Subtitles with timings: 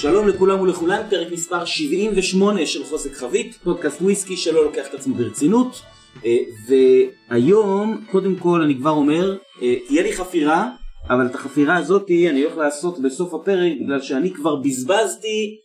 [0.00, 5.14] שלום לכולם ולכולן, פרק מספר 78 של חוזק חבית, פודקאסט וויסקי שלא לוקח את עצמו
[5.14, 5.82] ברצינות.
[6.24, 6.36] אה,
[6.68, 10.70] והיום, קודם כל אני כבר אומר, אה, תהיה לי חפירה,
[11.10, 15.56] אבל את החפירה הזאתי אני הולך לעשות בסוף הפרק, בגלל שאני כבר בזבזתי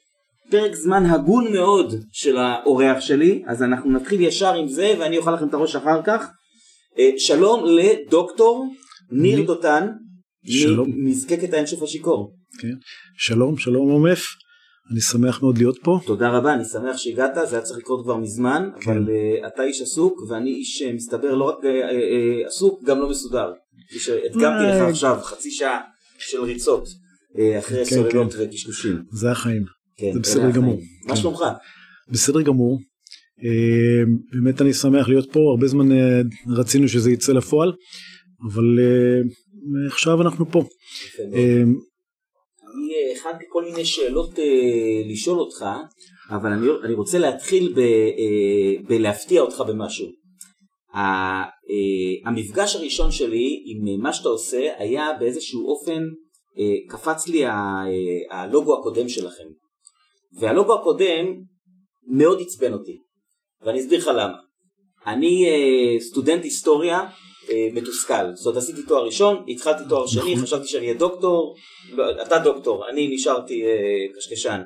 [0.52, 5.32] פרק זמן הגון מאוד של האורח שלי, אז אנחנו נתחיל ישר עם זה ואני אוכל
[5.32, 6.28] לכם את הראש אחר כך.
[7.00, 8.66] אה, שלום לדוקטור
[9.12, 9.88] ניר דותן,
[10.46, 10.88] שלום.
[10.96, 12.41] מזקקת האינשוף השיכור.
[12.60, 12.74] כן.
[13.18, 14.26] שלום, שלום עומף,
[14.92, 16.00] אני שמח מאוד להיות פה.
[16.06, 18.92] תודה רבה, אני שמח שהגעת, זה היה צריך לקרות כבר מזמן, כן.
[18.92, 23.00] אבל uh, אתה איש עסוק ואני איש uh, מסתבר לא רק uh, uh, עסוק, גם
[23.00, 23.52] לא מסודר.
[23.90, 24.90] כפי שהדגמתי לך.
[24.90, 25.80] עכשיו חצי שעה
[26.20, 28.40] של ריצות uh, אחרי כן, סוללות כן.
[28.42, 29.04] וקשקושים.
[29.12, 29.64] זה החיים.
[29.98, 30.52] כן, זה בסדר.
[30.52, 30.80] גמור.
[31.08, 31.22] מה כן.
[31.22, 31.44] שלומך?
[32.10, 32.80] בסדר גמור.
[33.44, 37.72] אה, באמת אני שמח להיות פה, הרבה זמן אה, רצינו שזה יצא לפועל,
[38.52, 40.64] אבל אה, עכשיו אנחנו פה.
[42.76, 45.66] אני אה, הכנתי כל מיני שאלות אה, לשאול אותך,
[46.30, 50.08] אבל אני, אני רוצה להתחיל ב, אה, בלהפתיע אותך במשהו.
[50.94, 51.00] ה,
[51.42, 56.02] אה, המפגש הראשון שלי עם אה, מה שאתה עושה היה באיזשהו אופן,
[56.60, 59.48] אה, קפץ לי ה, אה, הלוגו הקודם שלכם.
[60.40, 61.26] והלוגו הקודם
[62.08, 62.98] מאוד עצבן אותי,
[63.62, 64.38] ואני אסביר לך למה.
[65.06, 67.00] אני אה, סטודנט היסטוריה
[67.74, 70.46] מתוסכל, זאת אומרת עשיתי תואר ראשון, התחלתי תואר שני, נכון.
[70.46, 71.56] חשבתי שאני אהיה דוקטור,
[72.22, 73.70] אתה דוקטור, אני נשארתי אה,
[74.18, 74.62] קשקשן,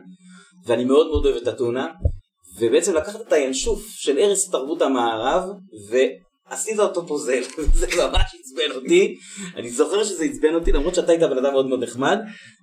[0.65, 1.87] ואני מאוד מאוד אוהב את אתונה,
[2.59, 5.43] ובעצם לקחת את הינשוף של ערש תרבות המערב,
[6.49, 9.15] ועשית אותו פוזל, וזה ממש עצבן אותי,
[9.55, 12.17] אני זוכר שזה עצבן אותי, למרות שאתה היית בן אדם מאוד מאוד נחמד,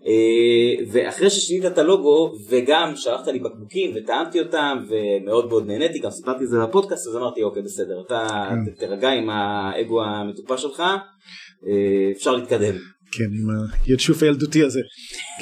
[0.06, 6.10] אה, ואחרי ששינית את הלוגו, וגם שלחת לי בקבוקים וטעמתי אותם, ומאוד מאוד נהניתי, גם
[6.10, 8.26] סיפרתי את זה בפודקאסט, אז אמרתי אוקיי בסדר, אתה
[8.66, 8.70] כן.
[8.72, 12.74] ת- תירגע עם האגו המטופש שלך, אה, אפשר להתקדם.
[13.12, 13.48] כן, עם
[13.86, 14.80] הינשוף הילדותי הזה.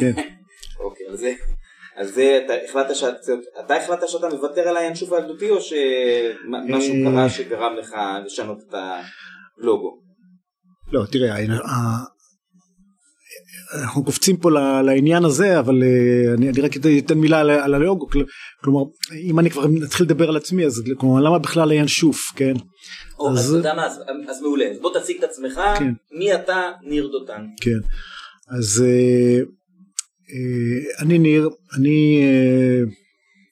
[0.00, 0.12] כן.
[0.84, 1.32] אוקיי, אז זה,
[2.00, 3.14] אז זה, אתה החלטת שאת,
[3.64, 7.10] אתה החלטת שאתה מוותר על הינשוף הילדותי, או שמשהו אה.
[7.12, 7.94] קרה שגרם לך
[8.26, 10.00] לשנות את הלוגו?
[10.92, 11.36] לא, תראה,
[13.82, 14.50] אנחנו קופצים פה
[14.86, 18.24] לעניין הזה, אבל אה, אני, אני רק אתן- מילה על, על הלוגו, כל-
[18.64, 18.80] כלומר,
[19.30, 22.54] אם אני כבר נתחיל לדבר על עצמי, אז כלומר, למה בכלל הינשוף, כן?
[23.18, 25.92] או, אז אז- אתה מה, אז- אז מעולה, בוא תציג את עצמך, כן.
[26.18, 27.42] מי אתה, ניר דותן.
[27.60, 27.78] כן.
[28.58, 29.40] אז אה,
[30.98, 31.48] אני ניר,
[31.78, 32.80] אני אה,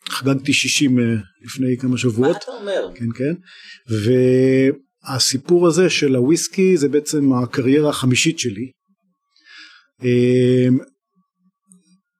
[0.08, 1.04] חגגתי 60 אה,
[1.44, 2.88] לפני כמה מה שבועות, אתה אומר?
[2.94, 3.34] כן כן,
[5.08, 8.70] והסיפור הזה של הוויסקי זה בעצם הקריירה החמישית שלי.
[10.04, 10.68] אה,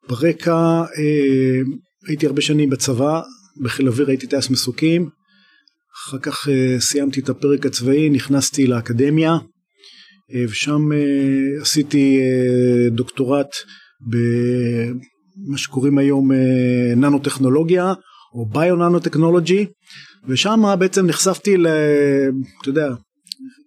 [0.09, 1.61] ברקע אה,
[2.09, 3.21] הייתי הרבה שנים בצבא,
[3.63, 5.09] בחיל האוויר הייתי טייס מסוקים,
[5.97, 9.33] אחר כך אה, סיימתי את הפרק הצבאי, נכנסתי לאקדמיה,
[10.35, 13.51] אה, ושם אה, עשיתי אה, דוקטורט
[14.01, 17.93] במה שקוראים היום אה, ננו טכנולוגיה
[18.35, 19.67] או ביו ננו טכנולוגי
[20.29, 21.67] ושם בעצם נחשפתי ל...
[22.63, 22.89] אתה יודע,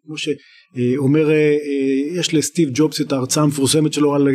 [0.06, 4.28] כמו שאומר, אה, אה, יש לסטיב ג'ובס את ההרצאה המפורסמת שלו על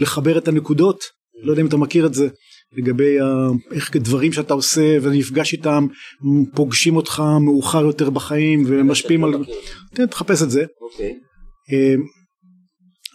[0.00, 1.04] לחבר את הנקודות,
[1.42, 2.28] לא יודע אם אתה מכיר את זה,
[2.76, 3.16] לגבי
[3.70, 5.86] איך דברים שאתה עושה ונפגש איתם,
[6.54, 9.30] פוגשים אותך מאוחר יותר בחיים ומשפיעים על...
[9.30, 9.38] לא.
[9.94, 10.64] תן, תחפש את זה.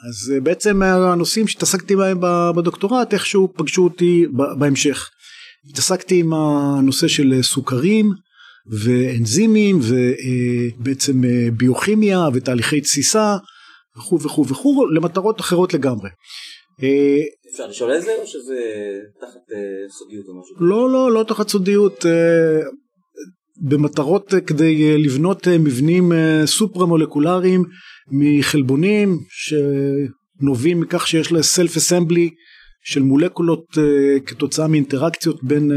[0.07, 2.19] אז אה, בעצם הנושאים שהתעסקתי בהם
[2.55, 4.25] בדוקטורט איכשהו פגשו אותי
[4.59, 5.09] בהמשך.
[5.69, 8.11] התעסקתי עם הנושא של אה, סוכרים
[8.85, 13.37] ואנזימים ובעצם אה, ביוכימיה ותהליכי תסיסה
[13.97, 16.09] וכו' וכו' וכו' למטרות אחרות לגמרי.
[17.51, 18.55] אפשר לשאול איזה, או שזה
[19.21, 19.39] תחת
[19.89, 20.55] סודיות או משהו?
[20.59, 22.05] לא לא לא תחת סודיות
[23.59, 26.11] במטרות אה, כדי אה, לבנות אה, מבנים
[26.45, 27.63] סופרה מולקולריים
[28.11, 32.29] מחלבונים שנובעים מכך שיש לה סלף אסמבלי
[32.83, 35.71] של מולקולות אה, כתוצאה מאינטראקציות בין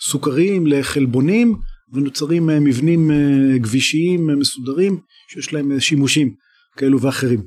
[0.00, 1.56] סוכרים לחלבונים
[1.92, 3.10] ונוצרים מבנים
[3.56, 6.34] גבישיים מסודרים שיש להם שימושים
[6.76, 7.42] כאלו ואחרים.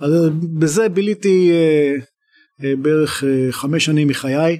[0.00, 0.12] אז
[0.58, 1.50] בזה ביליתי
[2.60, 4.58] בערך חמש שנים מחיי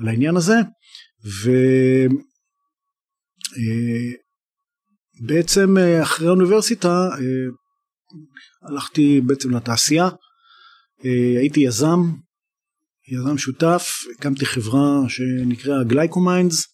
[0.00, 0.56] על העניין הזה
[1.24, 2.29] ובעצם
[5.78, 10.08] אה, אחרי האוניברסיטה אה, הלכתי בעצם לתעשייה.
[11.04, 12.00] אה, הייתי יזם
[13.08, 16.66] יזם שותף הקמתי חברה שנקראה Glycominds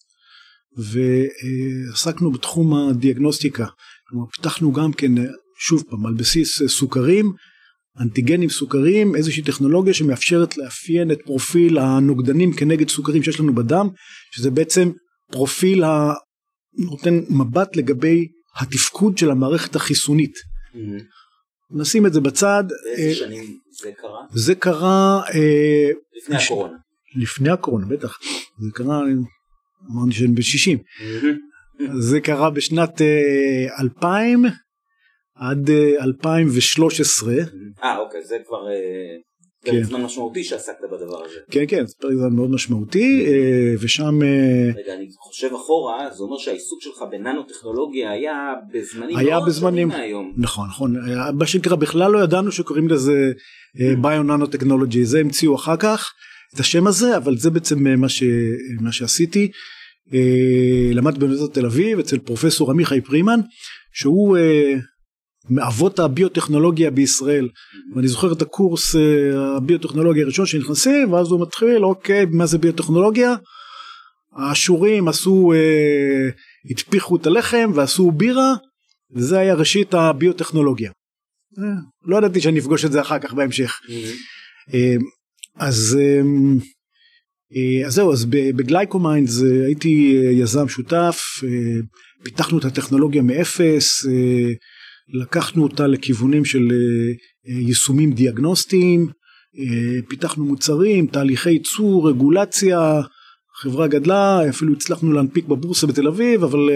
[0.77, 3.65] ועסקנו בתחום הדיאגנוסטיקה.
[4.07, 5.23] כלומר פיתחנו גם כן אה,
[5.59, 7.33] שוב פעם על בסיס אה, סוכרים
[8.01, 13.87] אנטיגנים סוכריים איזושהי טכנולוגיה שמאפשרת לאפיין את פרופיל הנוגדנים כנגד סוכרים שיש לנו בדם
[14.31, 14.91] שזה בעצם
[15.31, 15.83] פרופיל
[16.77, 18.27] הנותן מבט לגבי
[18.59, 20.33] התפקוד של המערכת החיסונית.
[21.71, 22.63] נשים את זה בצד.
[22.83, 24.19] באיזה אה, שנים זה קרה?
[24.33, 26.77] זה קרה אה, לפני לש- הקורונה.
[27.15, 28.17] לפני הקורונה בטח
[28.59, 29.01] זה קרה
[29.91, 30.77] אמרתי שאני בן 60
[31.99, 34.45] זה קרה בשנת אה, 2000
[35.35, 37.33] עד אה, 2013
[37.83, 38.61] אה אוקיי זה כבר
[39.65, 39.83] כן.
[39.83, 41.35] זמן משמעותי שעסקת בדבר הזה.
[41.51, 46.23] כן כן זה פרק זמן מאוד משמעותי אה, ושם אה, רגע אני חושב אחורה זה
[46.23, 48.33] אומר שהעיסוק שלך בננו טכנולוגיה היה
[48.73, 50.33] בזמנים היה מאוד בזמנים- מהיום.
[50.37, 50.95] נכון נכון
[51.33, 53.31] מה שנקרא בכלל לא ידענו שקוראים לזה
[54.01, 56.11] ביו ננו טכנולוגי זה המציאו אחר כך
[56.55, 58.23] את השם הזה אבל זה בעצם אה, מה, ש,
[58.81, 59.51] מה שעשיתי
[60.93, 63.39] למדתי באוניברסיטת תל אביב אצל פרופסור עמיחי פרימן
[63.93, 64.37] שהוא
[65.49, 67.49] מאבות הביוטכנולוגיה בישראל
[67.95, 73.35] ואני זוכר את הקורס אה, הביוטכנולוגיה הראשון שנכנסים ואז הוא מתחיל אוקיי מה זה ביוטכנולוגיה
[74.35, 76.29] האשורים עשו אה,
[76.71, 78.53] התפיחו את הלחם ועשו בירה
[79.15, 80.91] וזה היה ראשית הביוטכנולוגיה.
[81.59, 81.63] אה,
[82.05, 83.79] לא ידעתי שאני אפגוש את זה אחר כך בהמשך.
[84.73, 84.95] אה,
[85.55, 86.21] אז אה,
[87.55, 91.79] אה, אז זהו אז ב- ב Glycominds אה, הייתי אה, יזם שותף אה,
[92.23, 94.53] פיתחנו את הטכנולוגיה מאפס אה,
[95.09, 96.77] לקחנו אותה לכיוונים של אה,
[97.47, 99.07] אה, יישומים דיאגנוסטיים
[99.59, 103.01] אה, פיתחנו מוצרים תהליכי ייצור רגולציה
[103.55, 106.69] חברה גדלה אפילו הצלחנו להנפיק בבורסה בתל אביב אבל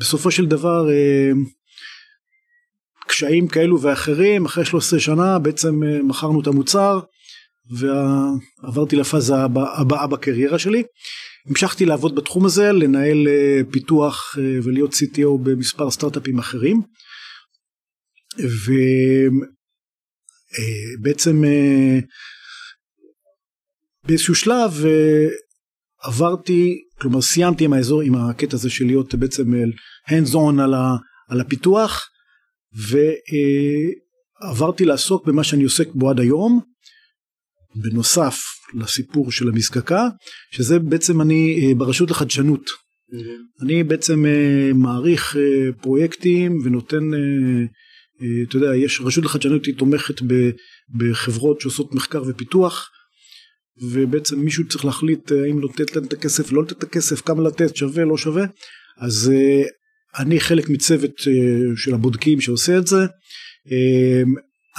[0.00, 0.88] בסופו של דבר
[3.08, 7.00] קשיים כאלו ואחרים אחרי 13 שנה בעצם מכרנו את המוצר
[7.70, 10.82] ועברתי לפאזה הבא- הבאה בקריירה שלי.
[11.48, 13.28] המשכתי לעבוד בתחום הזה לנהל
[13.70, 16.82] פיתוח ולהיות CTO במספר סטארט-אפים אחרים.
[20.98, 21.48] ובעצם uh,
[24.06, 25.30] באיזשהו שלב uh,
[26.02, 29.52] עברתי כלומר סיימתי עם האזור עם הקטע הזה של להיות בעצם
[30.08, 30.96] hands on על, ה,
[31.28, 32.08] על הפיתוח
[34.42, 36.60] ועברתי לעסוק במה שאני עוסק בו עד היום
[37.74, 38.38] בנוסף
[38.74, 40.08] לסיפור של המזקקה
[40.50, 42.70] שזה בעצם אני אה, ברשות לחדשנות.
[43.62, 47.66] אני בעצם אה, מעריך אה, פרויקטים ונותן אה, אה,
[48.48, 50.22] אתה יודע יש רשות לחדשנות היא תומכת
[50.96, 52.90] בחברות שעושות מחקר ופיתוח
[53.82, 57.42] ובעצם מישהו צריך להחליט אה, האם לתת להם את הכסף לא לתת את הכסף כמה
[57.42, 58.44] לתת שווה לא שווה.
[58.98, 59.62] אז אה,
[60.18, 61.32] אני חלק מצוות אה,
[61.76, 63.00] של הבודקים שעושה את זה.
[63.72, 64.22] אה,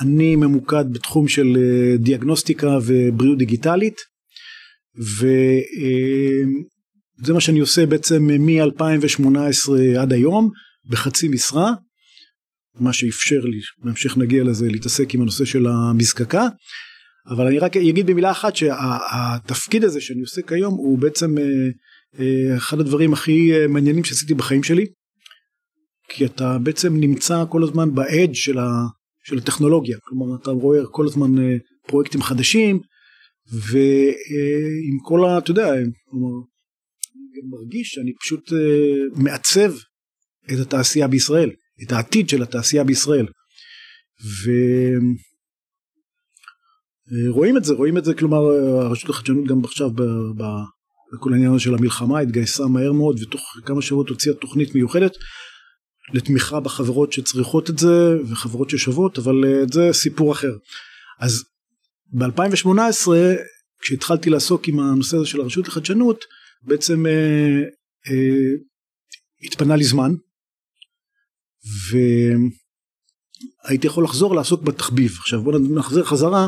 [0.02, 3.96] אני ממוקד בתחום של אה, דיאגנוסטיקה ובריאות דיגיטלית
[5.18, 5.34] וזה
[7.34, 10.50] מה שאני עושה בעצם מ-2018 עד היום
[10.90, 11.74] בחצי משרה
[12.76, 16.48] מה שאפשר לי בהמשך נגיע לזה להתעסק עם הנושא של המזקקה
[17.30, 21.44] אבל אני רק אגיד במילה אחת שהתפקיד הזה שאני עושה כיום הוא בעצם אה,
[22.20, 24.86] אה, אחד הדברים הכי אה, מעניינים שעשיתי בחיים שלי
[26.10, 28.58] כי אתה בעצם נמצא כל הזמן באדג' של,
[29.24, 29.98] של הטכנולוגיה.
[30.02, 31.32] כלומר אתה רואה כל הזמן
[31.88, 32.80] פרויקטים חדשים
[33.52, 35.38] ועם כל ה...
[35.38, 35.68] אתה יודע,
[36.06, 36.46] כלומר,
[37.16, 38.54] אני מרגיש שאני פשוט
[39.16, 39.74] מעצב
[40.54, 41.50] את התעשייה בישראל,
[41.84, 43.28] את העתיד של התעשייה בישראל.
[47.28, 48.38] ורואים את זה, רואים את זה, כלומר
[48.82, 50.02] הרשות לחדשנות גם עכשיו ב...
[50.38, 50.44] ב...
[51.14, 55.12] בכל העניין של המלחמה התגייסה מהר מאוד ותוך כמה שבועות הוציאה תוכנית מיוחדת
[56.14, 60.58] לתמיכה בחברות שצריכות את זה וחברות ששוות אבל אה, זה סיפור אחר.
[61.20, 61.44] אז
[62.14, 63.08] ב-2018
[63.82, 66.26] כשהתחלתי לעסוק עם הנושא הזה של הרשות לחדשנות
[66.62, 67.62] בעצם אה,
[68.12, 68.52] אה,
[69.44, 70.12] התפנה לי זמן
[73.64, 76.48] והייתי יכול לחזור לעסוק בתחביב עכשיו בוא נחזיר חזרה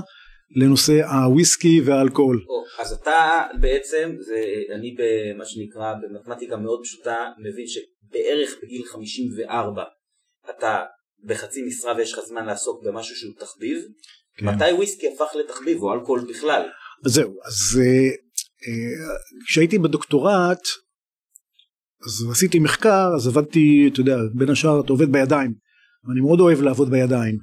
[0.55, 2.45] לנושא הוויסקי והאלכוהול.
[2.49, 4.43] או, אז אתה בעצם, זה,
[4.75, 9.83] אני במה שנקרא במתמטיקה מאוד פשוטה מבין שבערך בגיל 54
[10.49, 10.83] אתה
[11.23, 13.83] בחצי משרה ויש לך זמן לעסוק במשהו שהוא תחביב,
[14.37, 14.45] כן.
[14.45, 16.69] מתי וויסקי הפך לתחביב או אלכוהול בכלל?
[17.05, 18.09] אז זהו אז אה,
[18.67, 19.15] אה,
[19.47, 20.67] כשהייתי בדוקטורט
[22.05, 25.53] אז עשיתי מחקר אז עבדתי אתה יודע בין השאר אתה עובד בידיים.
[26.07, 27.37] ואני מאוד אוהב לעבוד בידיים.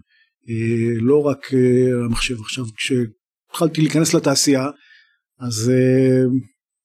[0.48, 2.40] אה, לא רק אה, המחשב.
[2.40, 4.70] עכשיו כשהתחלתי להיכנס לתעשייה
[5.40, 6.22] אז אה,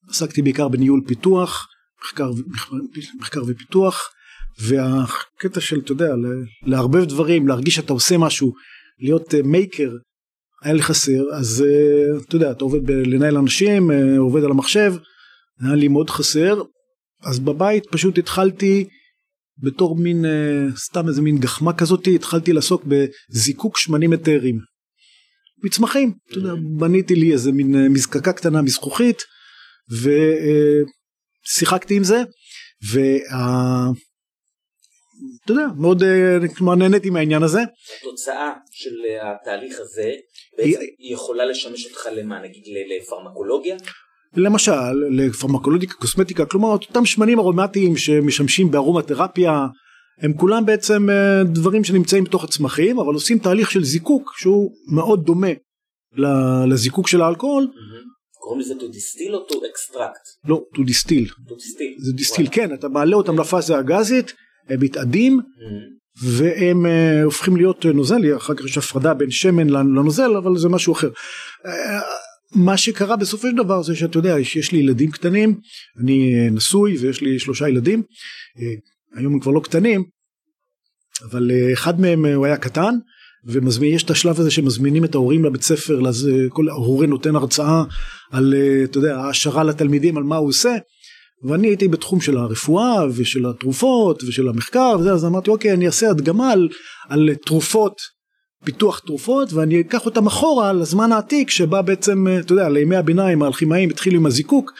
[0.09, 1.67] עסקתי בעיקר בניהול פיתוח
[2.03, 2.31] מחקר,
[3.19, 4.09] מחקר ופיתוח
[4.59, 6.13] והקטע של אתה יודע
[6.65, 8.53] לערבב דברים להרגיש שאתה עושה משהו
[8.99, 9.91] להיות מייקר
[10.61, 11.23] היה לי חסר.
[11.33, 11.65] אז
[12.27, 14.93] אתה יודע אתה עובד ב- לנהל אנשים עובד על המחשב
[15.61, 16.61] היה לי מאוד חסר
[17.25, 18.87] אז בבית פשוט התחלתי
[19.57, 24.59] בתור מין uh, סתם איזה מין גחמה כזאת התחלתי לעסוק בזיקוק שמנים אתרים
[25.63, 29.21] מצמחים אתה יודע בניתי לי איזה מין uh, מזקקה קטנה מזכוכית
[31.45, 32.23] ושיחקתי עם זה
[32.93, 33.89] וה...
[35.43, 36.03] אתה יודע מאוד
[36.57, 37.59] כלומר נהניתי מהעניין הזה.
[37.99, 40.11] התוצאה של אה, התהליך הזה
[40.57, 42.41] בעצם היא יכולה לשמש אותך למה?
[42.41, 43.77] נגיד לפרמקולוגיה?
[44.35, 49.67] למשל לפרמקולוגיה קוסמטיקה כלומר אותם שמנים ארומטיים שמשמשים בארומתרפיה
[50.21, 55.25] הם כולם בעצם אה, דברים שנמצאים בתוך הצמחים אבל עושים תהליך של זיקוק שהוא מאוד
[55.25, 55.51] דומה
[56.67, 57.67] לזיקוק של האלכוהול.
[58.39, 60.47] קוראים לזה to distill או to extract?
[60.49, 61.29] לא, to distill.
[61.49, 62.05] to distill.
[62.05, 64.33] זה דיסטיל, כן, אתה מעלה אותם לפאזה הגזית,
[64.69, 65.39] הם מתאדים
[66.23, 70.93] והם uh, הופכים להיות נוזל, אחר כך יש הפרדה בין שמן לנוזל אבל זה משהו
[70.93, 71.09] אחר.
[72.55, 75.59] מה שקרה בסופו של דבר זה שאתה יודע יש לי ילדים קטנים
[76.03, 78.03] אני נשוי ויש לי שלושה ילדים
[79.15, 80.03] היום הם כבר לא קטנים
[81.31, 82.95] אבל אחד מהם הוא היה קטן
[83.79, 87.83] ויש את השלב הזה שמזמינים את ההורים לבית ספר אז כל הורה נותן הרצאה
[88.31, 90.75] על אתה יודע העשרה לתלמידים על מה הוא עושה
[91.43, 96.09] ואני הייתי בתחום של הרפואה ושל התרופות ושל המחקר וזה אז אמרתי אוקיי אני אעשה
[96.09, 96.69] הדגמה על,
[97.09, 97.95] על תרופות
[98.63, 103.89] פיתוח תרופות ואני אקח אותם אחורה לזמן העתיק שבה בעצם אתה יודע לימי הביניים האלכימאים
[103.89, 104.71] התחילו עם הזיקוק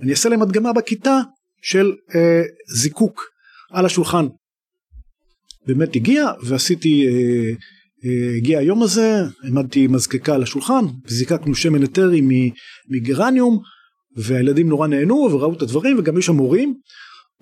[0.00, 1.20] אני אעשה להם הדגמה בכיתה
[1.62, 3.30] של אה, זיקוק
[3.70, 4.26] על השולחן.
[5.66, 7.50] באמת הגיע ועשיתי אה,
[8.04, 12.22] אה, הגיע היום הזה העמדתי מזקקה על השולחן וזיקקנו שמן אתרי
[12.88, 13.58] מגרניום
[14.16, 16.74] והילדים נורא נהנו וראו את הדברים וגם יש שם מורים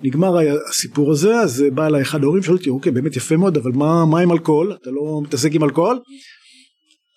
[0.03, 0.37] נגמר
[0.69, 4.05] הסיפור הזה אז בא אליי אחד ההורים שואל אותי אוקיי באמת יפה מאוד אבל מה,
[4.05, 5.99] מה עם אלכוהול אתה לא מתעסק עם אלכוהול?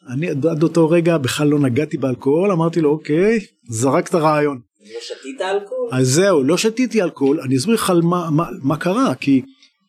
[0.09, 4.59] אני עד אותו רגע בכלל לא נגעתי באלכוהול אמרתי לו אוקיי זרק את הרעיון.
[4.93, 5.89] לא שתית אלכוהול?
[5.91, 9.41] אז זהו לא שתיתי אלכוהול אני אסביר לך מה, מה, מה קרה כי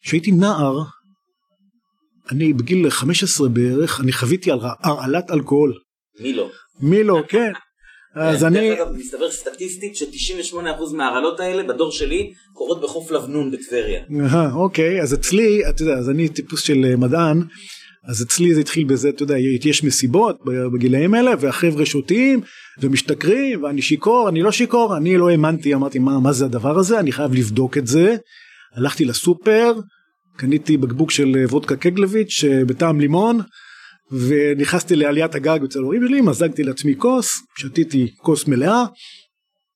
[0.03, 0.79] כשהייתי נער
[2.31, 5.75] אני בגיל 15 בערך אני חוויתי על הרעלת אלכוהול.
[6.21, 6.51] מי לא?
[6.81, 7.53] מי לא כן
[8.21, 8.69] אז אני...
[8.71, 14.01] דרך אגב, מסתבר סטטיסטית ש-98% מההרעלות האלה בדור שלי קורות בחוף לבנון בטבריה.
[14.55, 17.43] אוקיי, אז אצלי, אתה יודע, אז אני טיפוס של מדען,
[18.09, 19.35] אז אצלי זה התחיל בזה, אתה יודע,
[19.65, 20.37] יש מסיבות
[20.75, 22.41] בגילאים האלה, והחבר'ה שותים
[22.81, 27.01] ומשתכרים, ואני שיכור, אני לא שיכור, אני לא האמנתי, אמרתי, מה, מה זה הדבר הזה?
[27.01, 28.17] אני חייב לבדוק את זה.
[28.75, 29.73] הלכתי לסופר,
[30.37, 33.41] קניתי בקבוק של וודקה קגלביץ' בטעם לימון.
[34.13, 38.85] ונכנסתי לעליית הגג אצל ההורים שלי, מזגתי לעצמי כוס, שתיתי כוס מלאה,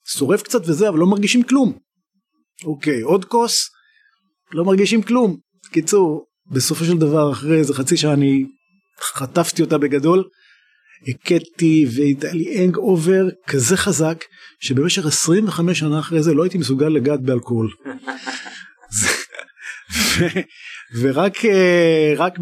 [0.06, 1.78] שורף קצת וזה, אבל לא מרגישים כלום.
[2.64, 3.70] אוקיי, עוד כוס,
[4.52, 5.36] לא מרגישים כלום.
[5.72, 8.44] קיצור, בסופו של דבר, אחרי איזה חצי שעה אני
[9.00, 10.24] חטפתי אותה בגדול,
[11.08, 14.24] הקאתי והייתה לי hangover כזה חזק,
[14.60, 17.70] שבמשך 25 שנה אחרי זה לא הייתי מסוגל לגעת באלכוהול.
[21.00, 22.38] ורק אה, רק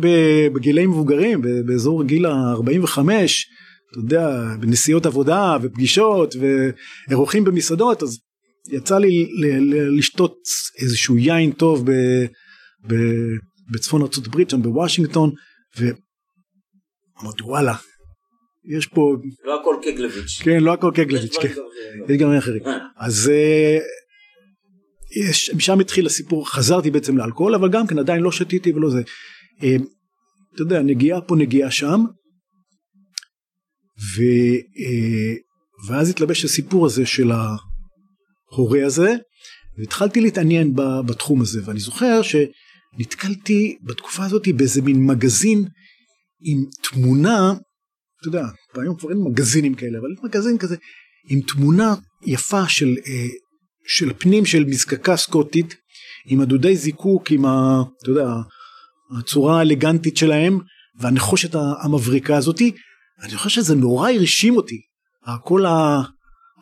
[0.54, 2.98] בגילים מבוגרים באזור גיל ה-45
[3.90, 8.18] אתה יודע בנסיעות עבודה ופגישות ואירוחים במסעדות אז
[8.72, 9.26] יצא לי
[9.98, 10.36] לשתות
[10.82, 11.92] איזשהו יין טוב ב,
[12.88, 12.94] ב,
[13.70, 15.30] בצפון ארצות שם בוושינגטון
[15.76, 17.74] ואמרתי וואלה
[18.64, 21.48] יש פה לא הכל קגלביץ' כן לא הכל קגלביץ' כן.
[22.08, 22.78] יש גם אחרים אה.
[22.96, 23.78] אז אה,
[25.56, 29.02] משם התחיל הסיפור, חזרתי בעצם לאלכוהול, אבל גם כן עדיין לא שתיתי ולא זה.
[29.62, 29.76] אה,
[30.54, 32.04] אתה יודע, נגיעה פה, נגיעה שם.
[34.16, 34.22] ו,
[34.80, 35.34] אה,
[35.88, 39.14] ואז התלבש הסיפור הזה של ההורה הזה,
[39.78, 40.72] והתחלתי להתעניין
[41.06, 45.64] בתחום הזה, ואני זוכר שנתקלתי בתקופה הזאת באיזה מין מגזין
[46.40, 47.52] עם תמונה,
[48.20, 50.76] אתה יודע, היום כבר אין מגזינים כאלה, אבל מגזין כזה,
[51.30, 51.94] עם תמונה
[52.26, 53.26] יפה של אה,
[53.90, 55.74] של פנים של מזקקה סקוטית
[56.26, 57.82] עם הדודי זיקוק עם ה...
[58.02, 58.28] אתה יודע,
[59.18, 60.58] הצורה האלגנטית שלהם
[60.98, 62.72] והנחושת המבריקה הזאתי.
[63.22, 64.80] אני חושב שזה נורא הרשים אותי
[65.44, 65.64] כל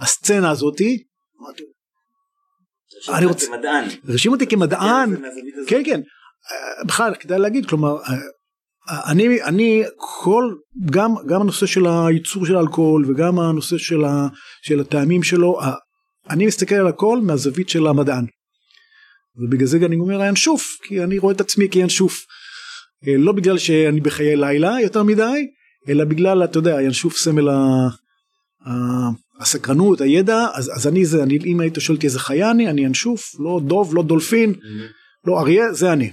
[0.01, 1.05] הסצנה הזאתי.
[3.09, 3.85] אני רוצה כמדען.
[4.09, 5.15] הרשים אותי כמדען.
[5.67, 6.01] כן כן
[6.87, 7.97] בכלל כדאי להגיד כלומר
[8.89, 10.55] אני אני כל
[10.91, 14.27] גם גם הנושא של הייצור של האלכוהול וגם הנושא של, ה,
[14.63, 15.61] של הטעמים שלו
[16.31, 18.27] אני מסתכל על הכל מהזווית של המדען.
[19.37, 22.25] ובגלל זה אני אומר הינשוף כי אני רואה את עצמי כינשוף.
[23.07, 25.47] אה, לא בגלל שאני בחיי לילה יותר מדי
[25.89, 27.89] אלא בגלל אתה יודע ינשוף סמל ה...
[29.41, 32.81] הסקרנות הידע אז, אז אני זה אני אם היית שואל אותי איזה חיה אני אני
[32.81, 35.27] ינשוף לא דוב לא דולפין mm-hmm.
[35.27, 36.11] לא אריה זה אני.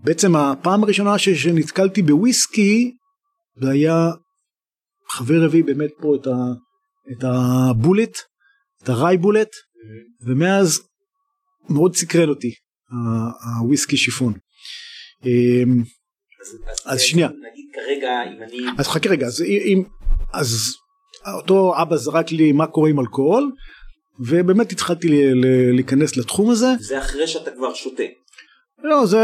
[0.00, 2.92] ובעצם הפעם הראשונה שנתקלתי בוויסקי
[3.60, 4.10] זה היה
[5.10, 6.30] חבר הביא באמת פה את ה...
[7.12, 8.18] את הבולט,
[8.82, 9.50] את הריי בולט,
[10.26, 10.80] ומאז
[11.70, 12.54] מאוד סקרן אותי
[13.60, 14.32] הוויסקי שיפון.
[15.26, 15.82] אמ,
[16.86, 17.28] אז שנייה.
[17.28, 18.58] נגיד כרגע אם אני...
[18.78, 19.82] אז חכה רגע, אז אם...
[20.32, 20.74] אז
[21.36, 23.52] אותו אבא זרק לי מה קורה עם אלכוהול,
[24.20, 25.08] ובאמת התחלתי
[25.72, 26.66] להיכנס לתחום הזה.
[26.80, 28.02] זה אחרי שאתה כבר שותה.
[28.82, 29.18] לא, זה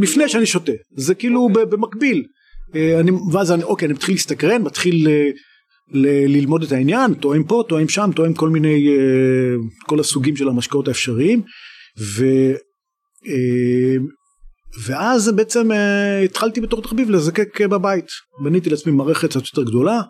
[0.00, 1.48] לפני שאני שותה, זה כאילו.
[1.48, 1.66] אוקיי.
[1.66, 2.24] במקביל.
[2.74, 5.08] אה, אני, ואז אני, אוקיי, אני מתחיל להסתקרן, מתחיל
[5.90, 9.54] ל- ללמוד את העניין, טועם פה, טועם שם, טועם כל מיני, אה,
[9.86, 11.42] כל הסוגים של המשקאות האפשריים.
[12.16, 12.24] ו,
[13.26, 13.96] אה,
[14.86, 18.06] ואז בעצם אה, התחלתי בתור תחביב לזקק בבית.
[18.44, 20.00] בניתי לעצמי מערכת קצת יותר גדולה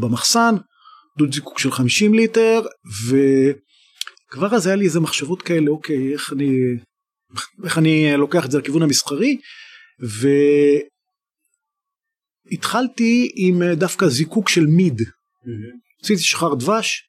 [0.00, 0.54] במחסן,
[1.18, 2.60] דוד זיקוק של 50 ליטר,
[3.08, 6.56] וכבר אז היה לי איזה מחשבות כאלה, אוקיי, איך אני,
[7.64, 9.36] איך אני לוקח את זה לכיוון המסחרי,
[12.50, 15.02] והתחלתי עם אה, דווקא זיקוק של מיד.
[16.02, 17.02] עשיתי שחר דבש,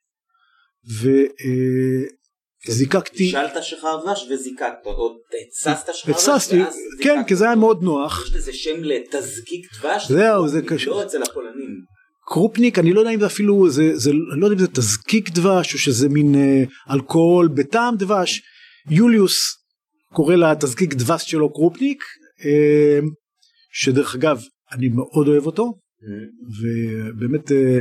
[2.67, 3.23] וזיקקתי...
[3.23, 6.65] בישלת שחר דבש וזיקקת, או התססת שחר דבש ואז כן,
[6.97, 7.55] זיקקת כי זה היה.
[7.55, 8.25] מאוד נוח.
[8.25, 10.11] יש לזה שם לתזקיק דבש?
[10.11, 11.03] זהו, זה לא קשור.
[11.03, 11.95] אצל הפולנים.
[12.27, 15.73] קרופניק אני לא יודע אם זה אפילו זה, זה לא יודע אם זה תזקיק דבש
[15.73, 16.63] או שזה מין אה,
[16.93, 18.41] אלכוהול בטעם דבש
[18.89, 19.35] יוליוס
[20.13, 22.03] קורא לתזקיק דבש שלו קרופניק
[22.45, 22.99] אה,
[23.71, 25.73] שדרך אגב אני מאוד אוהב אותו
[26.59, 27.79] ובאמת אה,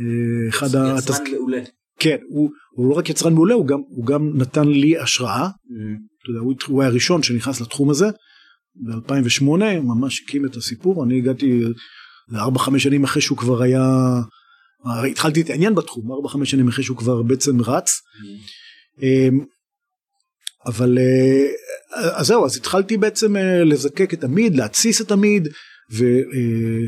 [0.00, 0.66] אה, אחד
[0.98, 1.62] יצרן מעולה.
[1.98, 5.48] כן הוא, הוא לא רק יצרן מעולה הוא גם, הוא גם נתן לי השראה.
[6.22, 8.06] אתה יודע, הוא, הוא היה הראשון שנכנס לתחום הזה
[8.74, 9.44] ב-2008
[9.82, 11.04] ממש הקים את הסיפור.
[11.04, 11.62] אני הגעתי
[12.34, 13.82] ארבע חמש שנים אחרי שהוא כבר היה
[15.10, 17.90] התחלתי להתעניין בתחום ארבע חמש שנים אחרי שהוא כבר בעצם רץ.
[19.02, 19.44] אמ,
[20.66, 21.46] אבל אה,
[22.20, 25.48] אז זהו אז התחלתי בעצם לזקק את המיד להתסיס את המיד
[25.98, 26.86] ו, אה,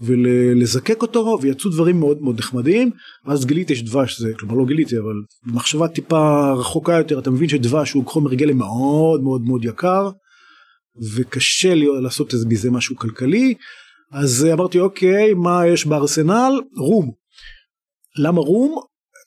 [0.00, 2.90] ולזקק אותו ויצאו דברים מאוד מאוד נחמדים.
[3.26, 5.14] ואז גיליתי שדבש זה כלומר לא גיליתי אבל
[5.46, 10.10] במחשבה טיפה רחוקה יותר אתה מבין שדבש הוא חומר גלם מאוד מאוד מאוד יקר
[11.14, 13.54] וקשה לי לעשות מזה משהו כלכלי.
[14.12, 16.60] אז אמרתי אוקיי מה יש בארסנל?
[16.78, 17.12] רום.
[18.18, 18.82] למה רום?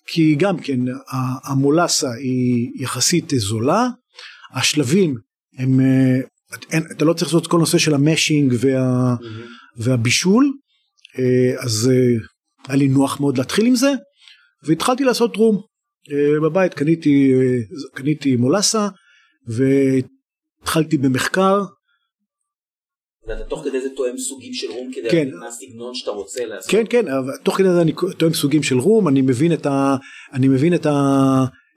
[0.08, 0.80] כי גם כן
[1.44, 3.88] המולסה היא יחסית זולה.
[4.54, 5.16] השלבים
[5.58, 6.20] הם אה,
[6.72, 9.16] אין, אתה לא צריך לעשות את כל נושא של המשינג וה,
[9.78, 10.52] והבישול
[11.20, 12.26] אה, אז אה,
[12.68, 13.92] היה לי נוח מאוד להתחיל עם זה
[14.64, 15.62] והתחלתי לעשות רום
[16.12, 17.34] אה, בבית קניתי
[17.94, 18.88] קניתי מולסה
[19.48, 21.62] והתחלתי במחקר
[23.28, 25.18] ואתה תוך כדי זה תואם סוגים של רום כדי כן.
[25.18, 26.72] להבין מה הסגנון שאתה רוצה לעשות.
[26.72, 27.06] כן כן
[27.44, 29.96] תוך כדי זה אני טועם סוגים של רום אני מבין את ה...
[30.34, 30.92] אני מבין את ה...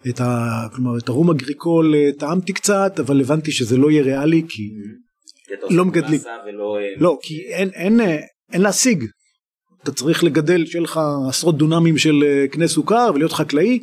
[0.09, 0.63] את ה...
[0.75, 4.71] כלומר את הרום אגריקול אה, טעמתי קצת אבל הבנתי שזה לא יהיה ריאלי כי
[5.71, 6.21] לא מגדלים.
[6.47, 6.79] ולא...
[6.81, 8.19] אה, לא כי אין אין אה,
[8.53, 9.05] אין להשיג
[9.83, 13.79] אתה צריך לגדל שיהיה לך עשרות דונמים של קנה סוכר ולהיות חקלאי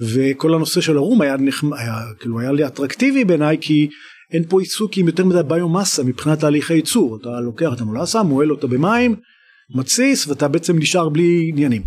[0.00, 1.72] וכל הנושא של הרום היה, נחמ...
[1.72, 3.88] היה כאילו היה לי אטרקטיבי בעיניי כי
[4.32, 8.50] אין פה עיסוק עם יותר מדי ביומאסה מבחינת תהליכי ייצור אתה לוקח את המולאסה מועל
[8.50, 9.16] אותה במים
[9.74, 11.82] מתסיס ואתה בעצם נשאר בלי עניינים.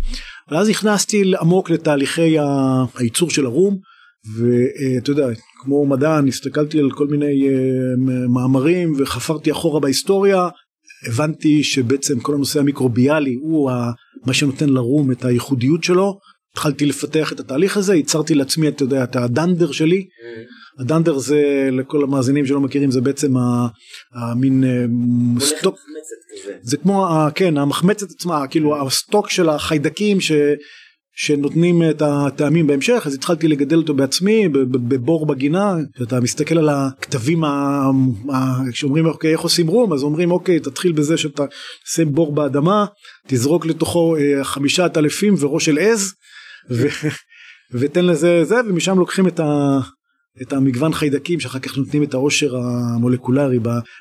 [0.50, 2.36] ואז נכנסתי עמוק לתהליכי
[2.96, 3.78] הייצור של הרום
[4.36, 5.26] ואתה יודע
[5.62, 7.54] כמו מדען הסתכלתי על כל מיני אה,
[8.28, 10.48] מאמרים וחפרתי אחורה בהיסטוריה
[11.06, 13.70] הבנתי שבעצם כל הנושא המיקרוביאלי הוא
[14.26, 16.18] מה שנותן לרום את הייחודיות שלו
[16.56, 19.96] התחלתי לפתח את התהליך הזה ייצרתי לעצמי אתה יודע את הדנדר שלי.
[19.96, 20.42] אה,
[20.78, 23.34] הדנדר זה לכל המאזינים שלא מכירים זה בעצם
[24.14, 24.84] המין אה,
[25.40, 25.76] סטוק.
[26.62, 30.32] זה כמו כן המחמצת עצמה כאילו הסטוק של החיידקים ש,
[31.16, 35.74] שנותנים את הטעמים בהמשך אז התחלתי לגדל אותו בעצמי בבור בגינה.
[36.02, 37.90] אתה מסתכל על הכתבים ה-
[38.72, 39.92] שאומרים אוקיי איך עושים רום?
[39.92, 41.44] אז אומרים אוקיי תתחיל בזה שאתה
[41.94, 42.86] שים בור באדמה
[43.26, 46.12] תזרוק לתוכו אה, חמישת אלפים וראש של עז
[46.70, 46.86] ו,
[47.72, 49.78] ותן לזה זה ומשם לוקחים את ה...
[50.42, 53.58] את המגוון חיידקים שאחר כך נותנים את העושר המולקולרי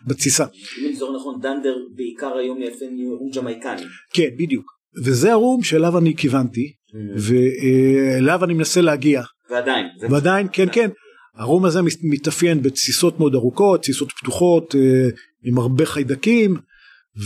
[0.08, 0.45] בתסיסה.
[0.82, 2.86] אם אני זוכר נכון דנדר בעיקר היום יפה
[3.19, 3.82] הוא ג'מייקני.
[4.13, 4.65] כן בדיוק
[5.04, 6.73] וזה הרום שאליו אני כיוונתי
[7.17, 9.86] ואליו אני מנסה להגיע ועדיין.
[10.10, 10.89] ועדיין כן כן
[11.36, 15.10] הרום הזה מת- מתאפיין בתסיסות מאוד ארוכות תסיסות פתוחות אה,
[15.43, 16.56] עם הרבה חיידקים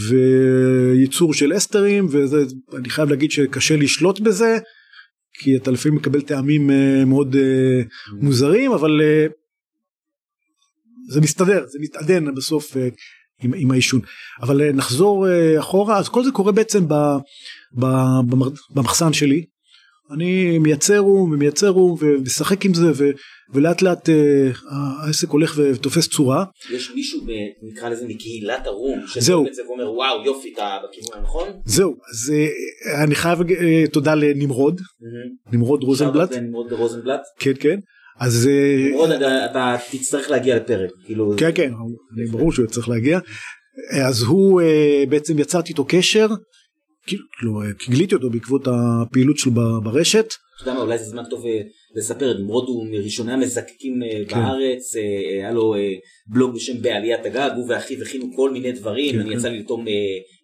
[0.09, 2.07] וייצור של אסטרים
[2.71, 4.57] ואני חייב להגיד שקשה לשלוט בזה
[5.39, 7.81] כי אתה לפעמים מקבל טעמים אה, מאוד אה,
[8.21, 9.27] מוזרים אבל אה,
[11.09, 12.77] זה מסתדר זה מתעדן בסוף
[13.43, 14.01] עם, עם העישון.
[14.41, 15.27] אבל נחזור
[15.59, 16.93] אחורה אז כל זה קורה בעצם ב,
[17.79, 17.85] ב,
[18.75, 19.45] במחסן שלי
[20.15, 23.09] אני מייצר רום ומייצר רום ומשחק עם זה ו,
[23.53, 24.49] ולאט לאט אה,
[25.05, 26.45] העסק הולך ותופס צורה
[26.75, 27.31] יש מישהו ב-
[27.71, 28.99] נקרא לזה מקהילת הרום.
[28.99, 29.07] זהו.
[29.07, 29.47] שזהו.
[29.47, 31.47] את זה ואומר וואו יופי אתה בכיוון הנכון.
[31.65, 34.81] זהו אז אה, אני חייב אה, תודה לנמרוד
[35.51, 37.21] נמרוד רוזנבלט נמרוד רוזנבלט.
[37.39, 37.79] כן כן
[38.19, 40.89] אז אה, נמרוד אתה- אתה תצטרך להגיע לפרק.
[41.05, 41.33] כאילו.
[41.37, 41.71] כן כן
[42.31, 43.19] ברור שהוא צריך להגיע
[44.07, 46.27] אז הוא אה, בעצם יצרתי איתו קשר
[47.17, 49.51] כאילו אה, כי גיליתי אותו בעקבות הפעילות שלו
[49.83, 51.61] ברשת אתה יודע מה, אולי זה זמן טוב אה,
[51.95, 54.35] לספר, נמרוד הוא מראשוני המזקקים אה, כן.
[54.35, 55.93] בארץ, אה, היה לו אה,
[56.27, 59.37] בלוג בשם בעליית הגג, הוא ואחיו הכינו כל מיני דברים, כן, אני כן.
[59.37, 59.83] יצא לי אה,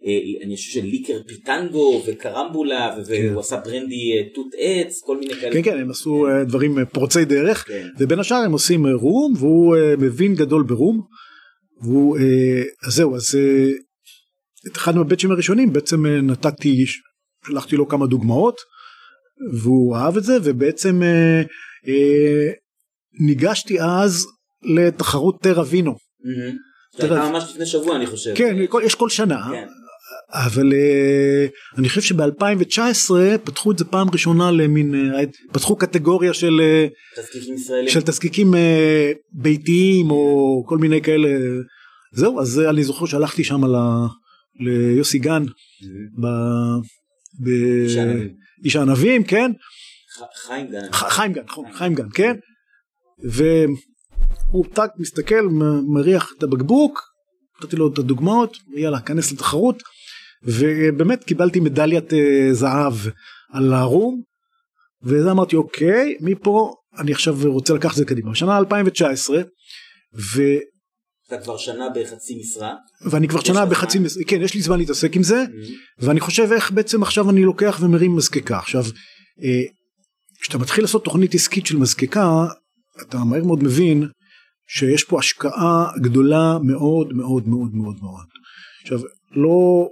[0.05, 3.27] אה, אני חושב של ליקר פיטנגו וקרמבולה, ו- כן.
[3.29, 5.53] והוא עשה ברנדי אה, תות עץ, כל מיני כאלה.
[5.53, 7.87] כן כן הם עשו אה, דברים אה, פורצי דרך כן.
[7.99, 11.01] ובין השאר הם עושים אה, רום והוא אה, מבין גדול ברום.
[11.81, 13.71] והוא אה, אז זהו אז אה,
[14.71, 16.85] את אחד מהבצ'ים הראשונים בעצם אה, נתתי
[17.47, 18.55] שלחתי לו כמה דוגמאות
[19.61, 21.41] והוא אהב את זה ובעצם אה,
[21.87, 22.51] אה,
[23.25, 24.27] ניגשתי אז
[24.63, 25.91] לתחרות טרה וינו.
[25.91, 26.55] מהמם.
[26.97, 28.31] זה תראה, הייתה ממש לפני שבוע אני חושב.
[28.35, 29.67] כן יש כל שנה כן.
[30.33, 31.45] אבל אה,
[31.77, 33.11] אני חושב שב-2019
[33.43, 37.89] פתחו את זה פעם ראשונה למין אה, פתחו קטגוריה של אה, תזקיקים ישראלים.
[37.89, 41.29] של תזקיקים אה, ביתיים או כל מיני כאלה
[42.13, 44.05] זהו אז אני זוכר שהלכתי שם ל-
[44.59, 45.43] ליוסי גן
[46.17, 46.81] מהמם.
[47.43, 47.49] ב...
[47.49, 47.49] ב...
[48.63, 49.23] איש הענבים.
[49.23, 49.51] כן
[50.47, 50.91] חיים גן.
[50.91, 52.35] חיים גן נכון חיים גן כן
[53.23, 55.47] והוא טק מסתכל
[55.93, 57.01] מריח את הבקבוק
[57.61, 59.83] נתתי לו את הדוגמאות יאללה כנס לתחרות
[60.43, 62.93] ובאמת קיבלתי מדליית אה, זהב
[63.51, 64.21] על הרום
[65.03, 69.41] וזה אמרתי אוקיי מפה אני עכשיו רוצה לקחת את זה קדימה שנה 2019
[70.35, 70.41] ו...
[71.27, 72.73] אתה כבר שנה בחצי משרה.
[73.01, 73.99] ואני כבר שנה בחצי.
[73.99, 74.17] מס...
[74.27, 75.63] כן יש לי זמן להתעסק עם זה מהמם.
[75.99, 78.83] ואני חושב איך בעצם עכשיו אני לוקח ומרים מזקקה עכשיו
[79.43, 79.63] אה,
[80.41, 82.45] כשאתה מתחיל לעשות תוכנית עסקית של מזקקה
[83.01, 84.07] אתה מהר מאוד מבין
[84.67, 88.25] שיש פה השקעה גדולה מאוד מאוד מאוד מאוד מאוד
[88.81, 88.99] עכשיו
[89.31, 89.87] לא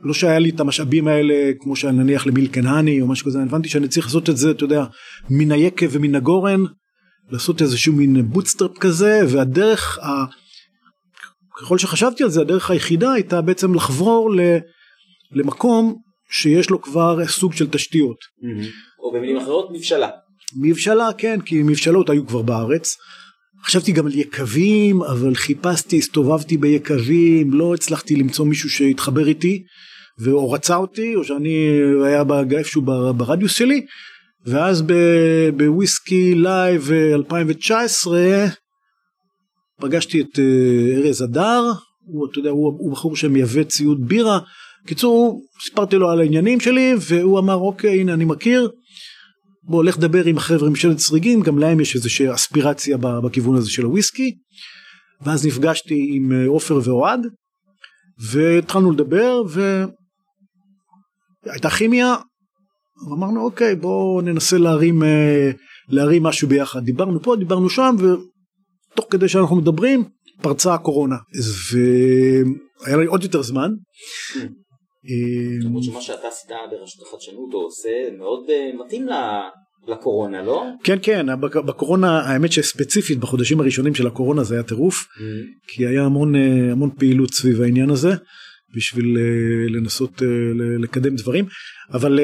[0.00, 3.68] לא שהיה לי את המשאבים האלה כמו שנניח למיל קנני או משהו כזה אני הבנתי
[3.68, 4.84] שאני צריך לעשות את זה אתה יודע
[5.30, 6.60] מן היקב ומן הגורן
[7.30, 10.24] לעשות איזשהו מין bootstrap כזה והדרך ה...
[11.62, 14.40] ככל שחשבתי על זה הדרך היחידה הייתה בעצם לחבור ל...
[15.32, 15.96] למקום
[16.30, 18.16] שיש לו כבר סוג של תשתיות.
[18.98, 20.08] או במילים אחרות מבשלה.
[20.56, 22.96] מבשלה כן כי מבשלות היו כבר בארץ.
[23.64, 29.62] חשבתי גם על יקבים אבל חיפשתי הסתובבתי ביקבים לא הצלחתי למצוא מישהו שהתחבר איתי
[30.26, 32.22] או רצה אותי או שאני היה
[32.58, 32.82] איפשהו
[33.16, 33.86] ברדיוס שלי
[34.46, 34.84] ואז
[35.56, 38.18] ב Whisky Live אה, 2019
[39.80, 41.62] פגשתי את אה, ארז אדר
[42.04, 44.38] הוא אתה יודע הוא, הוא בחור שמייבא ציוד בירה.
[44.86, 48.70] קיצור סיפרתי לו על העניינים שלי והוא אמר אוקיי הנה אני מכיר.
[49.62, 53.84] בוא לך דבר עם החבר'ה מבשלת שריגים גם להם יש איזושהי אספירציה בכיוון הזה של
[53.84, 54.34] הוויסקי.
[55.24, 57.20] ואז נפגשתי עם אה, עופר ואוהד
[58.30, 59.42] והתחלנו לדבר
[61.46, 62.14] והייתה כימיה.
[63.10, 65.50] ואמרנו אוקיי בוא ננסה להרים אה,
[65.88, 66.84] להרים משהו ביחד.
[66.84, 67.96] דיברנו פה דיברנו שם
[68.92, 70.04] ותוך כדי שאנחנו מדברים
[70.42, 71.16] פרצה הקורונה
[71.72, 73.70] והיה לי עוד יותר זמן.
[75.62, 80.64] למרות שמה שאתה עשית ברשות החדשנות או עושה מאוד אה, מתאים ל- לקורונה, לא?
[80.84, 85.42] כן כן בק- בקורונה האמת שספציפית בחודשים הראשונים של הקורונה זה היה טירוף מהמם.
[85.68, 86.40] כי היה המון אה,
[86.72, 88.10] המון פעילות סביב העניין הזה
[88.76, 89.22] בשביל אה,
[89.80, 90.22] לנסות
[90.82, 91.44] לקדם דברים
[91.92, 92.20] אבל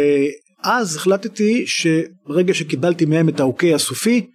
[0.64, 4.26] אז החלטתי שברגע שקיבלתי מהם את האוקיי הסופי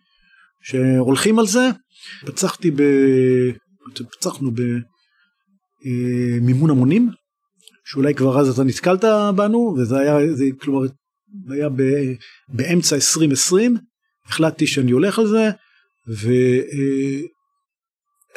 [0.61, 1.69] שהולכים על זה
[2.25, 2.81] פצחתי ב...
[4.11, 4.51] פצחנו
[5.81, 7.09] במימון המונים
[7.85, 9.03] שאולי כבר אז אתה נתקלת
[9.35, 10.87] בנו וזה היה זה כלומר
[11.49, 11.81] היה ב,
[12.49, 13.77] באמצע 2020
[14.27, 15.49] החלטתי שאני הולך על זה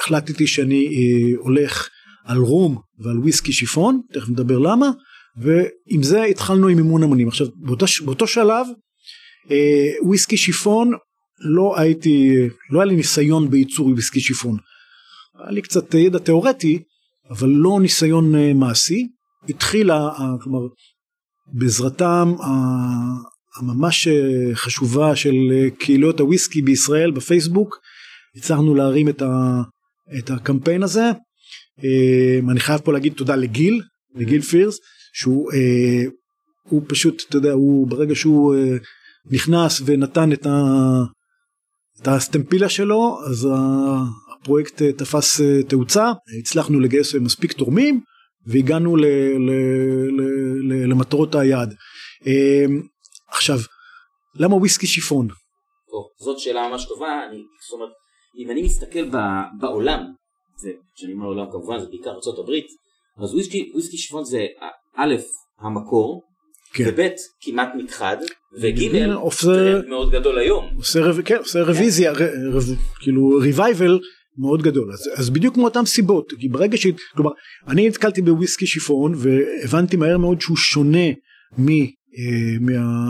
[0.01, 1.89] והחלטתי שאני אה, הולך
[2.25, 4.91] על רום ועל וויסקי שיפון תכף נדבר למה
[5.37, 7.29] ועם זה התחלנו עם מימון המונים.
[7.29, 8.67] עכשיו באותו, באותו שלב
[9.51, 10.93] אה, וויסקי שיפון
[11.41, 12.35] לא הייתי
[12.71, 14.57] לא היה לי ניסיון בייצור וויסקי שיפון.
[15.39, 16.83] היה לי קצת ידע תיאורטי
[17.31, 19.07] אבל לא ניסיון אה, מעשי.
[19.49, 20.67] התחילה אה, כלומר
[21.53, 27.79] בעזרתם ה- הממש אה, חשובה של אה, קהילות הוויסקי בישראל בפייסבוק
[28.37, 29.63] הצלחנו להרים את, ה,
[30.19, 31.11] את הקמפיין הזה.
[31.85, 33.83] אה, אני חייב פה להגיד תודה לגיל
[34.15, 34.79] לגיל פירס
[35.13, 36.11] שהוא אה,
[36.63, 38.77] הוא פשוט אתה יודע הוא ברגע שהוא אה,
[39.31, 40.51] נכנס ונתן את, ה,
[42.03, 43.49] את הסטמפילה שלו אז
[44.35, 48.01] הפרויקט אה, תפס אה, תאוצה הצלחנו לגייס אה, מספיק תורמים
[48.47, 49.05] והגענו ל,
[49.39, 49.51] ל,
[50.11, 50.23] ל,
[50.69, 51.75] ל, למטרות היעד.
[52.27, 52.65] אה,
[53.29, 53.59] עכשיו
[54.35, 55.29] למה וויסקי שיפון?
[56.21, 57.93] זאת שאלה ממש טובה, אני, זאת אומרת,
[58.39, 59.11] אם אני מסתכל
[59.61, 60.01] בעולם,
[60.95, 62.51] כשאני אומר עולם כמובן זה בעיקר ארה"ב,
[63.23, 64.47] אז וויסקי, וויסקי שיפון זה
[64.97, 65.15] א',
[65.59, 66.23] המקור,
[66.77, 66.85] כן.
[66.89, 67.09] וב',
[67.41, 68.17] כמעט נכחד,
[68.63, 68.79] וג',
[69.15, 70.65] עושה- טרנד מאוד גדול היום.
[70.77, 72.17] עושה, רב, כן, עושה רוויזיה, ר,
[72.53, 72.65] רב,
[73.01, 73.99] כאילו revival
[74.39, 76.87] מאוד גדול אז, אז בדיוק מאותן סיבות כי ברגע ש...
[77.15, 77.31] כלומר
[77.69, 81.07] אני נתקלתי בוויסקי שיפון והבנתי מהר מאוד שהוא שונה
[81.59, 81.73] מה,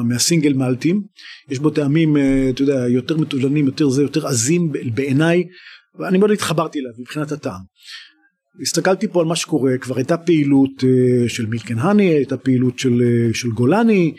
[0.05, 1.02] מהסינגל מלטים
[1.50, 2.16] יש בו טעמים
[2.50, 5.44] אתה יודע יותר מטולנים יותר זה יותר עזים בעיניי
[5.98, 7.61] ואני מאוד התחברתי אליו מבחינת הטעם.
[8.62, 10.84] הסתכלתי פה על מה שקורה כבר הייתה פעילות
[11.28, 14.12] של מילקן האני הייתה פעילות של, של גולני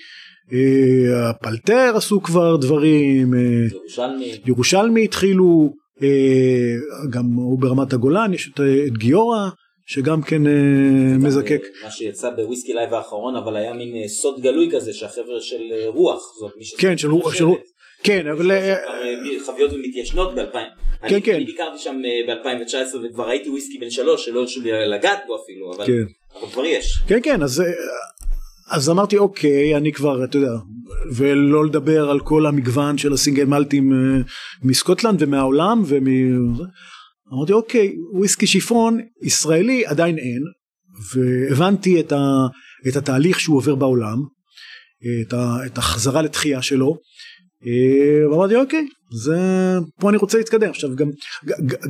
[1.15, 3.33] הפלטר עשו כבר דברים
[3.73, 5.73] ירושלמי, ירושלמי התחילו
[7.09, 8.61] גם הוא ברמת הגולן יש את
[8.97, 9.49] גיורא
[9.87, 11.61] שגם כן אה, מזקק.
[11.83, 15.87] מה שיצא בוויסקי Live האחרון אבל היה מין אה, סוד גלוי כזה שהחבר'ה של אה,
[15.87, 17.33] רוח זאת מי כן של רוח.
[18.03, 18.51] כן אבל
[19.45, 20.86] חביות מתיישנות ב-2000.
[21.09, 21.35] כן כן.
[21.35, 25.73] אני ביקרתי שם ב-2019 וכבר הייתי וויסקי בן שלוש שלא הרשו לי לגעת בו אפילו
[25.75, 26.47] אבל כן.
[26.51, 26.99] כבר יש.
[27.07, 27.63] כן כן אז
[28.71, 30.51] אז אמרתי אוקיי אני כבר אתה יודע
[31.15, 33.91] ולא לדבר על כל המגוון של הסינגל מלטים
[34.63, 36.07] מסקוטלנד ומהעולם ומ...
[37.33, 40.43] אמרתי אוקיי וויסקי שיפון ישראלי עדיין אין
[41.13, 42.47] והבנתי את, ה,
[42.87, 44.17] את התהליך שהוא עובר בעולם
[45.27, 46.97] את, ה, את החזרה לתחייה שלו
[48.31, 48.87] ואמרתי אוקיי
[49.23, 49.37] זה
[49.99, 51.09] פה אני רוצה להתקדם עכשיו גם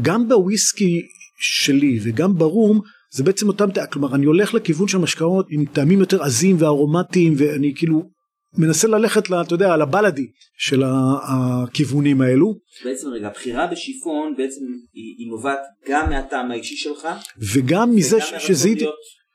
[0.01, 1.01] גם בוויסקי
[1.39, 2.81] שלי וגם ברום
[3.13, 7.73] זה בעצם אותם כלומר אני הולך לכיוון של משקאות עם טעמים יותר עזים וארומטיים ואני
[7.75, 8.17] כאילו
[8.57, 10.27] מנסה ללכת, אתה יודע, לבלאדי
[10.57, 10.83] של
[11.23, 12.55] הכיוונים האלו.
[12.85, 14.61] בעצם רגע, הבחירה בשיפון בעצם
[14.93, 17.07] היא, היא נובעת גם מהטעם האישי שלך.
[17.53, 18.69] וגם מזה שזה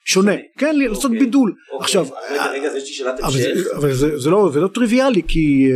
[0.04, 1.54] שונה, כן, אוקיי, לעשות בידול.
[1.72, 1.84] אוקיי.
[1.84, 2.06] עכשיו,
[3.22, 3.66] המשך.
[3.76, 5.68] אבל זה, זה, לא, זה לא טריוויאלי, כי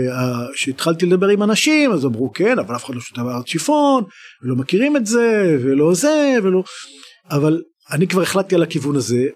[0.55, 4.05] כשהתחלתי לדבר עם אנשים, אז אמרו כן, אבל אף אחד לא שותה בארץ שיפון,
[4.43, 6.62] ולא מכירים את זה, ולא זה, ולא...
[7.31, 7.62] אבל
[7.93, 9.27] אני כבר החלטתי על הכיוון הזה,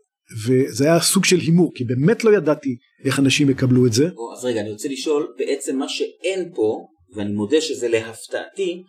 [0.47, 4.09] וזה היה סוג של הימור כי באמת לא ידעתי איך אנשים יקבלו את זה.
[4.37, 8.83] אז רגע אני רוצה לשאול בעצם מה שאין פה ואני מודה שזה להפתעתי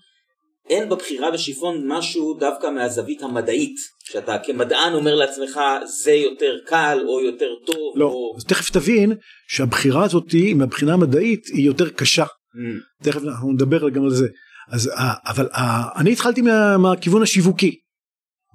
[0.72, 7.22] אין בבחירה בשיפון משהו דווקא מהזווית המדעית שאתה כמדען אומר לעצמך זה יותר קל או
[7.22, 7.94] יותר טוב.
[7.96, 8.34] לא, או...
[8.38, 9.14] אז תכף תבין
[9.48, 12.24] שהבחירה הזאת מהבחינה המדעית היא יותר קשה.
[12.24, 13.04] Mm.
[13.04, 14.28] תכף אנחנו נדבר גם על זה.
[14.72, 14.92] אז
[15.26, 15.50] אבל
[15.98, 17.76] אני התחלתי מה, מהכיוון השיווקי.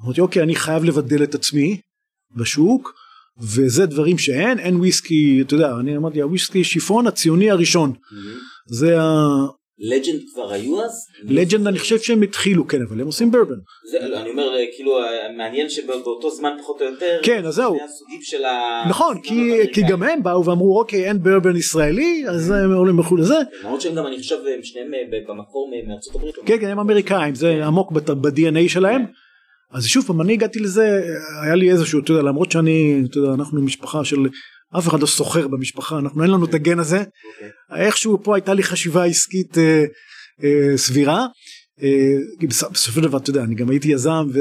[0.05, 1.81] אמרתי אוקיי אני חייב לבדל את עצמי
[2.37, 2.93] בשוק
[3.41, 8.39] וזה דברים שאין אין וויסקי אתה יודע אני אמרתי הוויסקי שיפון הציוני הראשון mm-hmm.
[8.67, 9.05] זה ה...
[9.79, 11.07] לג'נד כבר היו אז?
[11.23, 13.55] לג'נד אני חושב שהם התחילו כן אבל הם עושים ברבן.
[13.91, 14.99] זה, אני אומר כאילו
[15.37, 17.77] מעניין שבאותו זמן פחות או יותר כן אז זהו
[18.23, 18.85] של ה...
[18.89, 23.21] נכון כי, כי גם הם באו ואמרו אוקיי אין ברבן ישראלי אז הם עולים בחו"ל
[23.21, 23.39] לזה.
[23.63, 24.91] למרות שהם גם אני חושב שניהם
[25.29, 26.35] במקור מארצות הברית.
[26.47, 29.07] כן כן הם אמריקאים זה עמוק ב-DNA שלהם.
[29.07, 29.13] כן.
[29.73, 31.01] אז שוב פעם אני הגעתי לזה
[31.45, 34.17] היה לי איזשהו אתה יודע למרות שאני אתה יודע אנחנו משפחה של
[34.79, 37.71] אף אחד לא סוחר במשפחה אנחנו אין לנו את הגן הזה okay.
[37.71, 37.87] אוקיי.
[37.87, 39.85] איכשהו פה הייתה לי חשיבה עסקית אה,
[40.45, 41.27] אה, סבירה
[41.83, 44.41] אה, בסופו של דבר אתה יודע אני גם הייתי יזם ו,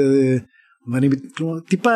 [0.92, 1.90] ואני כלומר, טיפה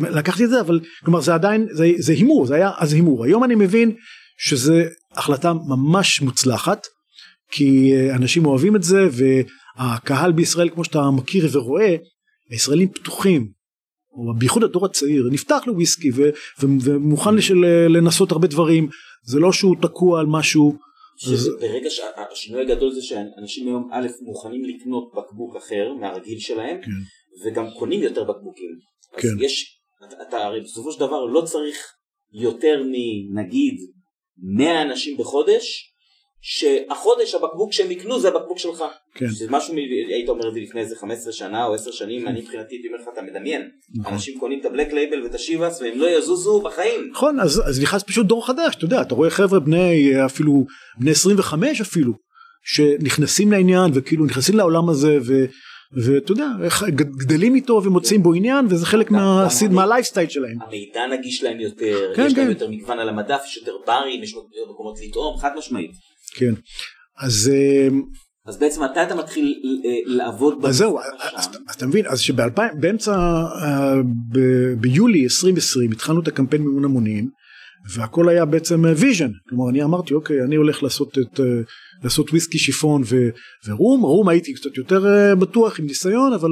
[0.00, 3.44] לקחתי את זה אבל כלומר זה עדיין זה, זה הימור זה היה אז הימור היום
[3.44, 3.92] אני מבין
[4.38, 6.86] שזה החלטה ממש מוצלחת
[7.50, 9.08] כי אה, אנשים אוהבים את זה
[9.76, 11.96] הקהל בישראל כמו שאתה מכיר ורואה
[12.50, 13.63] הישראלים פתוחים
[14.38, 16.30] בייחוד הדור הצעיר נפתח לוויסקי ו-
[16.62, 17.54] ו- ומוכן לשל,
[17.88, 18.88] לנסות הרבה דברים
[19.24, 20.78] זה לא שהוא תקוע על משהו.
[21.32, 21.50] אז...
[21.60, 26.90] ברגע שהשינוי הגדול זה שאנשים היום א' מוכנים לקנות בקבוק אחר מהרגיל שלהם כן.
[27.48, 28.70] וגם קונים יותר בקבוקים.
[29.16, 29.28] כן.
[29.28, 31.76] אז יש, אתה, אתה הרי בסופו של דבר לא צריך
[32.32, 33.74] יותר מנגיד
[34.56, 35.93] 100 אנשים בחודש
[36.46, 38.84] שהחודש הבקבוק שהם יקנו זה הבקבוק שלך.
[39.14, 39.26] כן.
[39.26, 39.74] זה משהו,
[40.08, 42.98] היית אומר את זה לפני איזה 15 שנה או 10 שנים, אני מבחינתי הייתי אומר
[42.98, 43.68] לך אתה מדמיין.
[43.94, 44.12] נכון.
[44.12, 47.10] אנשים קונים את הבלק לייבל ואת השיבאס והם לא יזוזו בחיים.
[47.12, 50.64] נכון, אז, אז נכנס פשוט דור חדש, אתה יודע, אתה רואה חבר'ה בני אפילו,
[51.00, 52.12] בני 25 אפילו,
[52.64, 55.44] שנכנסים לעניין וכאילו נכנסים לעולם הזה ו...
[55.96, 56.46] ואתה יודע,
[57.16, 59.10] גדלים איתו ומוצאים בו עניין וזה חלק
[59.70, 60.62] מהלייפסטייל שלהם.
[60.62, 62.50] המידע נגיש להם יותר, כן, יש להם כן.
[62.50, 64.34] יותר מגוון על המדף, יש יותר ברים, יש
[64.70, 65.90] מקומות לטעום, חד משמעית.
[66.34, 66.54] כן.
[67.18, 67.88] אז אה,
[68.46, 69.54] אז בעצם מתי אתה מתחיל
[69.86, 70.98] אה, לעבוד אז זהו
[71.34, 73.12] אז אתה מבין אז שבאמצע
[73.62, 73.94] אה,
[74.80, 77.28] ביולי 2020 התחלנו את הקמפיין מימון המונים
[77.94, 81.40] והכל היה בעצם vision כלומר אני אמרתי אוקיי אני הולך לעשות את
[82.04, 83.16] לעשות וויסקי שיפון ו,
[83.66, 84.02] ורום.
[84.02, 86.50] רום הייתי קצת יותר בטוח עם ניסיון אבל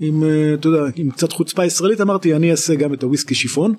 [0.00, 0.22] עם
[0.54, 3.74] אתה יודע עם קצת חוצפה ישראלית אמרתי אני אעשה גם את הוויסקי שיפון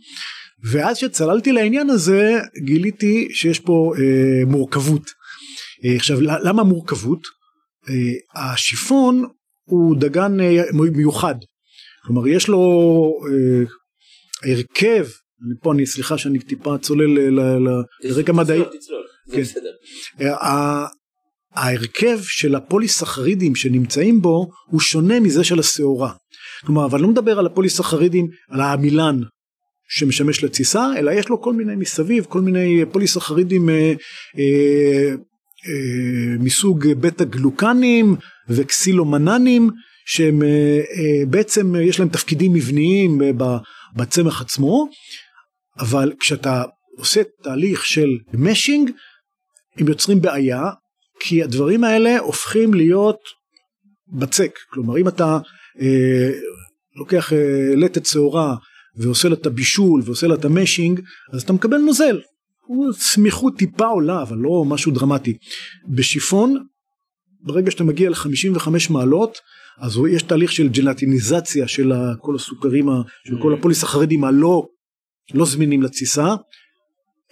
[0.64, 5.04] ואז שצללתי לעניין הזה גיליתי שיש פה אה, מורכבות.
[5.86, 7.22] אה, עכשיו למה מורכבות?
[7.90, 9.26] אה, השיפון
[9.64, 11.36] הוא דגן אה, מיוחד.
[12.06, 12.60] כלומר יש לו
[13.28, 15.08] אה, הרכב,
[15.64, 17.40] פה אני סליחה שאני טיפה צולל
[18.04, 18.62] לרקע מדעי.
[19.32, 19.42] כן.
[20.22, 20.86] אה,
[21.54, 26.14] ההרכב של הפוליסחרידים שנמצאים בו הוא שונה מזה של השעורה.
[26.66, 29.22] כלומר אבל אני לא מדבר על הפוליסחרידים על העמילן
[29.94, 33.94] שמשמש לתסיסה אלא יש לו כל מיני מסביב כל מיני פוליסחרידים אה,
[34.40, 35.14] אה,
[35.68, 38.16] אה, מסוג בטא גלוקנים
[38.50, 39.70] וקסילומננים
[40.06, 43.32] שהם אה, אה, בעצם יש להם תפקידים מבניים אה,
[43.96, 44.88] בצמח עצמו
[45.80, 46.64] אבל כשאתה
[46.98, 48.92] עושה תהליך של mashing
[49.78, 50.64] הם יוצרים בעיה
[51.20, 53.20] כי הדברים האלה הופכים להיות
[54.08, 54.52] בצק.
[54.70, 55.38] כלומר אם אתה
[55.82, 56.32] אה,
[56.96, 58.56] לוקח אה, לתת שעורה
[58.96, 61.02] ועושה לה את הבישול ועושה לה את ה mashing
[61.34, 62.20] אז אתה מקבל נוזל.
[62.94, 65.38] סמיכות טיפה עולה אבל לא משהו דרמטי.
[65.88, 66.66] בשיפון
[67.42, 69.38] ברגע שאתה מגיע ל-55 מעלות
[69.80, 72.90] אז יש תהליך של ג'לטיניזציה של כל הסוכרים
[73.28, 74.68] של כל הפוליס החרדים הלא
[75.34, 76.36] לא זמינים לתסיסה.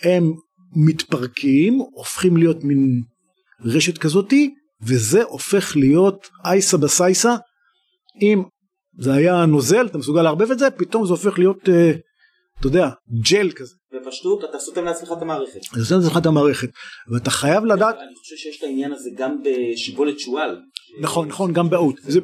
[0.04, 0.34] הם
[0.76, 3.02] מתפרקים הופכים להיות מין
[3.62, 7.36] רשת כזאתי וזה הופך להיות אייסה בסייסה
[8.22, 8.43] אם
[9.00, 11.92] זה היה נוזל אתה מסוגל לערבב את זה פתאום זה הופך להיות אה,
[12.60, 12.90] אתה יודע
[13.32, 13.76] ג'ל כזה.
[13.94, 15.60] בפשטות אתה סותם לעצמך את המערכת.
[15.72, 16.70] אתה סותם לעצמך את המערכת
[17.12, 17.96] ואתה חייב לדעת.
[17.96, 20.60] אני חושב שיש את העניין הזה גם בשיבולת שועל.
[21.02, 21.96] נכון נכון גם באות.
[22.04, 22.20] זה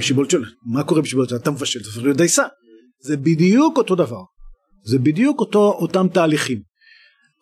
[0.00, 2.44] שיבולת שועל מה קורה בשיבולת שועל אתה מבשל זה הופך להיות דייסה.
[3.00, 4.20] זה בדיוק אותו דבר.
[4.84, 6.58] זה בדיוק אותו אותם תהליכים.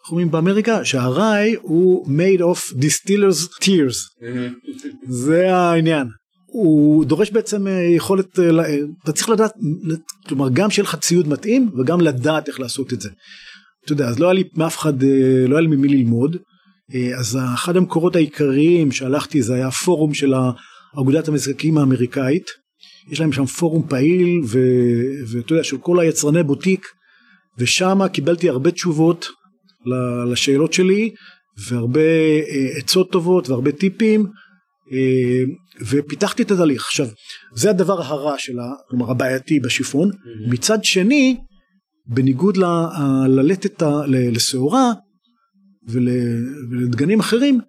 [0.01, 4.25] אנחנו אומרים באמריקה שהרעי הוא made of distillers tears
[5.09, 6.07] זה העניין
[6.53, 9.53] הוא דורש בעצם אה, יכולת אה, אה, אתה צריך לדעת
[10.29, 13.09] כלומר גם שיהיה לך ציוד מתאים וגם לדעת איך לעשות את זה.
[13.85, 15.03] אתה יודע אז לא היה לי מאף אחד
[15.49, 16.37] לא היה לי ממי ללמוד.
[17.19, 20.35] אז אחד המקורות העיקריים שהלכתי זה היה פורום של
[21.01, 22.47] אגודת המשחקים האמריקאית.
[23.11, 24.41] יש להם שם פורום פעיל
[25.27, 26.87] ואתה יודע של כל היצרני בוטיק.
[27.59, 29.27] ושם קיבלתי הרבה תשובות
[30.31, 31.15] לשאלות שלי
[31.69, 32.01] והרבה
[32.79, 34.27] עצות טובות והרבה טיפים
[35.91, 37.07] ופיתחתי את התהליך עכשיו
[37.55, 40.53] זה הדבר הרע שלה כלומר הבעייתי בשיפון mm-hmm.
[40.53, 41.37] מצד שני
[42.07, 42.65] בניגוד ל,
[43.29, 44.93] ללטת לשעורה
[45.89, 46.09] ול,
[46.71, 47.61] ולדגנים אחרים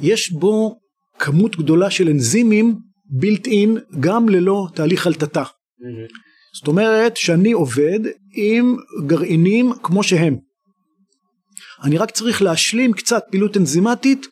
[0.00, 0.76] יש בו
[1.18, 2.78] כמות גדולה של אנזימים
[3.10, 6.32] בילט אין גם ללא תהליך חלטתה mm-hmm.
[6.58, 8.00] זאת אומרת שאני עובד
[8.34, 10.36] עם גרעינים כמו שהם
[11.84, 14.26] אני רק צריך להשלים קצת פעילות אנזימטית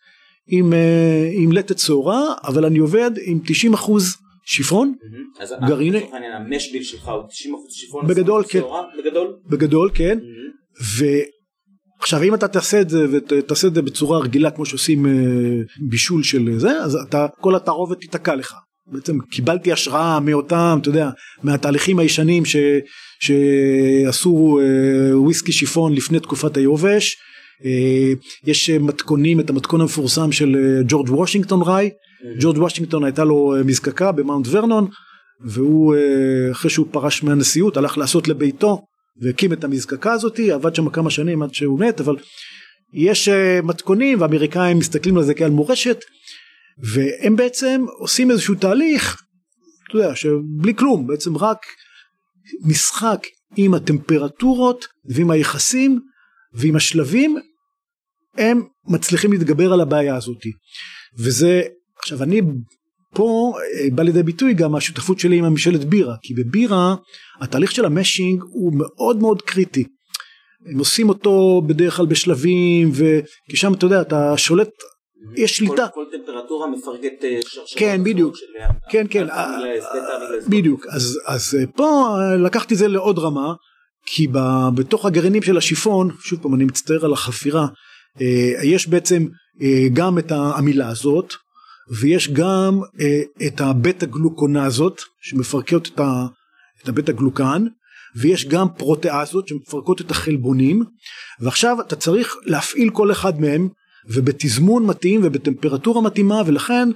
[0.50, 4.94] עם, אה, עם לטת שעורה אבל אני עובד עם 90 אחוז שיפון
[5.40, 6.06] אז גרעיני.
[6.36, 8.60] המשביל שלך הוא 90 אחוז שיפון בגדול כן.
[8.98, 9.36] בגדול?
[9.46, 10.18] בגדול כן.
[12.00, 15.12] ועכשיו אם אתה תעשה את זה ותעשה את זה בצורה רגילה כמו שעושים אה,
[15.88, 18.54] בישול של זה אז אתה כל התערובת תיתקע לך.
[18.86, 21.10] בעצם קיבלתי השראה מאותם אתה יודע
[21.42, 22.56] מהתהליכים הישנים ש,
[23.20, 27.16] שעשו אה, וויסקי שיפון לפני תקופת היובש.
[27.16, 27.29] אה,
[28.46, 31.90] יש מתכונים את המתכון המפורסם של אה, ג'ורג' וושינגטון ראי.
[32.40, 34.88] ג'ורג' וושינגטון הייתה לו אה, מזקקה במאונט ורנון
[35.44, 35.94] והוא
[36.50, 38.82] אחרי שהוא פרש מהנשיאות הלך לעשות לביתו
[39.20, 42.16] והקים את המזקקה הזאתי עבד שם כמה שנים עד שהוא מת אבל
[42.92, 43.28] יש
[43.62, 45.98] מתכונים ואמריקאים מסתכלים על זה כעל מורשת
[46.94, 49.22] והם בעצם עושים איזשהו תהליך
[49.88, 51.58] אתה יודע שבלי כלום בעצם רק
[52.64, 56.00] משחק עם הטמפרטורות ועם היחסים
[56.54, 57.36] ועם השלבים
[58.36, 60.42] הם מצליחים להתגבר על הבעיה הזאת
[61.18, 61.62] וזה
[61.98, 62.40] עכשיו אני
[63.14, 66.94] פה אה, בא לידי ביטוי גם השותפות שלי עם המשלת בירה כי בבירה
[67.40, 69.84] התהליך של המשינג הוא מאוד מאוד קריטי
[70.72, 74.70] הם עושים אותו בדרך כלל בשלבים וכי שם אתה יודע אתה שולט
[75.36, 75.88] יש שליטה.
[75.94, 77.78] כל, כל טמפרטורה מפרגת אה, שרשרת.
[77.78, 78.36] כן בדיוק.
[78.36, 78.46] של...
[78.90, 79.26] כן כן.
[80.48, 83.54] בדיוק אז, אז אה, פה לקחתי זה לעוד רמה
[84.06, 84.38] כי ב,
[84.74, 87.68] בתוך הגרעינים של השיפון שוב פעם אני מצטער על החפירה אה,
[88.62, 89.26] יש בעצם
[89.62, 91.34] אה, גם את המילה הזאת
[92.00, 96.00] ויש גם אה, את הבטא גלוקונזות שמפרקות את,
[96.82, 97.66] את הבטא גלוקן
[98.16, 100.84] ויש גם פרוטאזות שמפרקות את החלבונים
[101.40, 103.68] ועכשיו אתה צריך להפעיל כל אחד מהם
[104.08, 106.88] ובתזמון מתאים ובטמפרטורה מתאימה ולכן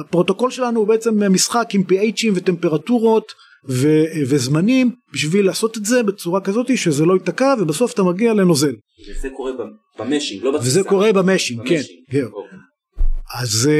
[0.00, 3.32] הפרוטוקול שלנו הוא בעצם משחק עם pHים וטמפרטורות
[3.68, 8.74] ו- וזמנים בשביל לעשות את זה בצורה כזאת שזה לא ייתקע ובסוף אתה מגיע לנוזל.
[9.10, 9.52] וזה קורה
[10.00, 10.70] ב mashing לא בתסיסה.
[10.70, 11.80] וזה קורה ב mashing כן.
[12.10, 12.24] כן.
[12.24, 12.58] אוקיי.
[13.40, 13.70] אז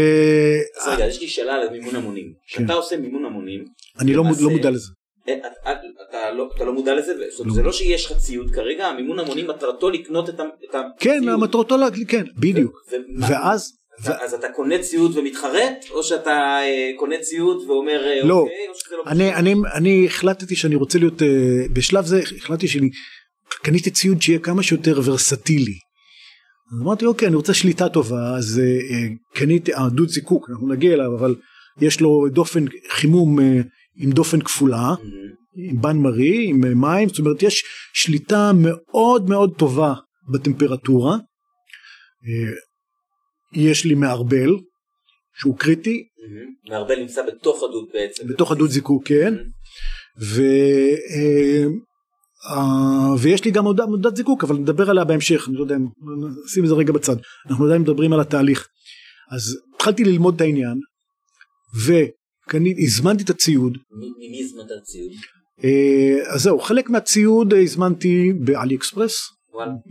[0.81, 2.33] אז רגע יש לי שאלה על מימון המונים.
[2.47, 2.73] כשאתה כן.
[2.73, 3.65] עושה מימון המונים.
[4.01, 4.93] אני לא, לא מודע לזה.
[5.29, 5.35] אה,
[6.09, 7.13] אתה לא, אתה לא מודע לזה?
[7.15, 7.55] לא.
[7.55, 10.91] זה לא שיש לך ציוד כרגע, המימון המונים מטרתו לקנות את הציוד.
[10.99, 11.77] כן, מטרתו,
[12.09, 12.85] כן, בדיוק.
[13.21, 13.73] ואז
[14.07, 18.57] אז אתה קונה ציוד ומתחרט או שאתה אה, קונה ציוד ואומר אה, לא, אוקיי,
[19.07, 21.29] אני, אני, אני החלטתי שאני רוצה להיות אה,
[21.73, 22.91] בשלב זה החלטתי שאני
[23.63, 25.90] קניתי ציוד שיהיה כמה שיותר ורסטילי.
[26.73, 28.61] אז אמרתי אוקיי אני רוצה שליטה טובה אז
[29.35, 31.35] קניתי הדוד זיקוק אנחנו נגיע אליו אבל
[31.81, 33.39] יש לו דופן חימום
[33.97, 35.05] עם דופן כפולה, Mhm.
[35.71, 37.65] עם בן מרי, עם מים, זאת אומרת יש
[37.95, 39.95] שליטה מאוד מאוד טובה
[40.33, 41.13] בטמפרטורה.
[41.15, 42.53] אה,
[43.63, 44.51] יש לי מערבל
[45.41, 46.71] שהוא קריטי, Mhm.
[46.71, 48.29] מערבל נמצא בתוך הדוד בעצם.
[48.29, 49.35] בתוך הדוד זיקוק, כן,
[50.23, 51.65] ו, אה, אה,
[53.19, 55.77] ויש לי גם עמודת זיקוק אבל נדבר עליה בהמשך, אני לא יודע,
[56.47, 57.17] נשים את זה רגע בצד,
[57.51, 58.67] אנחנו עדיין מדברים על התהליך.
[59.31, 59.43] אז
[59.75, 60.81] התחלתי ללמוד את העניין
[61.85, 65.11] והזמנתי את הציוד, מי- ממי הזמנת את הציוד?
[65.65, 69.15] אה, אז זהו, חלק מהציוד אה, הזמנתי באלי אקספרס.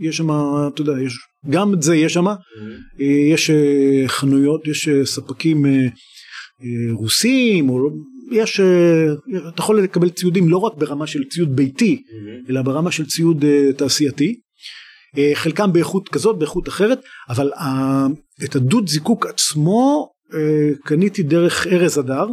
[0.00, 0.30] יש שם,
[0.74, 1.12] אתה יודע, יש,
[1.50, 2.30] גם את זה יש שם, Mhm.
[3.00, 5.86] אה, יש אה, חנויות, יש אה, ספקים אה, אה,
[6.92, 7.90] רוסים, או לא-
[8.30, 12.02] יש, אה, אתה יכול לקבל ציודים לא רק ברמה של ציוד ביתי.
[12.48, 14.40] אלא ברמה של ציוד אה, תעשייתי.
[15.18, 17.52] אה, חלקם באיכות כזאת, באיכות אחרת, אבל
[18.44, 20.10] את הדוד זיקוק עצמו
[20.84, 22.26] קניתי דרך ארז אדר,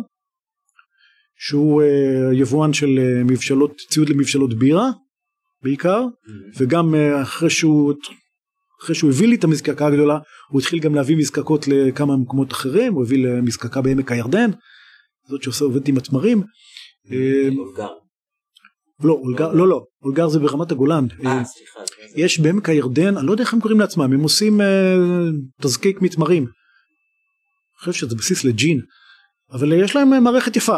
[1.39, 1.84] שהוא
[2.34, 4.89] יבואן של מבשלות, ציוד למבשלות בירה
[5.64, 6.06] בעיקר.
[6.58, 7.93] וגם אחרי שהוא,
[8.84, 10.18] אחרי שהוא הביא לי את המזקקה הגדולה,
[10.50, 14.50] הוא התחיל גם להביא מזקקות לכמה מקומות אחרים, הוא הביא למזקקה בעמק הירדן,
[15.30, 16.43] זאת שעושה עובדת עם התמרים.
[17.11, 17.88] אה, אולגר.
[19.03, 21.05] לא, אולגר, לא, לא, אולגר זה ברמת הגולן.
[21.25, 21.80] אה, אה, סליחה.
[22.15, 24.95] יש בעמק הירדן, אני לא יודע איך הם קוראים לעצמם, הם עושים אה,
[25.61, 26.43] תזקיק מתמרים.
[26.43, 28.82] אני חושב שזה בסיס לג'ין,
[29.51, 30.78] אבל יש להם מערכת יפה,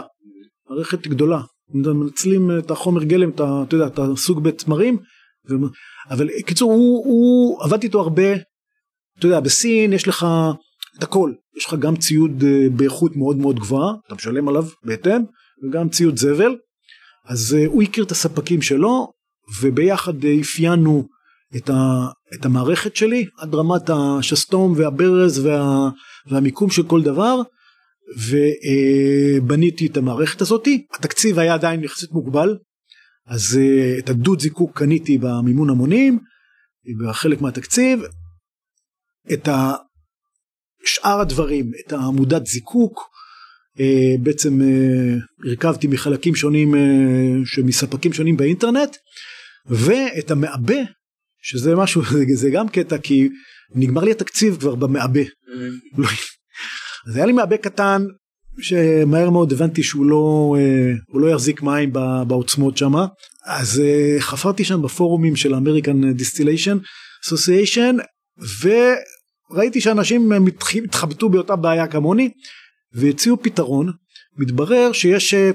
[0.70, 1.42] מערכת גדולה.
[1.74, 4.98] מנצלים את החומר גלם, את אתה יודע, את הסוג בתמרים,
[5.50, 5.54] ו-
[6.10, 8.34] אבל קיצור, הוא, הוא, עבדתי איתו הרבה,
[9.20, 10.26] אתה יודע, בסין יש לך
[11.00, 15.22] את הכל, יש לך גם ציוד אה, באיכות מאוד מאוד גבוהה, אתה משלם עליו בהתאם,
[15.64, 16.56] וגם ציוד זבל,
[17.26, 19.12] אז אה, הוא הכיר את הספקים שלו,
[19.62, 21.08] וביחד אה, אפיינו
[21.56, 25.90] את, ה, את המערכת שלי עד רמת השסתום והברז וה,
[26.28, 27.42] והמיקום של כל דבר
[28.30, 30.86] ובניתי את המערכת הזאתי.
[30.94, 32.58] התקציב היה עדיין יחסית מוגבל
[33.28, 33.60] אז
[34.00, 36.20] את הדוד זיקוק קניתי במימון המונים
[37.00, 38.00] בחלק מהתקציב.
[39.34, 39.48] את
[40.86, 43.00] שאר הדברים את העמודת זיקוק
[43.80, 45.16] אה, בעצם אה,
[45.50, 46.80] הרכבתי מחלקים שונים אה,
[47.46, 48.96] שמספקים שונים באינטרנט
[49.66, 50.76] ואת המעבה
[51.42, 52.02] שזה משהו
[52.42, 53.30] זה גם קטע כי
[53.76, 56.02] נגמר לי התקציב כבר במעבה Mhm.
[56.02, 56.08] לא-
[57.08, 58.06] אז היה לי מעבה קטן
[58.62, 60.56] שמהר מאוד הבנתי שהוא לא,
[61.08, 61.94] הוא לא יחזיק מים
[62.28, 62.94] בעוצמות שם
[63.46, 63.82] אז
[64.20, 66.78] חפרתי שם בפורומים של ה American Distillation
[67.26, 67.96] Association
[69.50, 70.38] וראיתי שאנשים אה,
[70.84, 72.30] התחבטו באותה בעיה כמוני
[72.94, 73.92] והציעו פתרון.
[74.38, 75.52] מתברר שיש אה,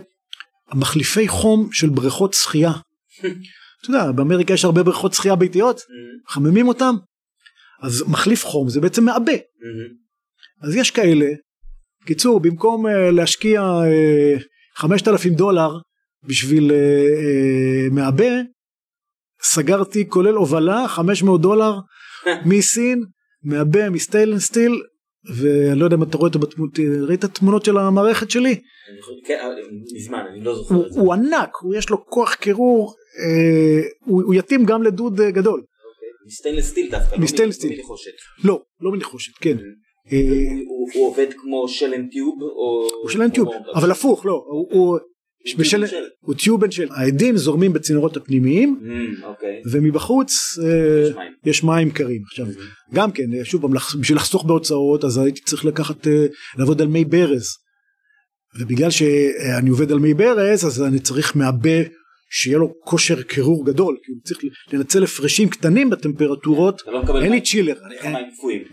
[0.74, 2.72] מחליפי חום של בריכות שחייה.
[3.82, 5.78] אתה יודע באמריקה יש הרבה בריכות שחייה ביתיות.
[5.78, 6.30] Mhm.
[6.30, 6.94] מחממים אותם.
[7.82, 9.32] אז מחליף חום זה בעצם מעבה.
[9.32, 10.66] Mhm.
[10.66, 11.26] אז יש כאלה,
[12.04, 14.42] קיצור במקום uh, להשקיע uh,
[14.76, 15.78] 5,000 דולר
[16.22, 16.72] בשביל
[17.90, 18.30] מעבה,
[19.42, 21.78] סגרתי כולל הובלה 500 דולר
[22.48, 23.04] מסין,
[23.44, 24.72] מעבה מסטיילן סטיל,
[25.36, 26.78] ואני לא יודע אם אתה רואה אותו בתמונות,
[27.08, 28.60] ראית תמונות של המערכת שלי?
[29.26, 29.54] כן, אבל
[29.96, 31.00] מזמן, אני לא זוכר את זה.
[31.00, 35.60] הוא ענק, הוא יש לו כוח קירור, אה, הוא, יתאים גם לדוד אה, גדול.
[35.60, 36.08] אוקיי.
[36.26, 37.14] מסטיינלס סטיל דווקא.
[37.14, 37.80] לא מסטיינלס סטיל.
[38.44, 38.52] לא.
[38.52, 39.56] לא, לא מנחושת, כן.
[40.12, 40.18] אה,
[40.66, 42.88] הוא- עובד כמו שלן טיוב או...
[43.02, 44.44] הוא של טיוב, אבל הפוך, לא,
[45.58, 49.62] בשל- של- הוא טיובן של העדים זורמים בצינורות הפנימיים Mhm, אוקיי.
[49.70, 51.10] ומבחוץ אה,
[51.46, 51.90] יש מים.
[51.90, 52.22] קרים.
[52.30, 52.94] עכשיו Mhm.
[52.94, 53.62] גם כן אה, שוב
[54.00, 56.26] בשביל לחסוך בהוצאות אז הייתי צריך לקחת אה,
[56.58, 57.46] לעבוד על מי ברז.
[58.60, 61.78] ובגלל שאני עובד על מי ברז אז אני צריך מעבה
[62.30, 63.96] שיהיה לו כושר קירור גדול.
[64.04, 64.40] כי הוא צריך
[64.72, 66.82] לנצל הפרשים קטנים בטמפרטורות.
[66.86, 67.32] לא אין.
[67.32, 67.74] לי צ'ילר.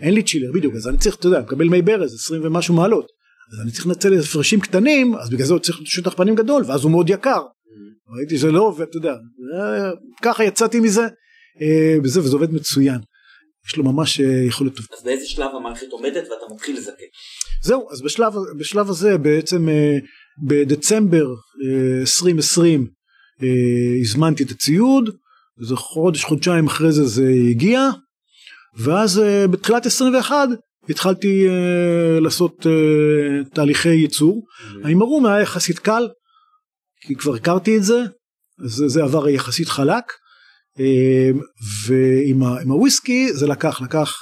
[0.00, 0.74] אין לי צ'ילר בדיוק.
[0.74, 3.06] אז אני צריך אתה יודע מקבל מי ברז 20 ומשהו מעלות
[3.52, 6.82] אז אני צריך לנצל הפרשים קטנים אז בגלל זה הוא צריך שטח פנים גדול ואז
[6.82, 7.42] הוא מאוד יקר
[7.72, 8.16] Mhm.
[8.16, 9.90] ראיתי שזה לא עובד אתה יודע אה,
[10.22, 11.02] ככה יצאתי מזה
[11.60, 12.98] אה, וזה וזה עובד מצוין
[13.68, 17.04] יש לו ממש אה, יכולת טובה אז באיזה שלב המערכת עומדת ואתה מתחיל לזקק?
[17.62, 19.68] זהו אז בשלב בשלב הזה בעצם
[20.48, 21.26] בדצמבר
[21.64, 22.86] אה, 2020
[23.42, 23.48] אה,
[24.00, 25.16] הזמנתי את הציוד
[25.60, 27.88] איזה חודש חודשיים אחרי זה זה הגיע
[28.78, 30.48] ואז בתחילת 21
[30.88, 32.72] התחלתי אה, לעשות אה,
[33.54, 34.84] תהליכי ייצור Mhm.
[34.84, 36.08] ההימרום היה יחסית קל
[37.06, 38.00] כי כבר הכרתי את זה
[38.64, 40.04] אז זה, זה עבר יחסית חלק
[40.80, 41.30] אה,
[41.88, 44.14] ועם הוויסקי זה לקח לקח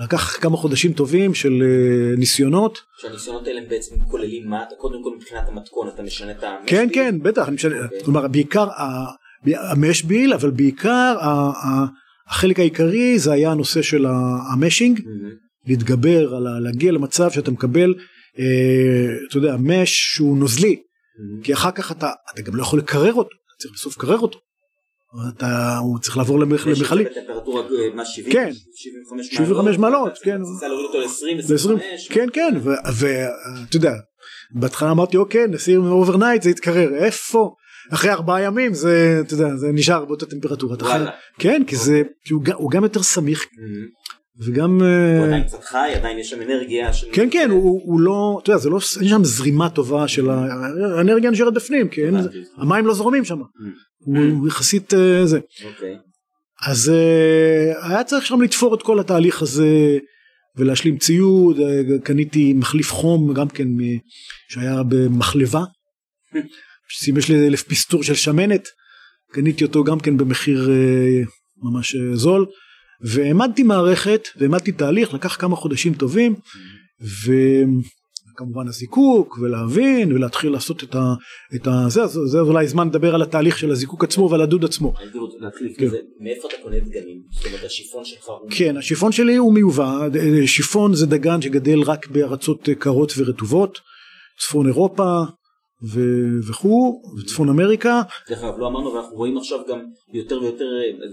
[0.00, 4.62] לקח כמה חודשים טובים של אה, ניסיונות שהניסיונות האלה בעצם כוללים מה?
[4.62, 6.88] אתה קודם כל מבחינת המתכון אתה משנה את המש כן?
[6.94, 8.04] כן בטח אני משנה אוקיי.
[8.04, 9.10] כלומר בעיקר ה-
[9.70, 11.16] המש ביל אבל בעיקר
[12.28, 14.06] החלק העיקרי זה היה הנושא של
[14.52, 15.02] המשינג Mhm.
[15.66, 17.94] להתגבר על להגיע למצב שאתה מקבל
[18.38, 18.44] אה,
[19.28, 20.82] אתה יודע מש שהוא נוזלי
[21.42, 24.38] כי אחר כך אתה, אתה גם לא יכול לקרר אותו, אתה צריך בסוף לקרר אותו.
[25.36, 26.78] אתה, הוא צריך לעבור למכלית.
[27.10, 28.32] בטמפרטורה, אה, מה 70?
[28.32, 28.50] כן.
[28.76, 30.36] 75 75 מעלות, כן.
[30.40, 32.08] ניסה להוריד אותו ל-20, ל- 25.
[32.10, 32.80] כן כן ואתה
[33.76, 33.92] יודע
[34.54, 37.50] בהתחלה אמרתי אוקיי נשים overnight זה יתקרר איפה
[37.92, 40.76] אחרי ארבעה ימים זה אתה יודע זה נשאר באותה טמפרטורה.
[41.38, 43.46] כן כי זה כי הוא, גם יותר סמיך Mhm.
[44.46, 46.90] וגם הוא אה, עדיין קצת חי, עדיין יש שם אנרגיה.
[47.12, 51.30] כן כן הוא, הוא לא אתה יודע זה לא אין שם זרימה טובה של האנרגיה
[51.30, 52.16] נשארת בפנים כי אין.
[52.56, 53.64] המים לא זורמים שם Mhm.
[53.98, 55.96] הוא יחסית אה, זה אוקיי.
[56.66, 59.98] אז אה, היה צריך שם לתפור את כל התהליך הזה
[60.56, 61.56] ולהשלים ציוד,
[62.04, 63.68] קניתי מחליף חום גם כן
[64.48, 65.64] שהיה במחלבה,
[66.88, 68.68] שימש לי אלף פיסטור של שמנת,
[69.32, 70.70] קניתי אותו גם כן במחיר
[71.62, 72.46] ממש זול,
[73.00, 76.34] והעמדתי מערכת והעמדתי תהליך, לקח כמה חודשים טובים,
[77.00, 81.14] וכמובן הזיקוק ולהבין ולהתחיל לעשות את ה...
[81.54, 84.64] את ה זה, אז זה אולי זמן לדבר על התהליך של הזיקוק עצמו ועל הדוד
[84.64, 84.94] עצמו.
[85.78, 85.88] כן.
[86.20, 87.22] מאיפה אתה קונה דגנים?
[87.30, 88.50] זאת אומרת השיפון שלך הוא...
[88.50, 90.08] כן, השיפון שלי הוא מיובא,
[90.46, 93.78] שיפון זה דגן שגדל רק בארצות קרות ורטובות,
[94.38, 95.22] צפון אירופה
[95.82, 99.78] ו- וכו', וצפון אמריקה, דרך אגב לא אמרנו ואנחנו רואים עכשיו גם
[100.12, 100.64] יותר ויותר,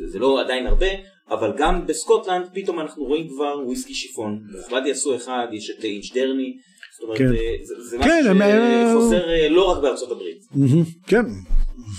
[0.08, 0.86] זה- לא עדיין הרבה,
[1.30, 4.40] אבל גם בסקוטלנד פתאום אנחנו רואים כבר וויסקי שיפון.
[4.52, 6.58] בוכבדי עשו אחד, יש את אינץ' דרני,
[7.00, 7.26] זאת אומרת כן.
[7.26, 10.38] אה, זה- זה כן, הם- משהו שחוזר אה, לא רק בארצות הברית.
[10.56, 11.26] מהמם, כן,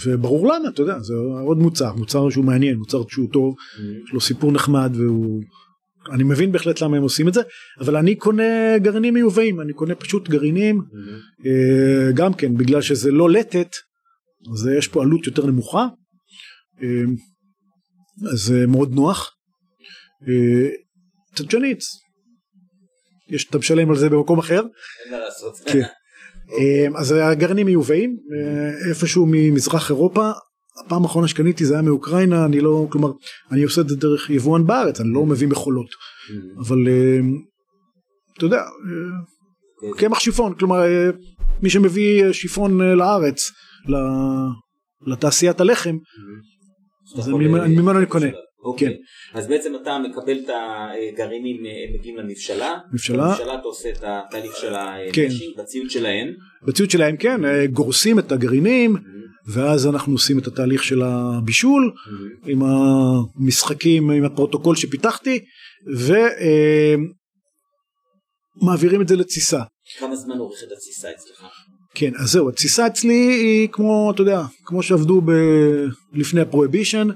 [0.06, 1.14] וברור למה, אתה יודע, זה
[1.46, 3.54] עוד מוצר, מוצר שהוא מעניין, מוצר שהוא טוב,
[4.04, 5.42] יש לו סיפור נחמד והוא...
[6.12, 7.40] אני מבין בהחלט למה הם עושים את זה,
[7.80, 10.82] אבל אני קונה גרעינים מיובאים, אני קונה פשוט גרעינים,
[11.46, 13.68] אה, גם כן, בגלל שזה לא לטת,
[14.52, 15.86] אז יש פה עלות יותר נמוכה,
[16.82, 16.88] אה,
[18.32, 19.32] אז זה מאוד נוח.
[20.28, 20.68] אה,
[21.50, 21.74] שני,
[23.28, 24.60] יש, אתה משלם על זה במקום אחר,
[25.04, 25.54] אין מה לעשות.
[25.66, 25.82] כן.
[26.52, 30.30] אה, אז הגרעינים מיובאים, אה, איפשהו ממזרח אירופה,
[30.84, 33.12] הפעם האחרונה שקניתי זה היה מאוקראינה, אני לא, כלומר,
[33.52, 35.86] אני עושה את זה דרך יבואן בארץ, אני לא מביא מכולות,
[36.58, 37.18] אבל אה,
[38.36, 41.08] אתה יודע, אה, קמח שיפון, כלומר אה,
[41.62, 43.50] מי שמביא שיפון לארץ,
[43.88, 45.96] ל- לתעשיית הלחם,
[47.28, 48.26] ממנו- אה, ממנו אני קונה.
[48.66, 48.88] אוקיי.
[48.88, 48.94] כן.
[49.38, 53.26] אז בעצם אתה מקבל את הגרעינים, אה, הם מגיעים למבשלה, מבשלה.
[53.26, 54.74] במבשלה אתה עושה את התהליך של
[55.12, 55.24] כן.
[55.24, 56.28] המשי, בציוד שלהם,
[56.66, 58.96] בציוד שלהם כן, אה, גורסים את הגרעינים,
[59.54, 61.92] ואז אנחנו עושים את התהליך של הבישול,
[62.46, 65.44] עם המשחקים, עם הפרוטוקול שפיתחתי,
[68.62, 69.62] ומעבירים את זה לתסיסה.
[69.98, 71.46] כמה זמן עורכת התסיסה אצלך?
[71.94, 75.30] כן, אז זהו, התסיסה אצלי היא כמו, אתה יודע, כמו שעבדו ב...
[76.12, 77.08] לפני הפרויבישן,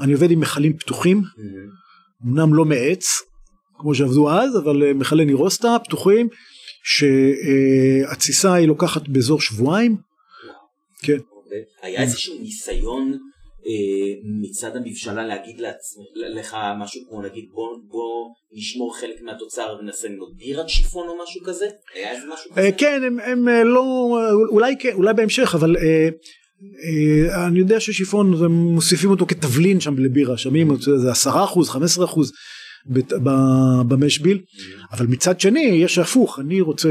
[0.00, 1.22] אני עובד עם מכלים פתוחים,
[2.26, 3.04] אמנם לא מעץ,
[3.78, 6.28] כמו שעבדו אז, אבל אה, מכלי נירוסטה פתוחים,
[6.84, 9.96] שהתסיסה היא לוקחת באזור שבועיים,
[11.02, 11.18] כן.
[11.82, 13.18] היה איזשהו ניסיון
[13.66, 20.08] אה, מצד המבשלה להגיד לעצמך, לך משהו כמו נגיד בוא, בוא נשמור חלק מהתוצר ונעשה
[20.08, 21.66] ממנו בירת שיפון או משהו כזה?
[21.94, 22.60] היה איזה משהו כזה?
[22.60, 23.84] אה, כן, הם, הם לא,
[24.50, 25.76] אולי כן, אולי בהמשך, אבל
[27.46, 32.32] אני יודע ששיפון, מוסיפים אותו כתבלין שם לבירה, שמים זה 10 אחוז, 15 אחוז
[33.88, 34.38] במשביל,
[34.92, 36.88] אבל מצד שני יש הפוך, אני רוצה,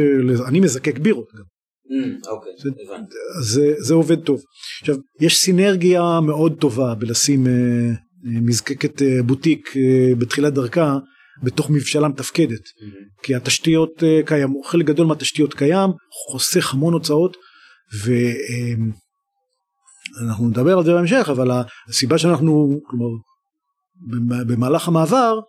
[0.48, 1.44] אני מזקק בירות גם.
[1.44, 3.14] Mm, אוקיי, זה- הבנתי.
[3.94, 4.42] עובד טוב.
[4.82, 7.94] עכשיו, יש סינרגיה מאוד טובה בלשים אה, אה,
[8.42, 10.98] מזקקת אה, בוטיק אה, בתחילת דרכה
[11.44, 12.62] בתוך מבשלה מתפקדת.
[13.24, 15.90] כי התשתיות אה, קיימות, חלק גדול מהתשתיות קיים,
[16.32, 17.38] חוסך המון הוצאות,
[20.20, 21.52] ואנחנו נדבר על זה בהמשך, אבל
[21.90, 23.06] הסיבה שאנחנו, כלומר,
[24.08, 25.40] במ- במהלך המעבר,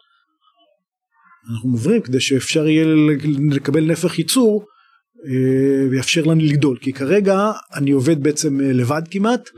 [1.53, 2.87] אנחנו עוברים כדי שאפשר יהיה
[3.51, 4.65] לקבל נפח ייצור
[5.27, 6.79] אה, ויאפשר לנו לגדול.
[6.81, 9.49] כי כרגע אני עובד בעצם אה, לבד כמעט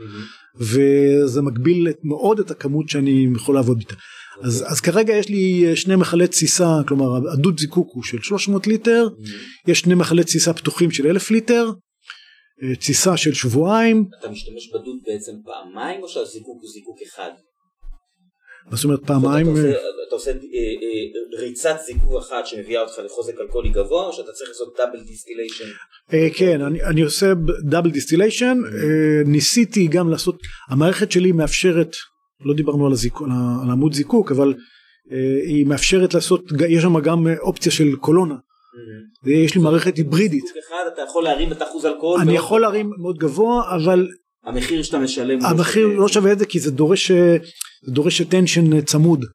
[0.59, 3.95] וזה מגביל מאוד את הכמות שאני יכול לעבוד איתה.
[4.43, 8.67] אז, אז כרגע יש לי אה, שני מכלי תסיסה כלומר הדוד זיקוק הוא של 300
[8.67, 9.07] ליטר
[9.67, 11.71] יש שני מכלי תסיסה פתוחים של 1,000 ליטר
[12.79, 14.05] תסיסה של שבועיים.
[14.19, 17.29] אתה משתמש בדוד בעצם פעמיים או שהזיקוק הוא זיקוק אחד?
[18.71, 22.13] מה זאת אומרת זאת אומרת, פעמיים אתה אה, עושה- אתה עושה אה, אה, ריצת זיקוק
[22.19, 25.65] אחת שמביאה אותך לחוזק אלכוהולי גבוה או שאתה צריך לעשות double distillation?
[26.13, 27.33] אה, כן אני, אני עושה
[27.69, 28.57] double distillation
[29.25, 30.35] ניסיתי גם לעשות
[30.69, 31.95] המערכת שלי מאפשרת
[32.45, 33.13] לא דיברנו על, הזיק,
[33.63, 34.53] על עמוד זיקוק אבל
[35.11, 38.35] אה, היא מאפשרת לעשות יש שם גם אה, אופציה של קולונה
[39.25, 42.21] יש לי מערכת היברידית אחד אתה יכול להרים את אחוז אלכוהול.
[42.21, 44.07] אני יכול להרים מאוד גבוה אבל
[44.43, 45.45] המחיר שאתה משלם.
[45.45, 45.87] המחיר.
[45.87, 49.25] לא שווה את זה כי זה דורש זה דורש attention צמוד.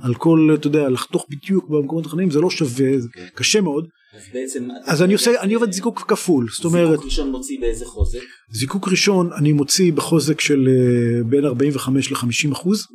[0.00, 3.28] על כל אתה יודע לחתוך בדיוק במקומות הנכונים זה לא שווה זה אוקיי.
[3.34, 4.68] קשה מאוד אז בעצם...
[4.84, 8.20] אז אני עושה אני עובד זיקוק כפול זאת אומרת זיקוק ראשון מוציא באיזה חוזק?
[8.52, 12.86] זיקוק ראשון אני מוציא בחוזק של אה, בין 45 ל-50 אחוז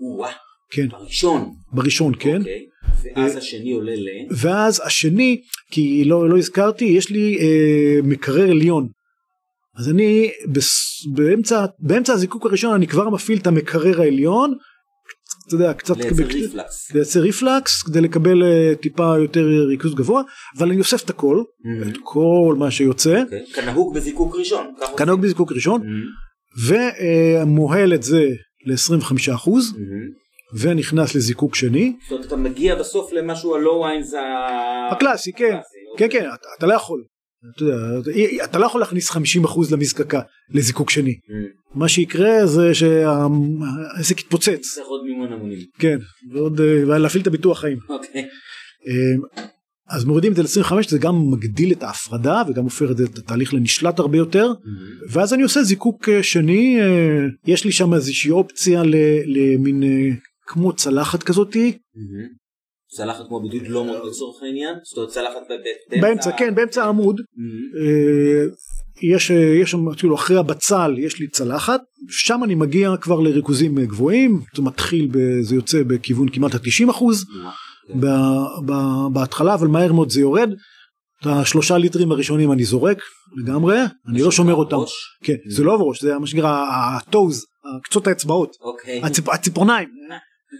[0.71, 1.53] כן בראשון.
[1.71, 2.65] בראשון כן אוקיי.
[3.15, 4.07] ואז השני עולה ל...
[4.31, 8.87] ואז השני כי לא לא הזכרתי יש לי אה, מקרר עליון
[9.79, 10.71] אז אני בס,
[11.13, 14.53] באמצע באמצע הזיקוק הראשון אני כבר מפעיל את המקרר העליון
[15.47, 16.91] אתה יודע קצת לייצר כדי- ריפלקס.
[16.95, 20.21] לייצר ריפלקס כדי לקבל אה, טיפה יותר ריכוז גבוה
[20.57, 21.87] אבל אני אוסף את הכל Mhm.
[21.87, 23.45] את כל מה שיוצא אוקיי.
[23.53, 24.67] כנהוג בזיקוק ראשון.
[24.97, 26.63] כנהוג בזיקוק ראשון Mhm.
[27.43, 28.25] ומוהל את זה
[28.65, 30.22] ל-25 אחוז Mhm.
[30.59, 34.19] ונכנס לזיקוק שני זאת אומרת אתה מגיע בסוף למשהו ה low wines ה...
[34.91, 35.57] הקלאסי כן כן
[36.05, 36.09] אוקיי.
[36.09, 36.25] כן
[36.57, 37.03] אתה, לא יכול
[37.55, 37.75] אתה, יודע,
[38.43, 40.21] אתה לא יכול להכניס 50 אחוז למזקקה
[40.53, 41.77] לזיקוק שני Mhm.
[41.79, 45.59] מה שיקרה זה שהעסק יתפוצץ צריך עוד מימון המונים.
[45.79, 45.97] כן
[46.33, 48.21] ועוד אה, ולהפעיל את הביטוח חיים אוקיי.
[48.87, 49.43] אה,
[49.89, 53.17] אז מורידים את זה ל-25 זה גם מגדיל את ההפרדה וגם הופך את זה- את
[53.17, 55.11] התהליך לנשלט הרבה יותר Mhm.
[55.11, 56.79] ואז אני עושה זיקוק אה, שני
[57.47, 58.81] יש לי שם איזושהי אופציה
[59.25, 59.83] למין
[60.47, 61.77] כמו צלחת כזאתי.
[62.95, 64.75] צלחת כמו בדיוק לא מאוד לצורך העניין?
[64.83, 67.21] זאת אומרת צלחת ב- ב- באמצע כן באמצע העמוד.
[67.79, 68.45] אה,
[69.01, 73.77] יש אה, יש שם כאילו אחרי הבצל יש לי צלחת שם אני מגיע כבר לריכוזים
[73.79, 75.09] אה, גבוהים זה מתחיל
[75.41, 77.25] זה יוצא בכיוון כמעט ה-90 אחוז
[77.87, 77.99] כן.
[79.13, 80.49] בהתחלה אבל מהר מאוד זה יורד.
[81.21, 82.97] את השלושה ליטרים הראשונים אני זורק
[83.37, 83.77] לגמרי
[84.09, 84.77] אני לא שומר אותם?
[85.23, 86.65] כן זה לא בראש זה מה שנקרא
[86.97, 87.45] הטוז
[87.83, 89.01] קצות האצבעות אוקיי.
[89.03, 89.89] הציפ, הציפורניים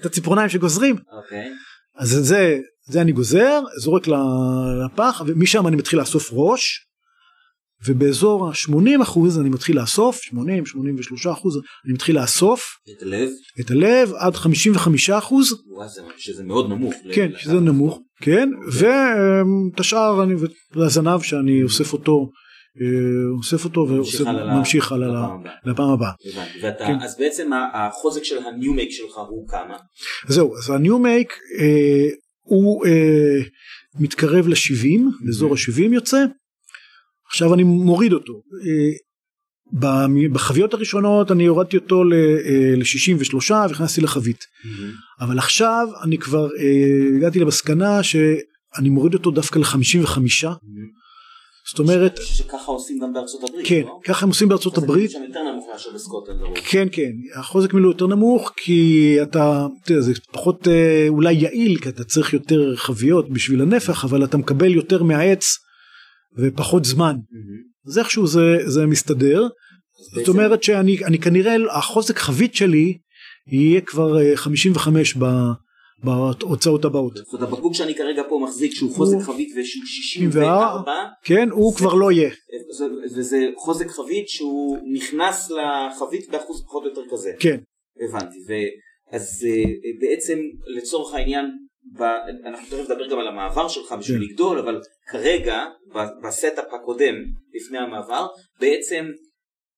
[0.02, 1.50] את הציפורניים שגוזרים אוקיי.
[1.98, 4.08] אז זה זה אני גוזר זורק
[4.86, 6.80] לפח ומשם אני מתחיל לאסוף ראש
[7.88, 12.62] ובאזור ה-80 אחוז אני מתחיל לאסוף 80 83 אחוז אני מתחיל לאסוף
[12.98, 13.30] את הלב?
[13.60, 16.94] את הלב עד 55 אחוז וואי, זה- שזה מאוד נמוך.
[17.14, 20.34] כן שזה נמוך כן ואת השאר אני
[20.76, 22.30] והזנב שאני אוסף אותו
[23.38, 25.28] אוסף אותו וממשיך הלאה
[25.66, 26.12] לפעם הבאה.
[26.62, 27.02] ואתה, כן.
[27.02, 29.78] אז בעצם החוזק של הניומייק שלך הוא כמה?
[30.28, 32.10] זהו אז הניו מייק אה,
[32.42, 33.40] הוא אה,
[34.00, 36.26] מתקרב ל-70 לאזור ה-70 יוצא.
[37.28, 38.34] עכשיו אני מוריד אותו.
[38.34, 38.94] אה,
[40.32, 44.46] בחביות הראשונות אני הורדתי אותו ל-63 והכנסתי לחבית.
[45.20, 50.20] אבל עכשיו אני כבר אה, הגעתי למסקנה שאני מוריד אותו דווקא ל-55
[51.74, 54.00] זאת אומרת שככה עושים גם בארצות הברית, כן לא?
[54.04, 56.58] ככה הם עושים בארצות הברית שם יותר נמוך מאשר בסקוטלנד לרוב.
[56.58, 61.78] כן כן החוזק מילוי יותר נמוך כי אתה, אתה יודע, זה פחות אה, אולי יעיל
[61.78, 65.46] כי אתה צריך יותר חביות בשביל הנפח אבל אתה מקבל יותר מהעץ
[66.38, 67.62] ופחות זמן מהמם.
[67.88, 69.48] אז איכשהו זה, זה מסתדר
[70.16, 72.98] זאת אומרת שאני אני כנראה החוזק חבית שלי
[73.48, 75.26] יהיה כבר אה, 55 ב,
[76.04, 80.94] בהוצאות הבאות זאת אומרת הבקבוק שאני כרגע פה מחזיק שהוא חוזק חבית ושהוא 64 64,
[81.24, 82.30] כן הוא כבר לא יהיה
[82.78, 82.86] זה-
[83.16, 87.32] וזה חוזק חבית שהוא נכנס לחבית באחוז פחות או יותר כזה.
[87.40, 87.58] כן
[88.10, 88.38] הבנתי.
[89.12, 89.64] אז אה,
[90.02, 90.40] בעצם
[90.78, 91.46] לצורך העניין
[92.46, 94.24] אנחנו תכף נדבר גם על המעבר שלך בשביל כן.
[94.24, 94.82] לגדול אבל
[95.12, 95.64] כרגע
[96.24, 97.16] ב setup הקודם
[97.54, 98.28] לפני המעבר
[98.60, 99.06] בעצם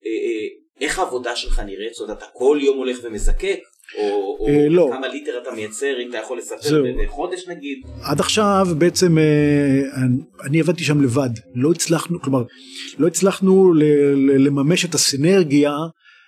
[0.05, 0.47] אה, אה,
[0.82, 1.93] איך העבודה שלך נראית?
[1.93, 3.59] זאת אומרת אתה כל יום הולך ומזקק?
[3.97, 4.89] או, או אה, לא.
[4.93, 6.83] כמה ליטר אתה מייצר אם אתה יכול לספר.
[7.05, 7.77] בחודש נגיד?
[8.01, 9.81] עד עכשיו בעצם אה,
[10.43, 12.43] אני עבדתי שם לבד לא הצלחנו כלומר
[12.97, 13.73] לא הצלחנו
[14.38, 15.73] לממש את הסינרגיה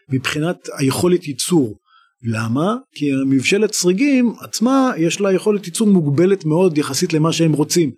[0.10, 1.76] מבחינת היכולת ייצור.
[2.24, 2.76] למה?
[2.96, 7.92] כי המבשלת סריגים עצמה יש לה יכולת ייצור מוגבלת מאוד יחסית למה שהם רוצים.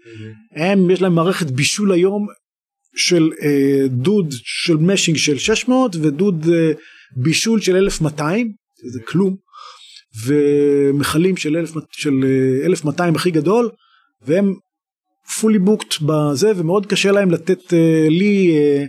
[0.55, 2.28] הם יש להם מערכת בישול היום
[2.95, 6.72] של אה, דוד של משינג של 600 ודוד אה,
[7.16, 8.51] בישול של 1200
[8.91, 9.36] זה כלום
[10.26, 13.70] ומכלים של, 1000, של אה, 1200 הכי גדול
[14.22, 14.53] והם
[15.30, 18.86] fully booked בזה ומאוד קשה להם לתת אה, לי אה,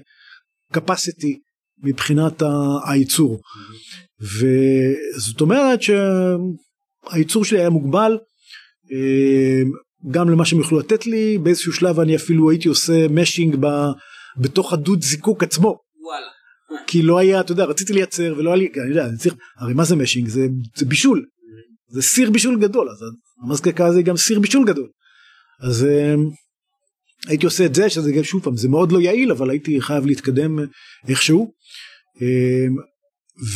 [0.77, 1.39] capacity
[1.83, 2.43] מבחינת
[2.87, 3.41] הייצור
[4.21, 8.19] וזאת אומרת שהייצור שלי היה מוגבל
[8.93, 9.63] אה,
[10.11, 13.67] גם למה שהם יוכלו לתת לי באיזשהו שלב אני אפילו הייתי עושה משינג ב,
[14.37, 16.27] בתוך הדוד זיקוק עצמו וואלה.
[16.87, 19.75] כי לא היה אתה יודע רציתי לייצר ולא היה לי אני יודע אני צריך הרי
[19.75, 20.47] מה זה משינג זה,
[20.77, 21.27] זה בישול
[21.89, 22.99] זה סיר בישול גדול אז
[23.45, 24.89] המזקקה זה גם סיר בישול גדול
[25.63, 26.15] אז אה,
[27.29, 30.07] הייתי עושה את זה שזה גם שוב פעם זה מאוד לא יעיל אבל הייתי חייב
[30.07, 30.59] להתקדם
[31.09, 31.53] איכשהו
[32.23, 32.67] אה,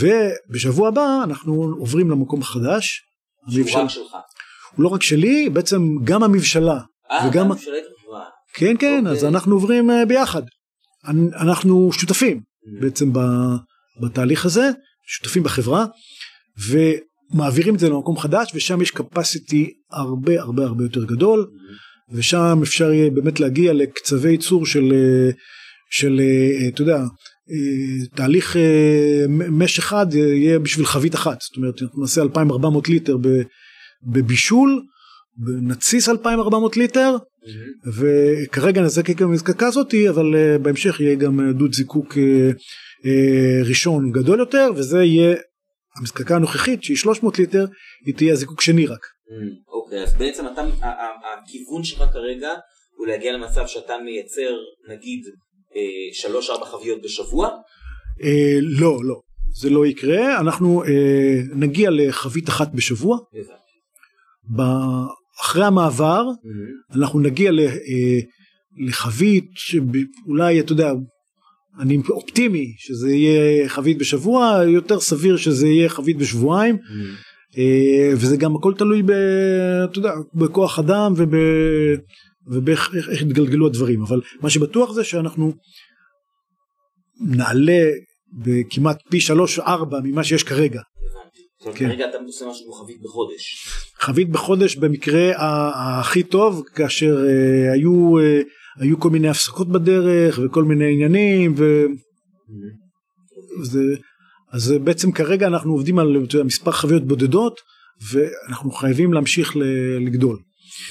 [0.01, 3.03] ובשבוע הבא אנחנו עוברים למקום החדש
[3.47, 4.17] המבשל- רק שלך.
[4.77, 7.51] הוא לא רק שלי בעצם גם המבשלה אה, וגם- גם?
[7.51, 8.23] וואו.
[8.55, 9.13] כן כן אוקיי.
[9.13, 10.43] אז אנחנו עוברים אה, ביחד
[11.09, 12.54] אנ- אנחנו שותפים.
[12.81, 13.13] בעצם
[14.03, 14.71] בתהליך הזה
[15.07, 15.87] שותפים בחברה
[17.31, 21.47] מעבירים את זה למקום חדש ושם יש capacity הרבה הרבה הרבה יותר גדול.
[22.11, 24.93] ושם אפשר יהיה באמת להגיע לקצבי ייצור של,
[25.91, 26.21] של
[26.69, 27.03] אתה יודע,
[28.15, 28.57] תהליך
[29.29, 33.17] מש אחד יהיה בשביל חבית אחת, זאת אומרת נעשה 2400 ליטר
[34.03, 34.83] בבישול,
[35.39, 37.17] נתסיס 2400 ליטר.
[37.99, 42.19] וכרגע נזקק גם המזקקה הזאתי אבל בהמשך יהיה גם דוד זיקוק
[43.69, 45.37] ראשון גדול יותר וזה יהיה
[45.99, 47.65] המזקקה הנוכחית שהיא 300 ליטר
[48.07, 49.07] היא תהיה הזיקוק שני רק.
[49.69, 50.63] אוקיי אז בעצם אתה
[51.43, 52.49] הכיוון שלך כרגע
[52.97, 54.57] הוא להגיע למצב שאתה מייצר
[54.89, 55.25] נגיד
[55.77, 57.49] אה, שלוש ארבע חביות בשבוע?
[58.23, 59.21] אה, לא לא
[59.61, 63.19] זה לא יקרה אנחנו אה, נגיע לחבית אחת בשבוע.
[65.41, 66.97] אחרי המעבר mm-hmm.
[66.97, 67.51] אנחנו נגיע
[68.87, 70.93] לחבית שאולי אתה יודע
[71.81, 77.59] אני אופטימי שזה יהיה חבית בשבוע יותר סביר שזה יהיה חבית בשבועיים mm.
[78.17, 79.11] וזה גם הכל תלוי ב,
[79.85, 81.35] אתה יודע, בכוח אדם וב,
[82.47, 85.53] ובאיך יתגלגלו הדברים אבל מה שבטוח זה שאנחנו
[87.21, 87.83] נעלה
[88.33, 90.81] בכמעט פי שלוש ארבע ממה שיש כרגע.
[91.75, 91.89] כן.
[91.89, 93.67] כרגע אתה עושה משהו כמו חבית בחודש.
[94.01, 95.33] חבית בחודש במקרה
[96.01, 98.45] הכי טוב כאשר uh, היו uh,
[98.81, 101.85] היו כל מיני הפסקות בדרך וכל מיני עניינים ו...
[103.63, 103.81] זה,
[104.53, 107.61] אז בעצם כרגע אנחנו עובדים על מספר חוויות בודדות
[108.13, 109.57] ואנחנו חייבים להמשיך
[110.07, 110.39] לגדול.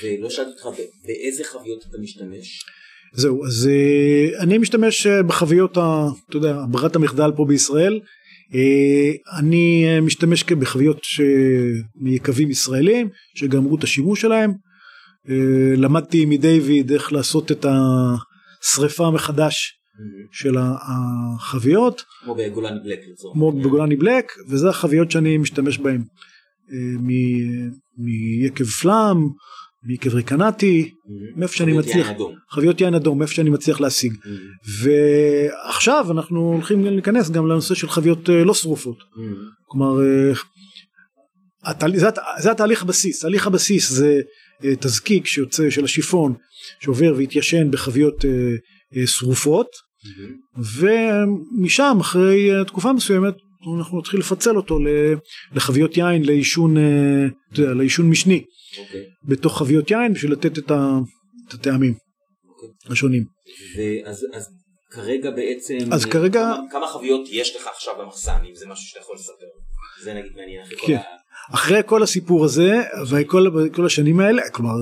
[0.03, 2.65] ולא שאלתי אותך באיזה חוויות אתה משתמש?
[3.13, 5.71] זהו אז אה, אני משתמש אה, בחוויות.
[5.71, 7.99] אתה יודע ברירת המחדל פה בישראל אה,
[9.39, 11.01] אני משתמש בחוויות
[11.95, 14.53] מיקבים ישראלים שגמרו את השימוש שלהם
[15.29, 19.79] אה, למדתי מדיוויד איך לעשות את השריפה מחדש
[20.31, 22.03] של החביות.
[22.23, 22.99] כמו בגולני בלק.
[23.33, 26.03] כמו בגולני בלק וזה החביות שאני משתמש בהן
[26.71, 27.01] אה,
[27.97, 29.17] מיקב פלאם,
[29.85, 30.93] מיקב ריקנטי,
[31.35, 32.07] מאיפה שאני מצליח,
[32.49, 34.13] חביות יין אדום, מאיפה שאני מצליח להשיג.
[34.81, 38.97] ועכשיו אנחנו הולכים להיכנס גם לנושא של חביות אה, לא שרופות.
[39.67, 39.99] כלומר
[42.37, 44.21] זה התהליך הבסיס, תהליך הבסיס זה
[44.63, 46.33] אה, תזקיק שיוצא של השיפון
[46.79, 48.29] שעובר והתיישן בחביות אה,
[48.95, 49.67] אה, שרופות.
[50.57, 53.33] ומשם אחרי תקופה מסוימת
[53.77, 54.79] אנחנו נתחיל לפצל אותו
[55.55, 56.75] לחביות יין לעישון,
[57.51, 58.79] לעישון משני okay.
[58.79, 59.05] אוקיי.
[59.23, 60.71] בתוך חביות יין בשביל לתת את,
[61.53, 62.49] הטעמים okay.
[62.49, 62.69] אוקיי.
[62.91, 63.23] השונים.
[63.77, 64.49] ואז, אז
[64.93, 68.99] כרגע בעצם אז כרגע כמה, כמה חביות יש לך עכשיו במחסן אם זה משהו שאתה
[68.99, 69.45] יכול לספר
[70.03, 70.85] זה נגיד מעניין אחרי כן.
[70.85, 71.53] כל ה...
[71.53, 74.73] אחרי כל הסיפור הזה וכל השנים האלה כלומר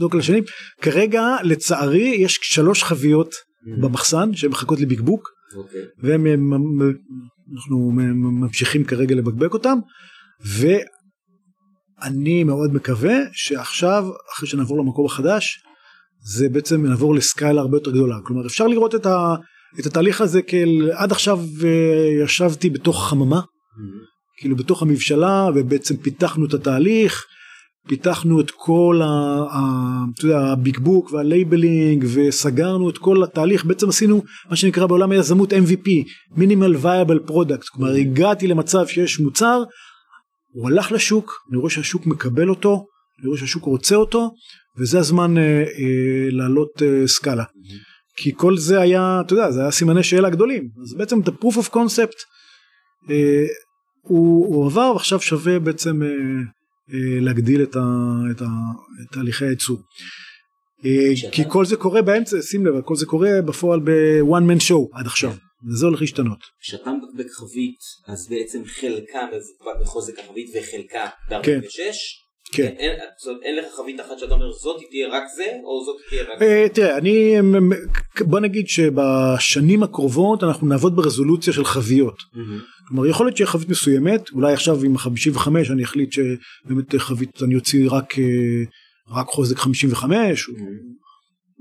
[0.00, 0.44] לא כל השנים
[0.82, 3.82] כרגע לצערי יש שלוש חביות mm.
[3.82, 5.56] במחסן שהן מחכות לבקבוק okay.
[5.56, 5.80] אוקיי.
[7.50, 7.90] ואנחנו
[8.40, 9.78] ממשיכים כרגע לבקבק אותם
[12.00, 15.62] ואני מאוד מקווה שעכשיו אחרי שנעבור למקום החדש
[16.22, 19.34] זה בעצם נעבור לסקאלה הרבה יותר גדולה כלומר אפשר לראות את, ה,
[19.80, 24.10] את התהליך הזה כאל עד עכשיו אה, ישבתי בתוך חממה mm-hmm.
[24.36, 27.24] כאילו בתוך המבשלה ובעצם פיתחנו את התהליך
[27.88, 29.06] פיתחנו את כל ה,
[29.50, 29.60] ה,
[30.14, 33.64] אתה יודע, הביקבוק וה labeling וסגרנו את כל התהליך.
[33.64, 35.88] בעצם עשינו מה שנקרא בעולם היזמות MVP
[36.36, 37.68] minimal viable product.
[37.72, 39.62] כלומר הגעתי למצב שיש מוצר
[40.52, 42.86] הוא הלך לשוק אני רואה שהשוק מקבל אותו
[43.20, 44.30] אני רואה שהשוק רוצה אותו
[44.78, 47.44] וזה הזמן אה, אה, לעלות אה, סקאלה.
[48.16, 50.68] כי כל זה היה אתה יודע זה היה סימני שאלה גדולים.
[50.82, 52.18] אז בעצם את ה-proof of concept
[53.10, 53.46] אה,
[54.02, 56.08] הוא, הוא עבר ועכשיו שווה בעצם אה,
[57.20, 57.80] להגדיל את, ה,
[58.30, 58.46] את, ה,
[59.02, 59.78] את תהליכי הייצור.
[60.84, 64.88] אה, כי כל זה קורה באמצע, שים לב, כל זה קורה בפועל בוואן מן שואו
[64.92, 65.32] עד עכשיו,
[65.68, 66.38] וזה הולך להשתנות.
[66.60, 71.80] כשאתה מבקבק חבית, אז בעצם חלקה מבוקבק בחוזק החבית וחלקה ב-46?
[72.52, 72.66] כן.
[72.66, 72.98] אין,
[73.42, 76.66] אין לך חבית אחת שאתה אומר זאת תהיה רק זה או זאת תהיה רק זה?
[76.74, 77.36] תראה אני
[78.20, 82.16] בוא נגיד שבשנים הקרובות אנחנו נעבוד ברזולוציה של חביות.
[82.90, 87.54] כלומר יכול להיות שיהיה חבית מסוימת אולי עכשיו עם ה-55 אני אחליט שבאמת חבית אני
[87.54, 88.64] אוציא רק אה,
[89.08, 90.54] רק חוזק 55 או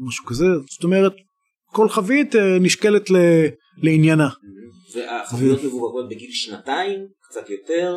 [0.07, 1.13] משהו כזה זאת אומרת
[1.65, 3.09] כל חבית אה, נשקלת
[3.83, 4.29] לעניינה.
[4.95, 6.99] והחביות מבובקות בגיל שנתיים
[7.29, 7.95] קצת יותר.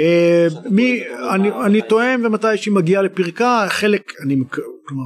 [0.00, 1.02] אה, מי
[1.34, 4.36] אני אני טועם ומתי שהיא מגיעה לפרקה חלק אני
[4.86, 5.04] כלומר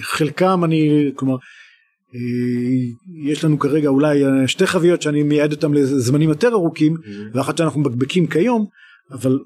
[0.00, 1.36] חלקם אני כלומר
[3.24, 6.96] יש לנו כרגע אולי אה, שתי חביות שאני מייעד אותם לזמנים יותר ארוכים.
[7.34, 8.66] ואחת שאנחנו מבקבקים כיום
[9.10, 9.38] אבל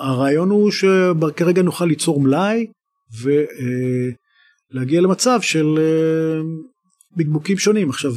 [0.00, 2.66] הרעיון הוא שכרגע נוכל ליצור מלאי
[4.72, 5.78] ולהגיע למצב של
[7.16, 8.12] בקבוקים שונים עכשיו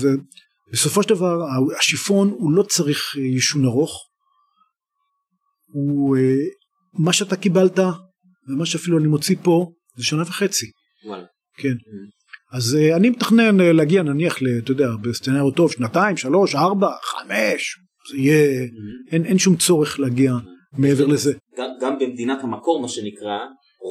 [0.71, 1.39] בסופו של דבר
[1.79, 4.09] השיפון הוא לא צריך יישון ארוך
[5.71, 6.21] הוא אה,
[6.93, 7.79] מה שאתה קיבלת
[8.47, 10.71] ומה שאפילו אני מוציא פה זה שנה וחצי.
[11.05, 11.25] וואלה.
[11.57, 11.73] כן.
[12.53, 17.75] אז אה, אני מתכנן אה, להגיע נניח, אתה יודע, בסצנריו טוב, שנתיים, שלוש, ארבע, חמש,
[18.11, 19.11] זה יהיה, Mm.
[19.13, 20.31] אין, אין שום צורך להגיע
[20.77, 21.33] מעבר לזה.
[21.57, 23.37] גם, גם במדינת המקור מה שנקרא,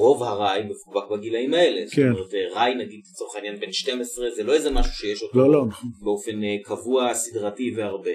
[0.00, 1.80] רוב הראי מפובק בגילאים האלה.
[1.90, 2.08] כן.
[2.12, 5.38] זאת אומרת, אה, ראי נגיד לצורך העניין בן 12 זה לא איזה משהו שיש אותו
[5.38, 5.90] לא, לא, נכון.
[6.04, 6.32] באופן
[6.64, 8.10] קבוע, סדרתי והרבה.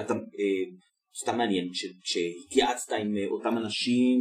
[0.00, 0.14] אתה,
[1.22, 4.20] סתם מעניין, כש- כשהתייעצת עם אותם אנשים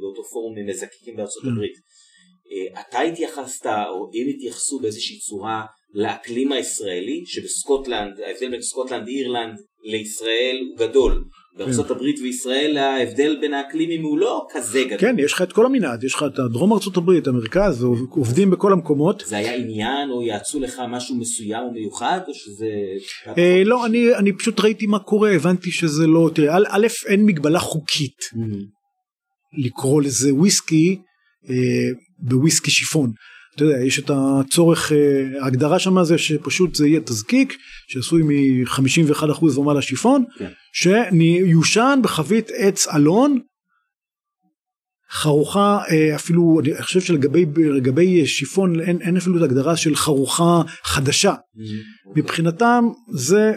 [0.00, 1.48] באותו פורום מזקקים בארצות כן.
[1.48, 1.72] הברית,
[2.80, 10.56] אתה התייחסת, או הם התייחסו באיזושהי צורה לאקלים הישראלי, שבסקוטלנד, ההבדל בין סקוטלנד, אירלנד לישראל
[10.68, 11.24] הוא גדול.
[11.56, 14.98] בארצות הברית וישראל ההבדל בין האקלימים הוא לא כזה גדול.
[14.98, 18.72] כן, יש לך את כל המנעד, יש לך את דרום ארצות הברית, המרכז, עובדים בכל
[18.72, 19.22] המקומות.
[19.26, 22.66] זה היה עניין או יעצו לך משהו מסוים או מיוחד או שזה...
[23.38, 27.58] אה, לא, אני, אני פשוט ראיתי מה קורה, הבנתי שזה לא, תראה, א', אין מגבלה
[27.58, 28.56] חוקית Mhm.
[29.64, 30.98] לקרוא לזה וויסקי
[31.50, 31.54] אה,
[32.22, 33.12] בוויסקי שיפון.
[33.54, 37.56] אתה יודע, יש את הצורך, אה, ההגדרה שם זה שפשוט זה יהיה תזקיק
[37.88, 40.50] שעשוי מ-51% ומעלה שיפון, כן.
[40.72, 43.38] שיושן בחבית עץ אלון,
[45.12, 50.62] חרוכה אה, אפילו, אני חושב שלגבי לגבי שיפון אין, אין אפילו את ההגדרה של חרוכה
[50.82, 51.34] חדשה.
[52.16, 53.52] מבחינתם זה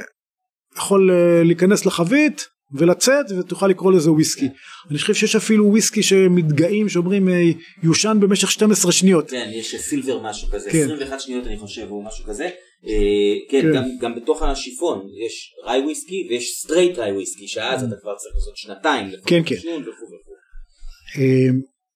[0.78, 4.48] יכול אה, להיכנס לחבית ולצאת ותוכל לקרוא לזה וויסקי.
[4.90, 7.44] אני חושב שיש אפילו וויסקי שמתגאים שאומרים אה,
[7.84, 9.30] יושן במשך 12 שניות.
[9.30, 10.84] כן, יש silver משהו כזה, כן.
[10.84, 12.44] 21 שניות אני חושב או משהו כזה.
[12.44, 13.74] אה, כן, כן.
[13.74, 18.36] גם, גם בתוך השיפון יש rye whiskey ויש straight rye whiskey שאז אתה כבר צריך
[18.36, 19.12] לעשות שנתיים.
[19.26, 19.56] כן, כן.
[21.18, 21.50] אה,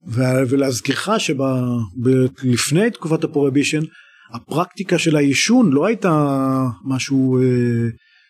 [0.07, 3.81] ו- ולהזכירך שלפני תקופת ה prohibition
[4.33, 6.25] הפרקטיקה של היישון לא הייתה
[6.85, 7.43] משהו אה,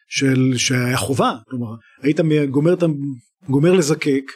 [0.10, 1.68] של שהיה חובה כלומר
[2.02, 2.76] היית גומר,
[3.50, 4.32] גומר לזקק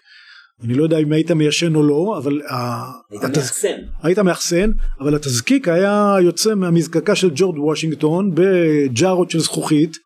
[0.63, 2.41] אני לא יודע אם היית מיישן או לא אבל
[3.11, 3.77] היית התז- מאחסן.
[4.03, 9.97] היית מאחסן אבל התזקיק היה יוצא מהמזקקה של ג'ורג' וושינגטון בג'ארות של זכוכית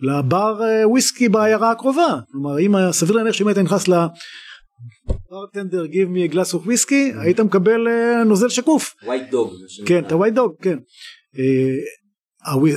[0.00, 6.08] לבר אה, וויסקי בעיירה הקרובה כלומר אם היה סביר להניח שאם היית נכנס לברטנדר give
[6.16, 9.52] me a glass of whiskey היית מקבל אה, נוזל שקוף white dog.
[9.86, 10.78] כן את ה white dog כן
[11.38, 11.74] אה,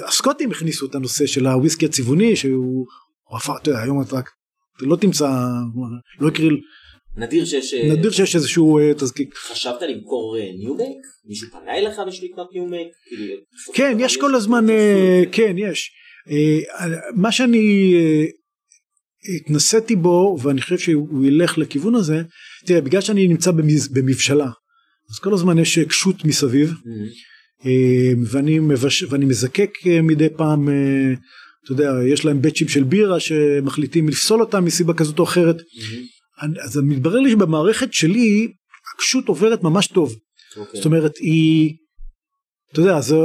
[0.07, 2.85] הסקוטים הכניסו את הנושא של הוויסקי הצבעוני שהוא
[3.29, 4.19] הוא הפך אתה יודע היום אתה
[4.77, 5.29] אתה לא תמצא
[6.19, 6.51] לא יקריא
[7.17, 7.73] נדיר שיש...
[7.73, 10.97] אה, נדיר שיש איזשהו אה, תזקיק חשבת למכור new make?
[11.25, 12.87] מישהו פנה אליך בשביל לקנות new make?
[13.07, 13.35] כאילו,
[13.73, 15.23] כן יש כל הזמן אה.
[15.31, 15.91] כן יש
[16.29, 16.59] אה,
[17.15, 18.25] מה שאני אה,
[19.35, 22.21] התנסיתי בו ואני חושב שהוא ילך לכיוון הזה
[22.65, 23.51] תראה בגלל שאני נמצא
[23.93, 24.49] במבשלה
[25.11, 27.34] אז כל הזמן יש אה, קשות מסביב Mhm.
[27.65, 27.71] אה,
[28.31, 29.03] ואני, מבש...
[29.03, 30.73] ואני מזקק אה, מדי פעם אה,
[31.63, 36.43] אתה יודע יש להם בצ'ים של בירה שמחליטים לפסול אותם מסיבה כזאת או אחרת Mhm.
[36.43, 38.51] אני- אז מתברר לי שבמערכת שלי
[38.95, 40.15] הקשות עוברת ממש טוב
[40.57, 40.75] אוקיי.
[40.75, 41.73] זאת אומרת היא
[42.71, 43.15] אתה יודע זה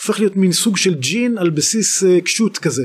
[0.00, 2.82] הופך להיות מין סוג של ג'ין על בסיס אה, קשות כזה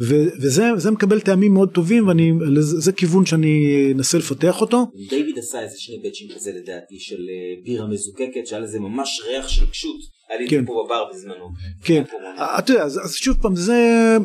[0.00, 5.38] ו- וזה זה מקבל טעמים מאוד טובים ואני זה, כיוון שאני אנסה לפתח אותו דיוויד
[5.38, 9.66] עשה איזה שני בצ'ים כזה לדעתי של אה, בירה מזוקקת שהיה לזה ממש ריח של
[9.70, 9.96] קשות.
[10.30, 10.66] היה לי כן.
[10.66, 11.48] פה בבר בזמנו.
[11.84, 12.58] כן בקורונה.
[12.58, 14.16] אתה יודע אז, אז שוב פעם זה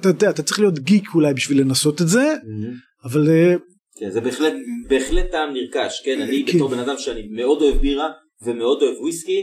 [0.00, 3.08] אתה יודע אתה צריך להיות גיק אולי בשביל לנסות את זה Mhm.
[3.08, 3.54] אבל אה,
[3.98, 4.52] כן, זה בהחלט,
[4.88, 6.56] בהחלט טעם נרכש, כן, אני כן.
[6.56, 8.08] בתור בן אדם שאני מאוד אוהב בירה
[8.42, 9.40] ומאוד אוהב וויסקי,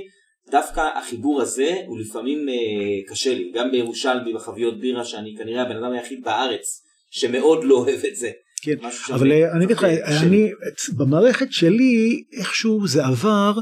[0.51, 5.77] דווקא החיבור הזה הוא לפעמים אה, קשה לי, גם בירושלמי בחביות בירה שאני כנראה הבן
[5.77, 8.31] אדם היחיד בארץ שמאוד לא אוהב את זה.
[8.61, 8.75] כן
[9.13, 10.03] אבל אה, אני אגיד לך לי.
[10.03, 10.51] אני
[10.97, 13.53] במערכת שלי איכשהו זה עבר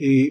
[0.00, 0.28] אה,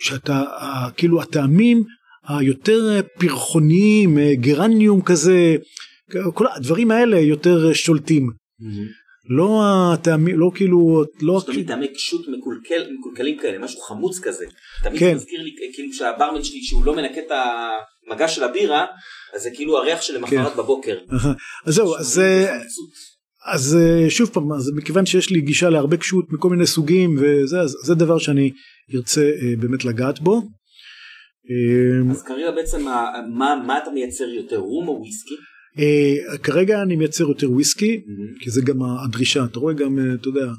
[0.00, 1.84] שאתה אה, כאילו הטעמים
[2.28, 5.56] היותר פרחוניים אה, גרניום כזה
[6.34, 8.30] כל הדברים האלה יותר שולטים
[8.60, 8.64] Mhm.
[9.28, 9.60] לא
[9.92, 14.44] הטעמים לא כאילו לא יש תמיד טעמי קשות מקולקל, מקולקלים כאלה, משהו חמוץ כזה.
[14.84, 15.08] תמיד כן.
[15.08, 17.32] זה מזכיר לי אה, כאילו שהברמן שלי שהוא לא מנקה את
[18.10, 18.86] המגע של הבירה,
[19.34, 20.58] אז זה כאילו הריח של למחרת כן.
[20.58, 20.98] בבוקר.
[21.66, 22.58] אז זהו אז אה.
[23.52, 27.60] אז אה, שוב פעם אז מכיוון שיש לי גישה להרבה קשות מכל מיני סוגים וזה
[27.60, 28.50] אז זה דבר שאני
[28.94, 30.42] ארצה באמת לגעת בו.
[32.10, 35.34] אז כרגע בעצם ה- מה מה אתה מייצר יותר רום או וויסקי?
[35.78, 38.00] אה, כרגע אני מייצר יותר וויסקי
[38.40, 40.52] כי זה גם הדרישה אתה רואה גם אה, אתה יודע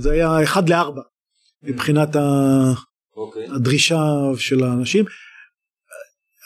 [0.00, 1.02] זה היה אחד לארבע
[1.62, 2.72] מבחינת ה-
[3.16, 3.46] אוקיי.
[3.50, 4.02] הדרישה
[4.36, 5.04] של האנשים.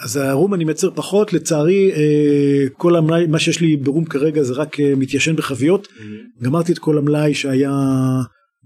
[0.04, 4.54] אז הרום אני מייצר פחות לצערי אה, כל המלאי מה שיש לי ברום כרגע זה
[4.54, 6.44] רק אה, מתיישן בחביות Mhm.
[6.44, 7.70] גמרתי את כל המלאי שהיה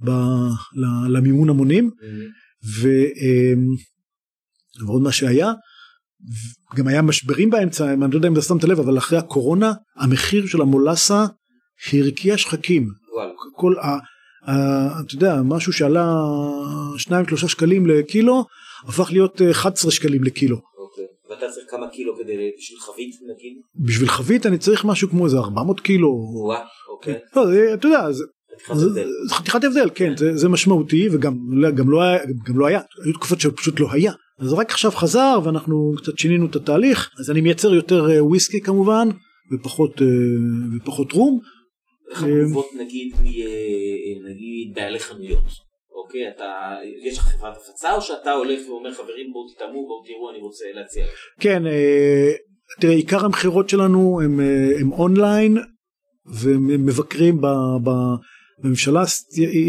[0.05, 0.09] ב,
[0.77, 2.05] ל- למימון המונים Mhm.
[2.83, 3.53] ו, אה,
[4.87, 5.53] ועוד מה שהיה
[6.77, 10.47] גם היה משברים באמצע, אני לא יודע אם אתה שמת לב, אבל אחרי הקורונה המחיר
[10.47, 11.27] של המולאסה
[11.93, 12.89] הרקיע שחקים.
[13.57, 13.87] כל ה...
[14.51, 16.13] ה- אתה יודע, משהו שעלה
[17.35, 18.45] 2-3 שקלים לקילו,
[18.89, 20.57] הפך להיות אה, 11 שקלים לקילו.
[20.57, 21.05] אוקיי.
[21.31, 23.53] ואתה צריך כמה קילו כדי בשביל חבית נגיד?
[23.87, 26.09] בשביל חבית אני צריך משהו כמו איזה 400 קילו.
[26.09, 26.61] וואה,
[26.93, 27.19] אוקיי.
[27.37, 28.25] לא, זה, אתה יודע, זה,
[28.67, 29.09] חתיכת הבדל.
[29.29, 32.81] זה חתיכת הבדל, כן, זה, זה משמעותי וגם לא- גם לא, היה, גם לא היה,
[33.05, 34.13] היו תקופות שפשוט לא היה.
[34.41, 38.61] אז רק עכשיו חזר ואנחנו קצת שינינו את התהליך, אז אני מייצר יותר אה, וויסקי
[38.61, 39.09] כמובן,
[39.53, 40.07] ופחות, אה,
[40.77, 41.41] ופחות רום.
[42.11, 43.13] איך התגובות נגיד.
[43.15, 45.45] אה, נגיד בעלי חנויות?
[46.05, 46.77] אוקיי, אתה...
[47.05, 50.65] יש לך חברת הפצה או שאתה הולך ואומר חברים בואו תטעמו בואו תראו אני רוצה
[50.75, 51.41] להציע לכם?
[51.41, 52.33] כן, אה,
[52.81, 54.41] תראה, עיקר המכירות שלנו הם,
[54.81, 55.57] הם אונליין
[56.43, 57.47] ומבקרים ב,
[57.85, 57.91] ב,
[58.63, 59.03] בממשלה.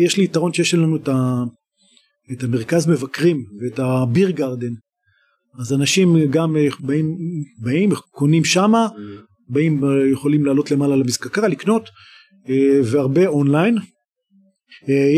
[0.04, 1.44] יש לי יתרון שיש לנו את, ה,
[2.32, 4.74] את המרכז מבקרים ואת הביר גרדן.
[5.60, 7.18] אז אנשים גם אה, באים,
[7.58, 8.88] באים קונים שמה,
[9.50, 11.90] באים אה, יכולים לעלות למעלה למזקקה לקנות
[12.50, 13.78] אה, והרבה אונליין.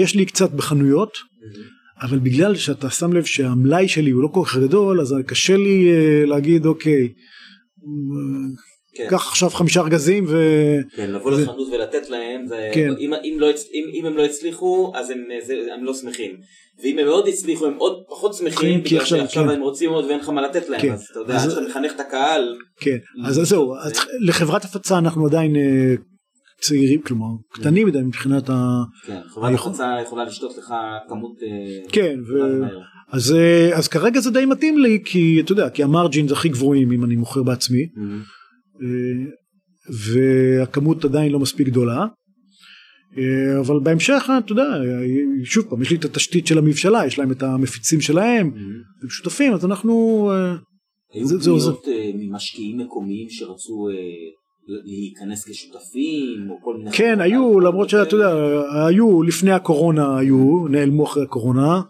[0.03, 1.18] יש לי קצת בחנויות.
[2.01, 5.89] אבל בגלל שאתה שם לב שהמלאי שלי הוא לא כל כך גדול אז קשה לי
[6.26, 7.14] להגיד אוקיי
[8.96, 9.08] כן.
[9.10, 10.38] קח עכשיו חמישה ארגזים ו...
[10.96, 12.89] כן, לבוא זה- לחנות ולתת להם, זה, כן.
[13.00, 15.18] אם, אם, לא, אם, אם הם לא הצליחו אז הם,
[15.48, 16.32] זה, הם לא שמחים.
[16.84, 19.50] ואם הם מאוד הצליחו הם עוד פחות שמחים, כי בגלל עכשיו- שעכשיו כן.
[19.50, 20.92] הם רוצים עוד ואין לך מה לתת להם, כן.
[20.92, 23.94] אז אתה יודע, אז- שאתה מחנך את הקהל, כן אז זהו אז
[24.28, 25.94] לחברת הפצה אנחנו עדיין אה,
[26.62, 28.82] צעירים כלומר קטנים מדי מבחינת ה...
[29.08, 30.74] כן, חברת הפצה יכולה לשתות לך
[31.10, 32.62] כמות, אה, כן ו...
[33.12, 36.92] אז, אה, אז כרגע זה די מתאים לי כי אתה יודע כי המרג'ינס הכי גבוהים
[36.92, 38.00] אם אני מוכר בעצמי Mhm.
[38.82, 39.32] אה,
[39.90, 42.06] והכמות עדיין לא מספיק גדולה.
[43.18, 44.68] אה, אבל בהמשך אתה יודע
[45.44, 49.04] שוב פעם יש לי את התשתית של המבשלה יש להם את המפיצים שלהם Mhm.
[49.04, 49.92] הם שותפים אז אנחנו
[50.34, 50.56] אה,
[51.14, 51.40] היו זה-.
[51.40, 53.94] פניות אה, ממשקיעים מקומיים שרצו אה,
[54.86, 56.92] להיכנס כשותפים או כל מיני...
[56.92, 58.16] כן היו למרות שאתה?
[58.16, 58.34] יודע
[58.88, 61.82] היו לפני הקורונה היו נעלמו אחרי הקורונה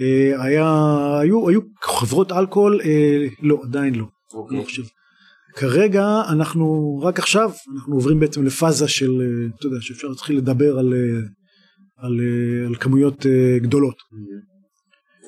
[0.00, 0.68] אה, היה
[1.20, 4.04] היו היו חברות אלכוהול אה, לא עדיין לא
[4.34, 4.58] אוקיי.
[4.58, 4.82] לא חושב.
[5.56, 10.78] כרגע אנחנו רק עכשיו אנחנו עוברים בעצם לפאזה של אה, אתה יודע שאפשר להתחיל לדבר
[10.78, 11.20] על אה,
[11.96, 13.26] על, אה, על כמויות
[13.62, 13.96] גדולות.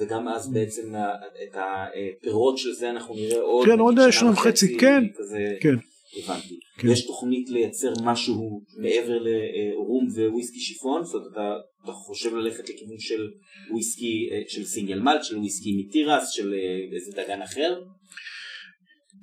[0.01, 0.95] וגם אז בעצם
[1.43, 5.75] את הפירות של זה אנחנו נראה עוד כן, עוד שנה וחצי, כן, כזה, כן.
[6.19, 6.59] הבנתי.
[6.79, 6.89] כן.
[6.89, 11.05] יש תוכנית לייצר משהו מעבר לרום וויסקי שיפון?
[11.05, 11.55] זאת אומרת אתה,
[11.85, 13.29] אתה חושב ללכת לכיוון של
[13.73, 16.55] וויסקי של סינגל מלט, של וויסקי מתירס, של
[16.95, 17.81] איזה דגן אחר?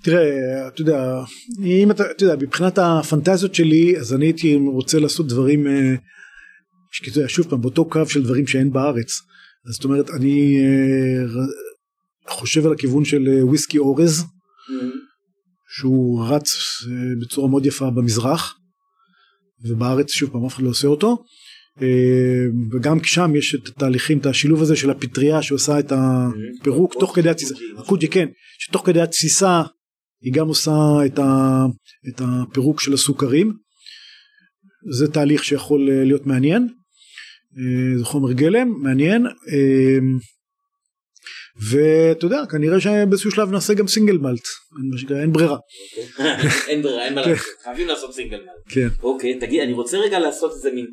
[0.03, 1.19] תראה אתה יודע
[1.59, 5.95] אם אתה, אתה יודע מבחינת הפנטזיות שלי אז אני הייתי רוצה לעשות דברים אה,
[6.91, 9.21] ש- אתה יודע, שוב פעם באותו קו של דברים שאין בארץ.
[9.67, 11.43] אז זאת אומרת אני אה,
[12.29, 14.23] חושב על הכיוון של אה, וויסקי אורז
[15.75, 16.55] שהוא רץ
[17.21, 18.55] בצורה מאוד יפה במזרח
[19.65, 21.23] ובארץ שוב פעם אף אחד לא עושה אותו.
[22.71, 27.29] וגם שם יש את התהליכים את השילוב הזה של הפטריה שעושה את הפירוק תוך כדי
[27.29, 27.55] התסיסה.
[27.77, 28.27] הקוג'י כן
[28.59, 29.61] שתוך כדי התסיסה
[30.23, 30.71] היא גם עושה
[31.05, 31.65] את, ה,
[32.09, 33.53] את הפירוק של הסוכרים.
[34.91, 36.67] זה תהליך שיכול אה, להיות מעניין.
[37.57, 39.25] אה, זה חומר גלם מעניין.
[39.25, 39.99] אה,
[41.69, 44.43] ואתה יודע כנראה שבאיזשהו שלב נעשה גם סינגל מלט
[45.21, 45.57] אין, ברירה.
[45.97, 46.49] אוקיי.
[46.69, 48.73] אין ברירה, אין מה לעשות, חייבים לעשות סינגל מלט.
[48.73, 48.87] כן.
[49.03, 50.85] אוקיי, תגיד, אני רוצה רגע לעשות איזה מין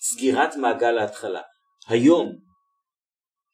[0.00, 1.40] סגירת מעגל להתחלה.
[1.88, 2.32] היום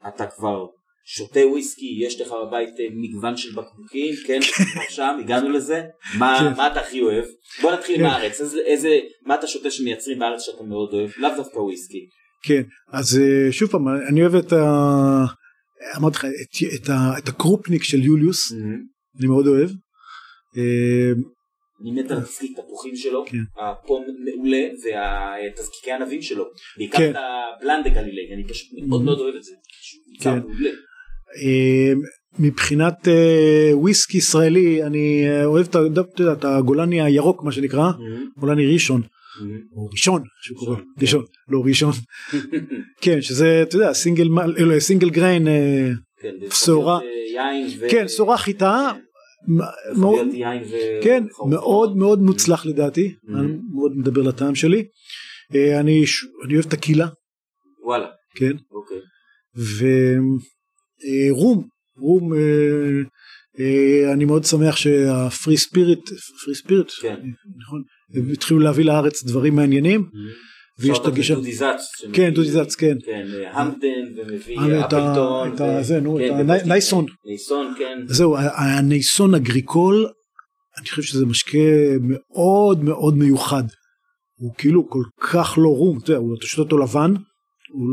[0.08, 0.66] אתה כבר
[1.04, 4.38] שותה וויסקי, יש לך בבית אה, מגוון של בקבוקים, כן,
[4.96, 5.82] שם, הגענו לזה.
[6.18, 6.56] מה, כן.
[6.56, 7.24] מה אתה הכי אוהב?
[7.62, 8.02] בוא נתחיל כן.
[8.02, 11.10] מהארץ, איזה, איזה, מה אתה שותה שמייצרים בארץ שאתה מאוד אוהב?
[11.16, 12.06] לאו דווקא וויסקי.
[12.42, 15.24] כן אז אה, שוב פעם אני אוהב את ה...
[15.96, 18.52] אמרתי לך את, את, את הקרופניק של יוליוס
[19.18, 19.70] אני מאוד אוהב.
[20.56, 21.12] אה,
[21.82, 23.38] אני מת על התזקיק תפוחים שלו, כן.
[23.62, 26.44] הפום מעולה והתזקיקי ענבים שלו,
[26.78, 27.10] בעיקר.
[27.10, 29.52] את הבלנד גלילי, אני פשוט מאוד מאוד אוהב את זה,
[30.22, 30.38] כן.
[31.36, 31.92] אה,
[32.38, 35.76] מבחינת אה, וויסקי ישראלי אני אה, אוהב את,
[36.44, 37.90] הגולני הירוק מה שנקרא
[38.38, 39.02] גולני ראשון
[39.76, 41.00] או ראשון שהוא קורא ראשון, כן.
[41.02, 41.92] ראשון לא ראשון
[43.02, 45.48] כן שזה אתה יודע סינגל מל- אה, סינגל גריין
[46.22, 46.98] כן, בשורה.
[47.02, 47.86] להיות, אה, יין ו...
[47.90, 48.90] כן חיטה
[49.92, 50.26] יכול מאוד.
[51.02, 51.24] כן.
[51.50, 53.14] מאוד מאוד מוצלח לדעתי.
[53.28, 54.84] אני מאוד מדבר לטעם שלי
[56.44, 57.08] אני אוהב את הקילה
[57.84, 58.06] וואלה,
[58.36, 58.98] כן אוקיי.
[61.30, 62.38] ורום רום אה,
[63.60, 66.08] אה, אני מאוד שמח שהפרי ספיריט
[66.44, 67.14] פרי ספיריט כן.
[67.60, 67.82] נכון
[68.32, 70.04] התחילו להביא לארץ דברים מעניינים
[70.78, 71.34] ויש את הגישה.
[72.12, 75.52] כן דודי זץ כן, כן, המפדן ומביא אה, אפלטון.
[75.52, 77.06] את זה, נו, כן, את ה- ובסטיק- נייסון.
[77.26, 77.98] נייסון, כן.
[78.06, 80.08] זהו הנייסון אגריקול
[80.78, 81.58] אני חושב שזה משקה
[82.00, 83.62] מאוד מאוד מיוחד.
[84.38, 87.14] הוא כאילו כל כך לא רום, אתה יודע, הוא- אתה שותה אותו לבן,
[87.72, 87.86] הוא,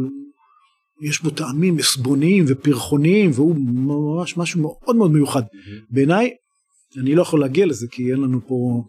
[1.02, 5.42] יש בו טעמים עסבוניים ופרחוניים והוא ממש משהו מאוד מאוד מיוחד.
[5.90, 6.30] בעיניי
[6.98, 8.84] אני לא יכול להגיע לזה כי אין לנו פה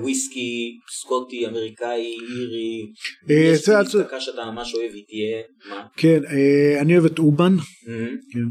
[0.00, 2.92] וויסקי, סקוטי, אמריקאי, אירי.
[3.30, 5.42] אה, יש זה- מזקקה שאתה ממש אוהב, היא תהיה.
[5.76, 5.86] מה?
[5.96, 7.52] כן אה, אני אוהב את אובן
[7.86, 8.48] מהמם,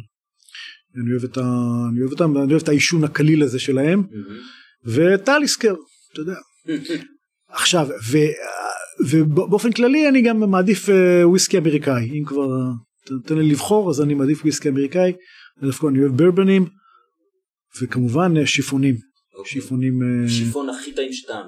[0.96, 1.42] אני אוהב את ה...
[1.92, 4.04] אני אוהב אותם אני אוהב את העישון הקליל הזה שלהם.
[4.86, 5.74] וטליסקר
[6.14, 6.36] אתה יודע
[7.50, 8.18] עכשיו ו...
[9.10, 12.48] ובאופן כללי אני גם מעדיף אה, וויסקי אמריקאי אם כבר
[13.06, 15.14] ת- תן לי לבחור אז אני מעדיף וויסקי אמריקאי
[15.62, 16.66] דווקא אני אוהב ברבנים
[17.82, 18.96] וכמובן אה, שיפונים
[19.38, 19.52] אוקיי.
[19.52, 21.46] שיפונים אה, שיפון הכי טעים שטעמת.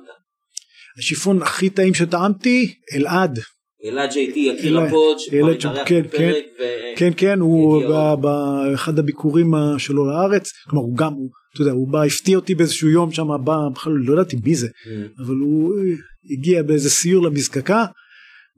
[0.98, 3.40] השיפון הכי טעים שטעמתי אלעד
[3.86, 6.44] אלעד JT, יקיר הפוד, שכבר אלעד התארח כן, בפרק.
[6.60, 6.64] ו-
[6.98, 7.84] כן כן הוא
[8.16, 12.56] באחד הביקורים ה- שלו לארץ כלומר הוא גם הוא אתה יודע הוא בא הפתיע אותי
[12.56, 15.08] באיזשהו יום שם בא בכלל לא ידעתי מי זה מהמם.
[15.26, 15.84] אבל הוא אה,
[16.32, 17.86] הגיע באיזה סיור למזקקה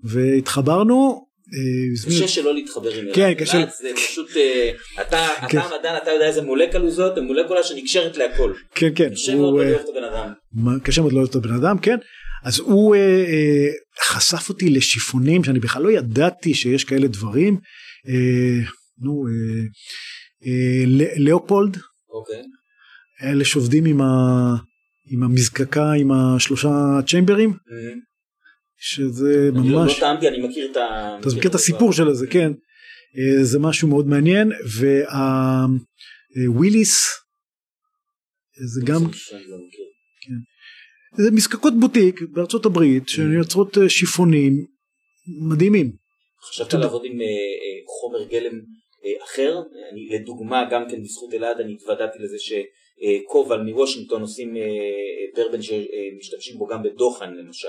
[0.04, 1.26] והתחברנו.
[1.54, 3.06] אה, קשה שלא להתחבר עם.
[3.14, 3.66] כן, קשה.
[3.82, 4.72] זה פשוט, אה,
[5.02, 5.60] אתה כן.
[5.60, 8.54] אתה המדען, אתה יודע איזה מולקולה זאת, מולקולה שנקשרת להכל.
[8.76, 10.80] כן כן קשה מאוד לא אה, לאהוב את הבן אדם.
[10.84, 11.98] קשה מאוד לא להיות הבן אדם כן
[12.44, 12.96] אז הוא
[14.04, 17.58] חשף אותי לשיפונים שאני בכלל לא ידעתי שיש כאלה דברים.
[19.00, 19.24] נו
[21.18, 21.78] לאופולד
[22.10, 22.42] אוקיי.
[23.24, 23.86] אלה שעובדים
[25.12, 26.70] עם המזקקה עם השלושה
[27.08, 27.54] צ'יימברים
[28.78, 31.18] שזה אני לא- ממש לא טעמתי, אני מכיר את ה...
[31.20, 32.52] אתה מכיר את הסיפור של זה כן
[33.18, 34.52] אה, זה משהו מאוד מעניין
[36.38, 37.08] והוויליס
[38.74, 39.86] זה גם לא מכיר.
[41.18, 44.66] זה מזקקות בוטיק בארצות הברית שיוצרות אה, שיפונים
[45.52, 45.92] מדהימים
[46.50, 47.32] חשבת לעבוד עם אה, אה,
[48.02, 48.54] חומר גלם
[49.06, 49.60] אה, אחר?
[49.92, 54.68] אני לדוגמה גם כן בזכות אלעד אני התוודעתי לזה שקובל מוושינגטון עושים אה, אה,
[55.36, 57.68] ברבן שמשתמשים בו גם בדוחן למשל.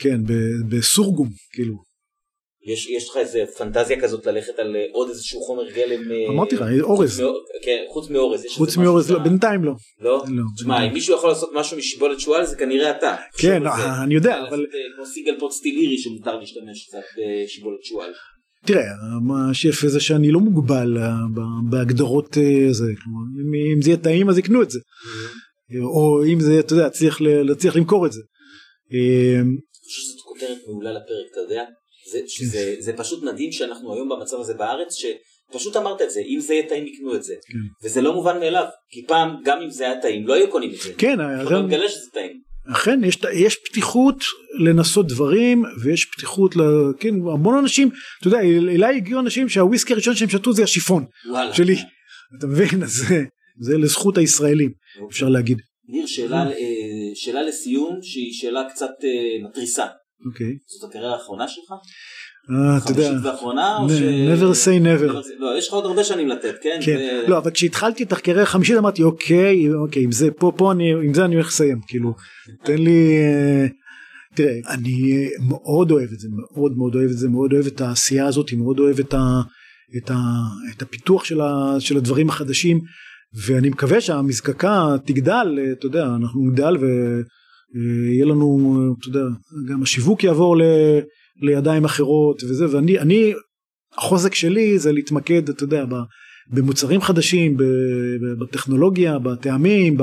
[0.00, 0.20] כן
[0.68, 1.74] בסורגום כאילו
[2.66, 6.12] יש, יש לך איזה פנטזיה כזאת ללכת על אה, עוד איזשהו חומר גלם?
[6.12, 7.22] אה, אמרתי לך אורז
[7.64, 8.46] כן, חוץ מאורז.
[8.56, 10.24] חוץ מאורז לא, בינתיים לא לא?
[10.28, 10.86] לא, תשמע.
[10.86, 13.16] אם מישהו יכול לעשות משהו משיבולת שועל זה כנראה אתה.
[13.38, 14.02] כן זה.
[14.04, 18.10] אני יודע אבל אה, כמו סיגל פוט סטילירי שמותר להשתמש קצת בשיבולת שועל.
[18.66, 18.82] תראה
[19.26, 21.10] מה שיפה זה שאני לא מוגבל אה,
[21.70, 23.20] בהגדרות אה, זה כלומר,
[23.74, 24.78] אם- זה יהיה טעים אז יקנו את זה
[25.82, 26.90] או אם זה אתה יודע
[27.58, 28.20] צריך למכור את זה.
[29.90, 31.64] חושב שזאת כותרת מעולה לפרק, אתה יודע?
[32.12, 36.40] זה, שזה, זה פשוט מדהים שאנחנו היום במצב הזה בארץ, שפשוט אמרת את זה, אם
[36.40, 37.34] זה יהיה טעים יקנו את זה.
[37.46, 37.58] כן.
[37.88, 40.80] וזה לא מובן מאליו, כי פעם גם אם זה היה טעים לא היו קונים את
[40.80, 40.92] זה.
[40.98, 42.40] כן אתה הרי- מגלה שזה טעים.
[42.72, 44.16] אכן יש, יש פתיחות
[44.64, 46.60] לנסות דברים ויש פתיחות ל...
[47.00, 51.54] כן המון אנשים אתה יודע אליי הגיעו אנשים שהוויסקי הראשון שהם שתו זה השיפון וואלה.
[51.54, 51.76] שלי
[52.38, 53.20] אתה מבין אז זה,
[53.60, 54.70] זה לזכות הישראלים
[55.10, 55.58] אפשר להגיד.
[55.88, 56.52] ניר, שאלה, אה,
[57.14, 59.86] שאלה לסיום, שהיא שאלה קצת אה, מתריסה.
[60.26, 60.56] אוקיי.
[60.66, 61.70] זאת הקריירה האחרונה שלך?
[62.50, 63.08] אה, אתה יודע.
[63.08, 63.76] חמישית ואחרונה?
[63.76, 64.00] או נ- ש...
[64.02, 65.12] never say never.
[65.38, 66.78] לא, יש לך עוד הרבה שנים לתת, כן?
[66.84, 66.96] כן.
[67.26, 70.92] ו- לא אבל כשהתחלתי את הקריירה החמישית אמרתי אוקיי אוקיי עם זה פה פה אני
[70.92, 72.14] עם זה אני הולך לסיים כאילו
[72.64, 73.66] תן לי אה,
[74.34, 77.80] תראה אני אה, מאוד אוהב את זה מאוד מאוד אוהב את זה מאוד אוהב את
[77.80, 79.40] העשייה הזאת מאוד אוהב את, ה,
[79.96, 80.16] את, ה,
[80.76, 82.80] את הפיתוח של, ה, של הדברים החדשים
[83.34, 89.24] ואני מקווה שהמזקקה תגדל אה, אתה יודע אנחנו נגדל ויהיה לנו אה, אתה יודע
[89.68, 90.62] גם השיווק יעבור ל,
[91.42, 93.32] לידיים אחרות וזה ואני אני
[93.98, 95.84] החוזק שלי זה להתמקד אתה יודע
[96.50, 97.56] במוצרים חדשים
[98.38, 100.02] בטכנולוגיה בטעמים ב,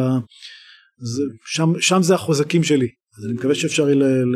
[1.00, 2.88] זה, שם, שם זה החוזקים שלי.
[3.18, 4.36] אז אני מקווה שאפשר יהיה ל, ל,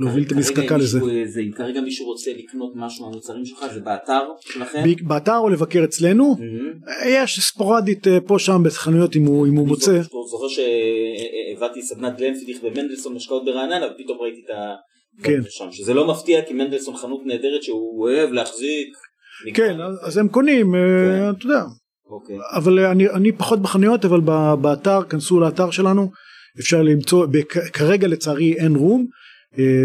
[0.00, 1.00] להוביל את המזקקה לזה.
[1.46, 4.82] אם כרגע מישהו רוצה לקנות משהו מהמוצרים שלך, זה באתר שלכם?
[4.86, 6.72] ב- באתר או לבקר אצלנו מהמם.
[7.06, 11.82] יש ספורדית אה, פה שם בחנויות אם הוא, אם הוא אני מוצא זוכר- זוכר שהבאתי
[11.82, 14.74] סדנת גלנפידיך במנדלסון השקעות ברעננה ופתאום ראיתי את ה...
[15.22, 15.40] כן.
[15.48, 18.88] שם, שזה לא מפתיע כי מנדלסון חנות נהדרת שהוא אוהב להחזיק.
[19.54, 21.30] כן אז הם קונים אה, כן.
[21.38, 21.62] אתה יודע
[22.10, 22.36] אוקיי.
[22.56, 24.20] אבל אה, אני, אני פחות בחנויות אבל
[24.60, 26.10] באתר כנסו לאתר שלנו
[26.60, 27.26] אפשר למצוא
[27.72, 29.06] כרגע לצערי אין רום אה,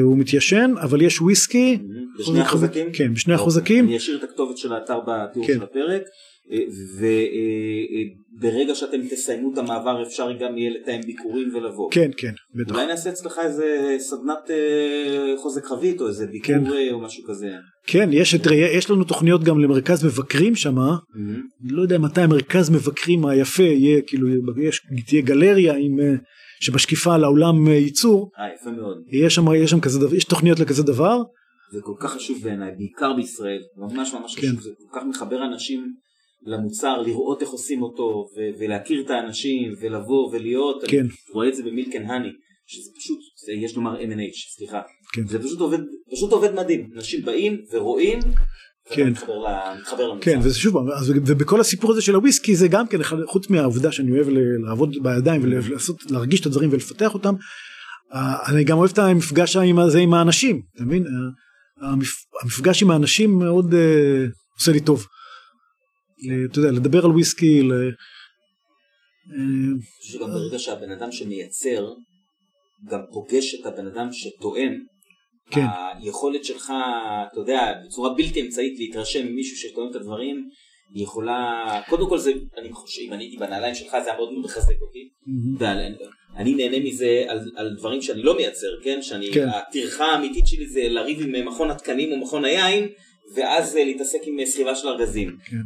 [0.02, 1.78] הוא מתיישן אבל יש וויסקי.
[2.20, 2.88] בשני החוזקים?
[2.94, 3.42] כן בשני אוקיי.
[3.42, 5.54] החוזקים אני אשאיר את הכתובת של האתר בתיאור כן.
[5.54, 6.02] של הפרק.
[8.38, 11.92] וברגע שאתם תסיימו את המעבר אפשר גם יהיה לתאם ביקורים ולבוא.
[11.92, 16.66] כן כן בטח אולי נעשה אצלך איזה סדנת אה, חוזק חבית או איזה ביקור כן.
[16.66, 17.52] אה, או משהו כזה.
[17.88, 20.54] כן יש תראה יש לנו תוכניות גם למרכז מבקרים.
[21.16, 24.28] אני לא יודע מתי המרכז מבקרים היפה יהיה כאילו
[24.62, 25.98] יש תהיה גלריה עם
[26.66, 28.98] אה, שמשקיפה על העולם ייצור, אה, יפה מאוד.
[29.12, 31.18] יש שם, יש שם כזה דבר, יש תוכניות לכזה דבר,
[31.72, 34.48] זה כל כך חשוב בעיניי, בעיקר בישראל, ממש ממש כן.
[34.48, 35.94] חשוב, זה כל כך מחבר אנשים
[36.46, 41.00] למוצר, לראות איך עושים אותו, ו- ולהכיר את האנשים, ולבוא ולהיות, כן.
[41.00, 42.30] אני רואה את זה במילקן האני,
[42.68, 44.82] שזה פשוט, זה, יש לומר M&H, סליחה,
[45.14, 45.28] כן.
[45.28, 45.80] זה פשוט עובד,
[46.12, 48.20] פשוט עובד מדהים, אנשים באים ורואים,
[48.90, 49.14] כן.
[50.22, 54.12] כן, וזה שוב, אז- ובכל הסיפור הזה של הוויסקי זה גם כן, חוץ מהעובדה שאני
[54.12, 54.28] אוהב
[54.68, 57.34] לעבוד בידיים ולעשות, להרגיש את הדברים ולפתח אותם,
[58.50, 61.04] אני גם אוהב את המפגש הזה עם האנשים, אתה מבין?
[61.82, 64.26] המפ- המפגש עם האנשים מאוד אה,
[64.60, 65.06] עושה לי טוב.
[66.52, 67.90] אתה יודע, לדבר על וויסקי, ל- אה,
[70.02, 71.88] שגם ברגע שהבן אדם שמייצר,
[72.92, 74.72] גם פוגש את הבן אדם שטועם,
[75.52, 75.66] כן.
[76.02, 76.74] היכולת שלך,
[77.32, 80.50] אתה יודע, בצורה בלתי אמצעית להתרשם ממישהו שטועם את הדברים,
[80.94, 84.30] היא יכולה, קודם כל זה, אני חושב, אם אני הייתי בנעליים שלך זה היה מאוד
[84.44, 85.10] מחזק אותי.
[85.58, 85.96] אתה יודע, אני-
[86.36, 89.02] אני נהנה מזה על, על דברים שאני לא מייצר, כן?
[89.02, 89.48] שאני, כן.
[89.50, 92.88] הטרחה האמיתית שלי זה לריב עם מכון התקנים או מכון היין,
[93.36, 95.38] ואז אה, להתעסק עם אה, סחיבה של ארגזים.
[95.46, 95.58] כן.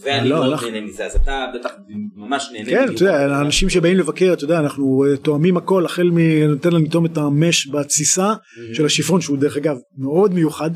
[0.00, 1.70] ואני לא, מאוד אנחנו- נהנה מזה, אז אתה בטח
[2.16, 2.70] ממש נהנה.
[2.70, 2.84] כן.
[2.84, 7.06] אתה יודע, האנשים שבאים לבקר, אתה יודע, אנחנו אה, תואמים הכל, החל מנותן להם לטעום
[7.06, 8.74] את המש בתסיסה Mhm.
[8.76, 10.70] של השיפון, שהוא דרך אגב מאוד מיוחד,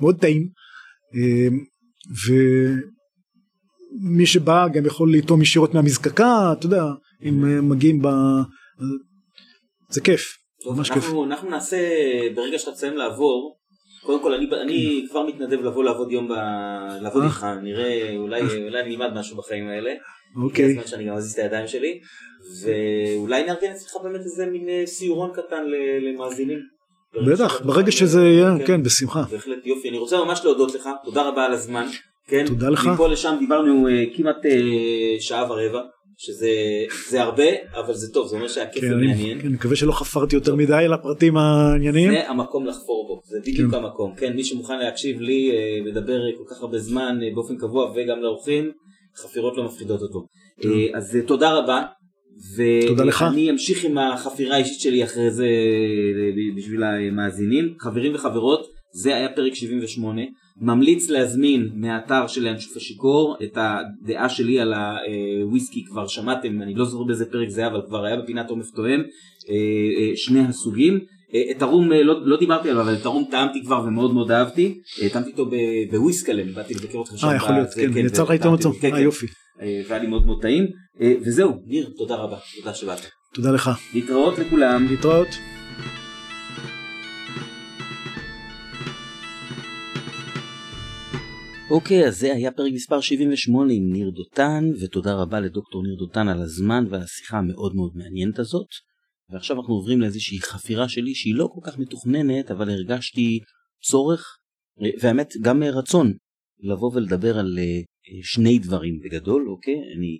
[0.00, 0.48] מאוד טעים,
[4.02, 6.82] ומי שבא גם יכול לטעום ישירות מהמזקקה, אתה יודע,
[7.22, 8.08] אם מגיעים ב...
[9.88, 11.04] זה כיף, טוב, ממש כיף.
[11.04, 11.76] אנחנו, אנחנו נעשה,
[12.34, 13.56] ברגע שאתה תסיים לעבור,
[14.02, 16.32] קודם כל אני, אני כבר מתנדב לבוא לעבוד יום, ב...
[17.02, 17.28] לעבוד אה.
[17.28, 19.90] איתך, נראה, אולי, אולי אני אלמד משהו בחיים האלה.
[20.36, 22.00] אוקיי, הזמן שאני גם אזיז את הידיים שלי,
[22.62, 25.64] ואולי נארגן אצלך באמת איזה מין אה, סיורון קטן
[26.00, 26.58] למאזינים.
[27.26, 29.22] בטח, שאתה ברגע שזה יהיה, כן, בשמחה.
[29.30, 31.86] בהחלט יופי, אני רוצה ממש להודות לך, תודה רבה על הזמן.
[32.26, 32.86] כן, תודה לך.
[32.86, 34.36] מפה לשם דיברנו אה, כמעט
[35.20, 35.80] שעה ורבע,
[36.22, 36.50] שזה
[37.08, 37.44] זה הרבה,
[37.74, 39.30] אבל זה טוב, זה אומר שהכיף כן, ומעניין.
[39.30, 42.10] אני כן, מקווה שלא חפרתי יותר מדי על הפרטים העניינים.
[42.10, 43.76] זה המקום לחפור בו, זה בדיוק כן.
[43.76, 44.14] המקום.
[44.16, 47.92] כן, מי שמוכן להקשיב לי אה, לדבר אה, כל כך הרבה זמן אה, באופן קבוע
[47.94, 48.70] וגם לאורחים,
[49.16, 50.26] חפירות לא מפחידות אותו.
[50.64, 51.82] אה, אז אה, תודה רבה.
[52.86, 53.24] תודה לך.
[53.28, 57.74] ואני אמשיך עם החפירה האישית שלי אחרי זה אה, בשביל המאזינים.
[57.80, 60.22] חברים וחברות, זה היה פרק 78.
[60.60, 64.74] ממליץ להזמין מהאתר של ינשוף השיכור את הדעה שלי על
[65.42, 68.70] הוויסקי כבר שמעתם, אני לא זוכר באיזה פרק זה היה, אבל כבר היה בפינת עומף
[68.70, 69.54] תואם, אה,
[69.98, 71.00] אה, שני הסוגים.
[71.34, 74.80] אה, את הרום לא, לא דיברתי עליו, אבל את הרום טעמתי כבר ומאוד מאוד אהבתי.
[75.02, 75.50] אה, טעמתי אותו
[75.90, 77.26] בוויסקלם, באתי לבקר אותך שם.
[77.26, 78.96] אה, יכול להיות, כן, יצא לך איתו מצום, אה כן.
[78.96, 79.26] יופי,
[79.88, 80.66] והיה לי מאוד מאוד טעים.
[81.26, 83.00] וזהו, ניר, תודה רבה, תודה שבאת.
[83.34, 83.70] תודה לך.
[83.94, 84.86] להתראות לכולם.
[84.90, 85.59] להתראות.
[91.70, 96.28] אוקיי, אז זה היה פרק מספר 78 עם ניר דותן, ותודה רבה לדוקטור ניר דותן
[96.28, 98.66] על הזמן ועל השיחה המאוד מאוד מעניינת הזאת.
[99.30, 103.38] ועכשיו אנחנו עוברים לאיזושהי חפירה שלי שהיא לא כל כך מתוכננת, אבל הרגשתי
[103.82, 104.38] צורך,
[104.82, 106.12] אה, והאמת גם רצון,
[106.60, 109.74] לבוא ולדבר על אה, אה, שני דברים בגדול, אוקיי?
[109.74, 110.18] אני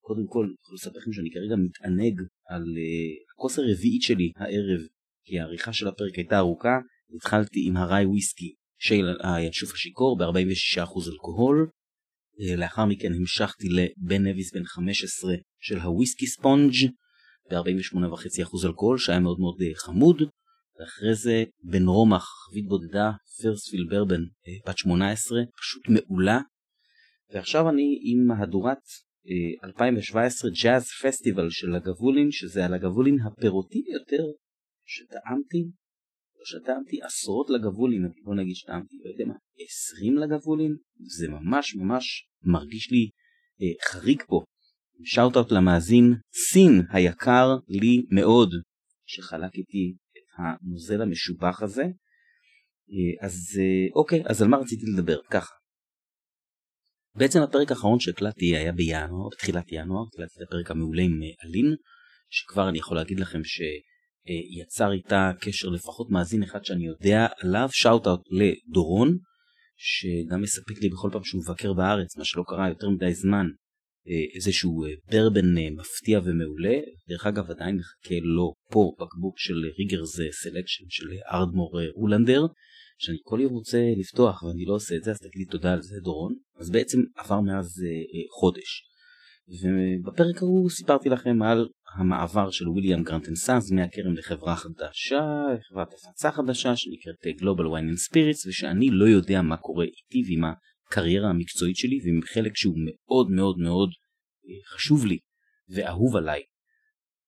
[0.00, 2.64] קודם כל יכול לספר לכם שאני כרגע מתענג על
[3.34, 4.80] הכוס הרביעית שלי הערב,
[5.24, 6.78] כי העריכה של הפרק הייתה ארוכה,
[7.16, 11.68] התחלתי עם הרי וויסקי של הינשוף השיכור ב-46% אלכוהול.
[12.40, 16.74] אה, לאחר מכן המשכתי לבן נביס בן 15 של הוויסקי ספונג'
[17.50, 20.22] ב-48.5% אלכוהול שהיה מאוד מאוד אה, חמוד.
[20.80, 23.10] ואחרי זה בן רומח, חבית בודדה,
[23.42, 26.40] פרספיל ברבן אה, בת 18, פשוט מעולה.
[27.32, 28.82] ועכשיו אני עם מהדורת
[29.28, 34.24] אה, 2017 ג'אז פסטיבל של הגבולין, שזה הלגבולין הפירותי ביותר
[34.84, 35.70] שטעמתי
[36.54, 39.34] לא שטעמתי עשרות לגבולים, בוא נגיד שטעמתי, לא יודע מה,
[39.94, 40.76] 20 לגבולים,
[41.18, 43.10] זה ממש ממש מרגיש לי
[43.62, 44.44] אה, חריג פה.
[45.04, 48.50] שאוט-אוט למאזין סין היקר לי מאוד,
[49.06, 51.82] שחלק איתי את הנוזל המשובח הזה.
[51.82, 55.18] אה, אז אה, אוקיי, אז על מה רציתי לדבר?
[55.30, 55.54] ככה.
[57.14, 61.76] בעצם הפרק האחרון שהקלטתי היה בינואר, בתחילת ינואר, הקלטתי את הפרק המעולה עם אה, אלין,
[62.30, 63.60] שכבר אני יכול להגיד לכם ש...
[64.28, 69.18] אה, יצר איתה קשר לפחות מאזין אחד שאני יודע עליו, shout-out לדורון,
[69.76, 73.46] שגם מספק לי בכל פעם שהוא מבקר בארץ, מה שלא קרה יותר מדי זמן,
[74.08, 76.78] אה, איזשהו אה, ברבן מפתיע ומעולה.
[77.08, 82.46] דרך אגב עדיין מחכה לו פה בקבוק של ריגרס סלקשן של ארדמור רולנדר,
[82.98, 85.82] שאני כל יום רוצה לפתוח ואני לא עושה את זה, אז תגיד לי תודה על
[85.82, 86.34] זה דורון.
[86.58, 87.66] אז בעצם עבר מאז
[88.40, 88.82] חודש.
[89.48, 95.22] ובפרק ההוא סיפרתי לכם על המעבר של וויליאם גרנטן סאנס מהכרם לחברה חדשה,
[95.68, 100.52] חברת הפצה חדשה שנקראת Global Wine and Spirits ושאני לא יודע מה קורה איתי ועם
[100.52, 103.88] הקריירה המקצועית שלי ועם חלק שהוא מאוד מאוד מאוד
[104.48, 105.18] אה, חשוב לי
[105.68, 106.42] ואהוב עליי.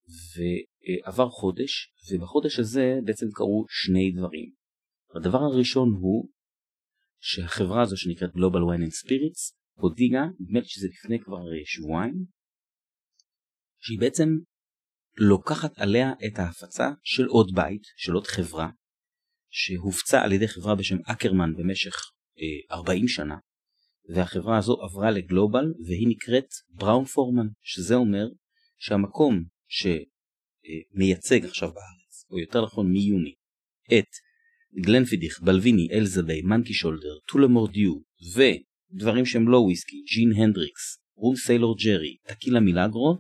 [0.09, 4.51] ועבר חודש, ובחודש הזה בעצם קרו שני דברים.
[5.15, 6.29] הדבר הראשון הוא
[7.21, 12.25] שהחברה הזו שנקראת Global Wine and Spirits הודיעה, נדמה לי שזה לפני כבר שבועיים,
[13.81, 14.29] שהיא בעצם
[15.17, 18.71] לוקחת עליה את ההפצה של עוד בית, של עוד חברה,
[19.51, 21.95] שהופצה על ידי חברה בשם אקרמן במשך
[22.39, 23.37] אה, 40 שנה,
[24.09, 28.27] והחברה הזו עברה לגלובל והיא נקראת בראון פורמן, שזה אומר
[28.79, 33.35] שהמקום שמייצג עכשיו בארץ, או יותר נכון מיוני,
[33.99, 34.09] את
[34.85, 37.95] גלנפידיך, בלוויני, אלזבי, מנקי שולדר, טולמור דיו
[38.35, 43.19] ודברים שהם לא וויסקי, ג'ין הנדריקס, רום סיילור ג'רי, טקילה מילגרו,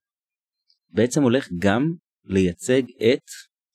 [0.90, 1.94] בעצם הולך גם
[2.24, 3.24] לייצג את,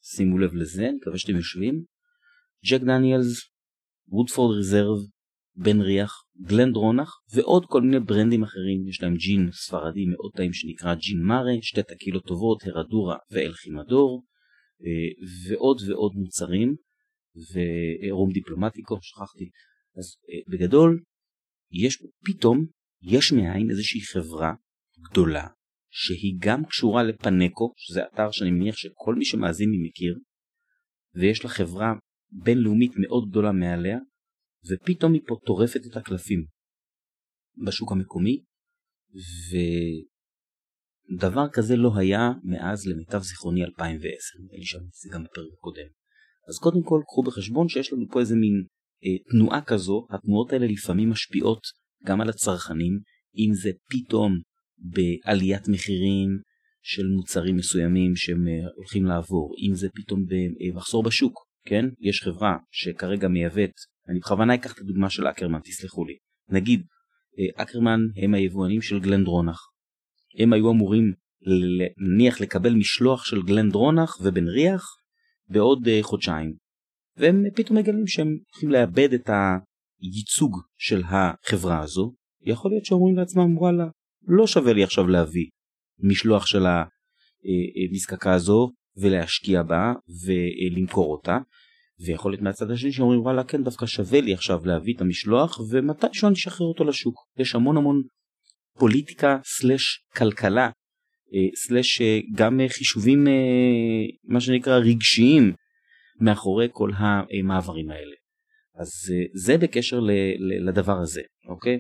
[0.04, 1.84] שימו לב לזה, אני מקווה שאתם יושבים,
[2.66, 3.42] ג'ק דניאלס,
[4.08, 4.98] וודפורד ריזרב,
[5.56, 10.54] בן ריח, גלן דרונח ועוד כל מיני ברנדים אחרים, יש להם ג'ין ספרדי מאוד טעים
[10.54, 14.24] שנקרא ג'ין מארה, שתי טקילות טובות, הררדורה ואל חימדור,
[14.82, 16.76] אה, ועוד ועוד מוצרים,
[17.36, 19.50] ורום דיפלומטיקו, שכחתי.
[19.98, 21.04] אז אה, בגדול,
[21.72, 22.66] יש פתאום,
[23.02, 24.54] יש מאין איזושהי חברה
[25.10, 25.48] גדולה
[25.96, 30.20] שהיא גם קשורה לפנקו, שזה אתר שאני מניח שכל מי שמאזין לי מכיר,
[31.16, 31.94] ויש לה חברה
[32.32, 33.98] בינלאומית מאוד גדולה מעליה,
[34.72, 36.46] ופתאום היא פה טורפת את הקלפים
[37.66, 38.44] בשוק המקומי,
[41.14, 44.08] ודבר כזה לא היה מאז למיטב זיכרוני 2010,
[44.40, 45.88] נדמה לי שם זה גם בפרק הקודם.
[46.50, 48.66] אז קודם כל קחו בחשבון שיש לנו פה איזה מין
[49.04, 51.62] אה, תנועה כזו, התנועות האלה לפעמים משפיעות
[52.06, 53.00] גם על הצרכנים,
[53.38, 54.42] אם זה פתאום
[54.84, 56.30] בעליית מחירים
[56.84, 60.26] של מוצרים מסוימים שהם אה, הולכים לעבור, אם זה פתאום
[60.60, 61.34] במחסור בשוק,
[61.66, 61.86] כן?
[62.00, 63.72] יש חברה שכרגע מייבאת,
[64.10, 66.14] אני בכוונה אקח את הדוגמה של אקרמן, תסלחו לי.
[66.50, 66.86] נגיד,
[67.40, 69.60] אה, אקרמן הם היבואנים של גלנדרונח.
[70.40, 71.14] הם היו אמורים
[71.98, 74.86] נניח לקבל משלוח של גלנדרונח ובן ריח
[75.48, 76.56] בעוד uh, חודשיים.
[77.18, 82.14] והם פתאום מגלים שהם הולכים לאבד את הייצוג של החברה הזו.
[82.42, 83.86] יכול להיות שאומרים לעצמם וואלה
[84.28, 85.46] לא שווה לי עכשיו להביא
[86.00, 89.94] משלוח של המזקקה אה, הזו ולהשקיע בה
[90.26, 91.38] ולמכור אותה.
[92.06, 96.28] ויכול להיות מהצד השני שאומרים וואלה כן דווקא שווה לי עכשיו להביא את המשלוח ומתישהו
[96.28, 97.16] אני אשחרר אותו לשוק.
[97.38, 98.02] יש המון המון
[98.80, 100.66] פוליטיקה סלש כלכלה
[101.34, 103.28] אה, סלש אה, גם חישובים
[104.24, 105.54] מה שנקרא רגשיים
[106.22, 108.16] מאחורי כל המעברים האלה.
[108.76, 108.90] אז
[109.34, 110.00] זה בקשר
[110.68, 111.80] לדבר הזה, אוקיי?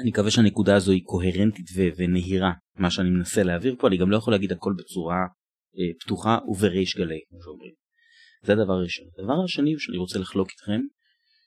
[0.00, 4.10] אני מקווה שהנקודה הזו היא קוהרנטית ו- ונהירה מה שאני מנסה להעביר פה אני גם
[4.10, 5.16] לא יכול להגיד הכל בצורה
[5.78, 7.72] אה, פתוחה ובריש גלי כמו שאומרים.
[8.42, 9.06] זה הדבר הראשון.
[9.18, 10.80] הדבר השני שאני רוצה לחלוק איתכם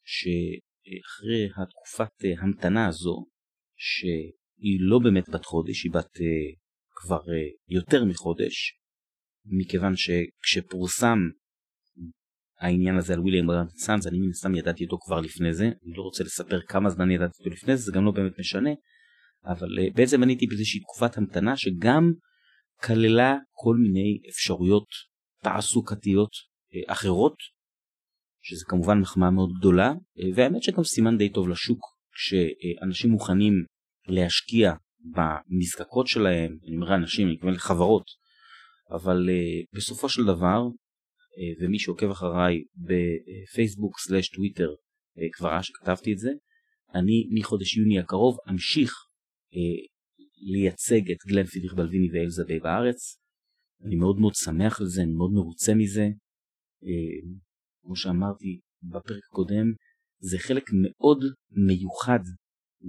[0.06, 3.26] שאחרי התקופת אה, המתנה הזו
[3.78, 6.56] שהיא לא באמת בת חודש היא בת אה,
[6.96, 8.80] כבר אה, יותר מחודש
[9.46, 11.18] מכיוון שכשפורסם
[12.64, 16.02] העניין הזה על וויליאם סאנס, אני מן הסתם ידעתי אותו כבר לפני זה, אני לא
[16.02, 18.70] רוצה לספר כמה זמן ידעתי אותו לפני זה, זה גם לא באמת משנה,
[19.46, 22.14] אבל uh, בעצם עניתי באיזושהי תקופת המתנה שגם
[22.84, 24.88] כללה כל מיני אפשרויות
[25.44, 27.36] תעסוקתיות uh, אחרות,
[28.42, 31.80] שזה כמובן מחמאה מאוד גדולה, uh, והאמת שגם סימן די טוב לשוק,
[32.16, 33.54] כשאנשים uh, מוכנים
[34.08, 38.06] להשקיע במזקקות שלהם, אני אומר אנשים, אני מתכוון לחברות,
[38.92, 40.62] אבל uh, בסופו של דבר
[41.62, 44.70] ומי שעוקב אחריי בפייסבוק סלאש טוויטר
[45.18, 46.30] אה, כבר אז שכתבתי את זה,
[46.96, 48.92] אני מחודש יוני הקרוב אמשיך
[49.54, 49.86] אה,
[50.38, 53.18] לייצג את גלן פידיך בלוויני ואלזבי בארץ.
[53.86, 56.08] אני מאוד מאוד שמח על זה, אני מאוד מרוצה מזה.
[57.82, 59.66] כמו שאמרתי בפרק הקודם,
[60.20, 61.18] זה חלק מאוד
[61.52, 62.20] מיוחד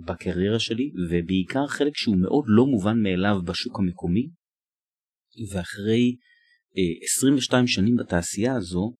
[0.07, 4.29] בקריירה שלי, ובעיקר חלק שהוא מאוד לא מובן מאליו בשוק המקומי.
[5.53, 6.17] ואחרי
[7.03, 8.95] 22 שנים בתעשייה הזו,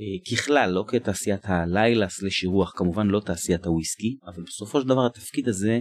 [0.00, 5.06] אה, ככלל, לא כתעשיית הלילה סלש אירוח, כמובן לא תעשיית הוויסקי, אבל בסופו של דבר
[5.06, 5.80] התפקיד הזה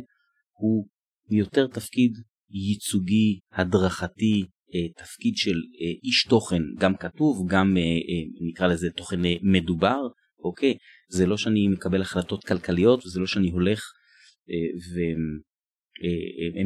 [0.51, 0.87] הוא
[1.29, 2.11] יותר תפקיד
[2.49, 4.43] ייצוגי, הדרכתי,
[4.75, 7.77] אה, תפקיד של אה, איש תוכן, גם כתוב, גם
[8.49, 9.99] נקרא לזה תוכן מדובר,
[10.43, 10.73] אוקיי?
[11.09, 13.83] זה לא שאני מקבל החלטות כלכליות, וזה לא שאני הולך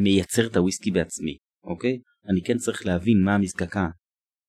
[0.00, 1.98] ומייצר את הוויסקי בעצמי, אוקיי?
[2.28, 3.86] אני כן צריך להבין מה המזקקה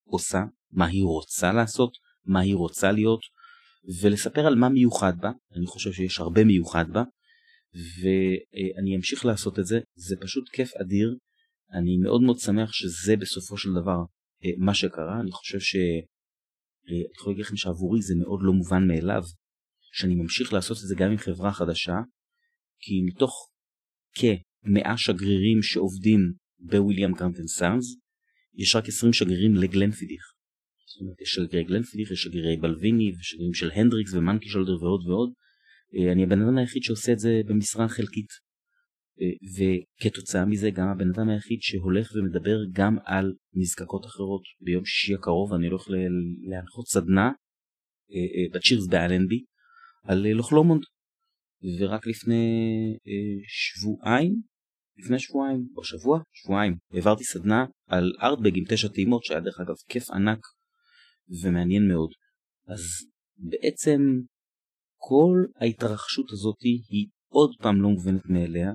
[0.09, 0.39] עושה,
[0.71, 1.91] מה היא רוצה לעשות,
[2.25, 3.19] מה היא רוצה להיות,
[4.01, 7.03] ולספר על מה מיוחד בה, אני חושב שיש הרבה מיוחד בה,
[7.73, 11.17] ואני אמשיך לעשות את זה, זה פשוט כיף אדיר,
[11.73, 13.97] אני מאוד מאוד שמח שזה בסופו של דבר
[14.45, 15.75] אה, מה שקרה, אני חושב ש...
[15.75, 15.81] אה,
[16.89, 19.21] אני יכול להגיד לכם שעבורי זה מאוד לא מובן מאליו,
[19.91, 21.95] שאני ממשיך לעשות את זה גם עם חברה חדשה,
[22.79, 23.49] כי מתוך
[24.15, 26.19] כמאה שגרירים שעובדים
[26.59, 27.85] בוויליאם קרמפטן סארנס,
[28.57, 30.23] יש רק 20 שגרירים לגלנפידיך.
[30.85, 35.33] זאת אומרת, יש שגרירי גלנפידיך, יש שגרירי בלוויני ושגרירים של הנדריקס ומנקי שולדר ועוד ועוד.
[35.95, 38.29] אה, אני הבן אדם היחיד שעושה את זה במשרה חלקית.
[39.21, 44.41] אה, וכתוצאה מזה גם הבן אדם היחיד שהולך ומדבר גם על נזקקות אחרות.
[44.61, 45.87] ביום שישי הקרוב אני הולך
[46.49, 47.31] להנחות סדנה
[48.53, 49.43] בצ'ירס באלנבי
[50.03, 50.81] על לוחלומונד.
[51.79, 52.45] ורק לפני
[53.47, 54.41] שבועיים
[54.97, 59.75] לפני שבועיים או שבוע שבועיים העברתי סדנה על ארטבג עם תשע טעימות שהיה דרך אגב
[59.89, 60.39] כיף ענק
[61.43, 62.09] ומעניין מאוד.
[62.67, 62.81] אז
[63.37, 64.01] בעצם
[64.95, 68.71] כל ההתרחשות הזאת היא עוד פעם לא מובנת מאליה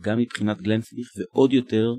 [0.00, 1.94] גם מבחינת גלנפידיך ועוד יותר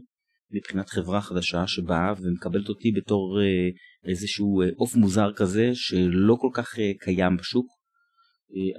[0.51, 3.69] מבחינת חברה חדשה שבאה ומקבלת אותי בתור אה,
[4.09, 7.67] איזשהו אה, עוף מוזר כזה שלא כל כך אה, קיים בשוק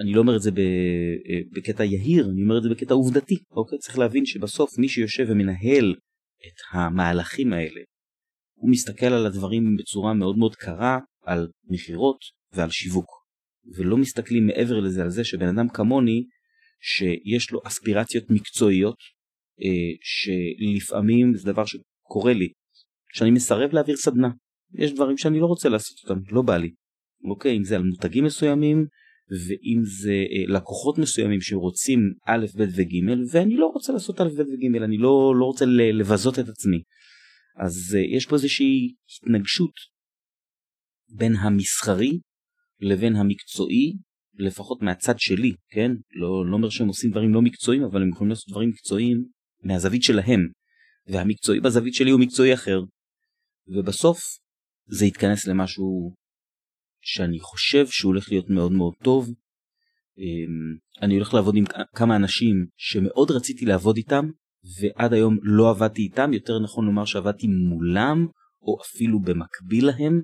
[0.01, 3.79] אני לא אומר את זה אה, בקטע יהיר, אני אומר את זה בקטע עובדתי, אוקיי?
[3.79, 5.95] צריך להבין שבסוף מי שיושב ומנהל
[6.47, 7.81] את המהלכים האלה,
[8.55, 12.19] הוא מסתכל על הדברים בצורה מאוד מאוד קרה, על מכירות
[12.53, 13.07] ועל שיווק.
[13.77, 16.25] ולא מסתכלים מעבר לזה על זה שבן אדם כמוני,
[16.81, 18.97] שיש לו אספירציות מקצועיות,
[19.63, 22.49] אה, שלפעמים זה דבר שקורה לי,
[23.15, 24.29] שאני מסרב להעביר סדנה.
[24.75, 26.71] יש דברים שאני לא רוצה לעשות אותם, לא בא לי.
[27.31, 28.87] אוקיי, אם זה על מותגים מסוימים,
[29.31, 32.95] ואם זה אה, לקוחות מסוימים שרוצים א', ב' וג',
[33.31, 35.65] ואני לא רוצה לעשות א', ב' וג', אני לא, לא רוצה
[35.99, 36.83] לבזות את עצמי.
[37.57, 39.73] אז אה, יש פה איזושהי התנגשות
[41.09, 42.19] בין המסחרי
[42.81, 43.93] לבין המקצועי,
[44.39, 45.91] לפחות מהצד שלי, כן?
[46.13, 49.25] לא, לא אומר שהם עושים דברים לא מקצועיים, אבל הם יכולים לעשות דברים מקצועיים
[49.63, 50.41] מהזווית שלהם.
[51.07, 52.81] והמקצועי בזווית שלי הוא מקצועי אחר.
[53.69, 54.19] ובסוף
[54.87, 56.15] זה יתכנס למשהו
[57.09, 59.35] שאני חושב שהוא הולך להיות מאוד מאוד טוב.
[60.19, 61.65] אמ, אני הולך לעבוד עם
[61.95, 64.31] כמה אנשים שמאוד רציתי לעבוד איתם
[64.81, 68.27] ועד היום לא עבדתי איתם, יותר נכון לומר שעבדתי מולם
[68.63, 70.23] או אפילו במקביל להם,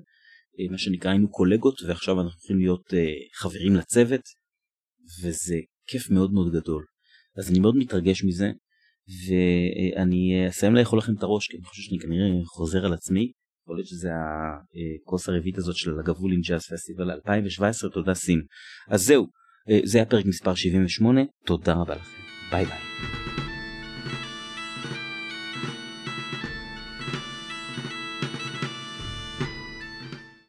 [0.59, 4.21] אה, מה שנקרא היינו קולגות ועכשיו אנחנו הולכים להיות אה, חברים לצוות
[5.23, 5.57] וזה
[5.87, 6.85] כיף מאוד מאוד גדול.
[7.37, 8.51] אז אני מאוד מתרגש מזה
[9.27, 13.31] ואני אסיים לאכול לכם את הראש כי אני חושב שאני כנראה חוזר על עצמי.
[13.63, 14.09] יכול להיות שזה
[15.03, 18.41] הכוס הרביעית הזאת של הגבול עם ג'אז פסטיבל 2017 תודה סין
[18.89, 19.27] אז זהו
[19.69, 22.21] אה, זה הפרק מספר 78 תודה רבה לכם
[22.51, 23.42] ביי ביי.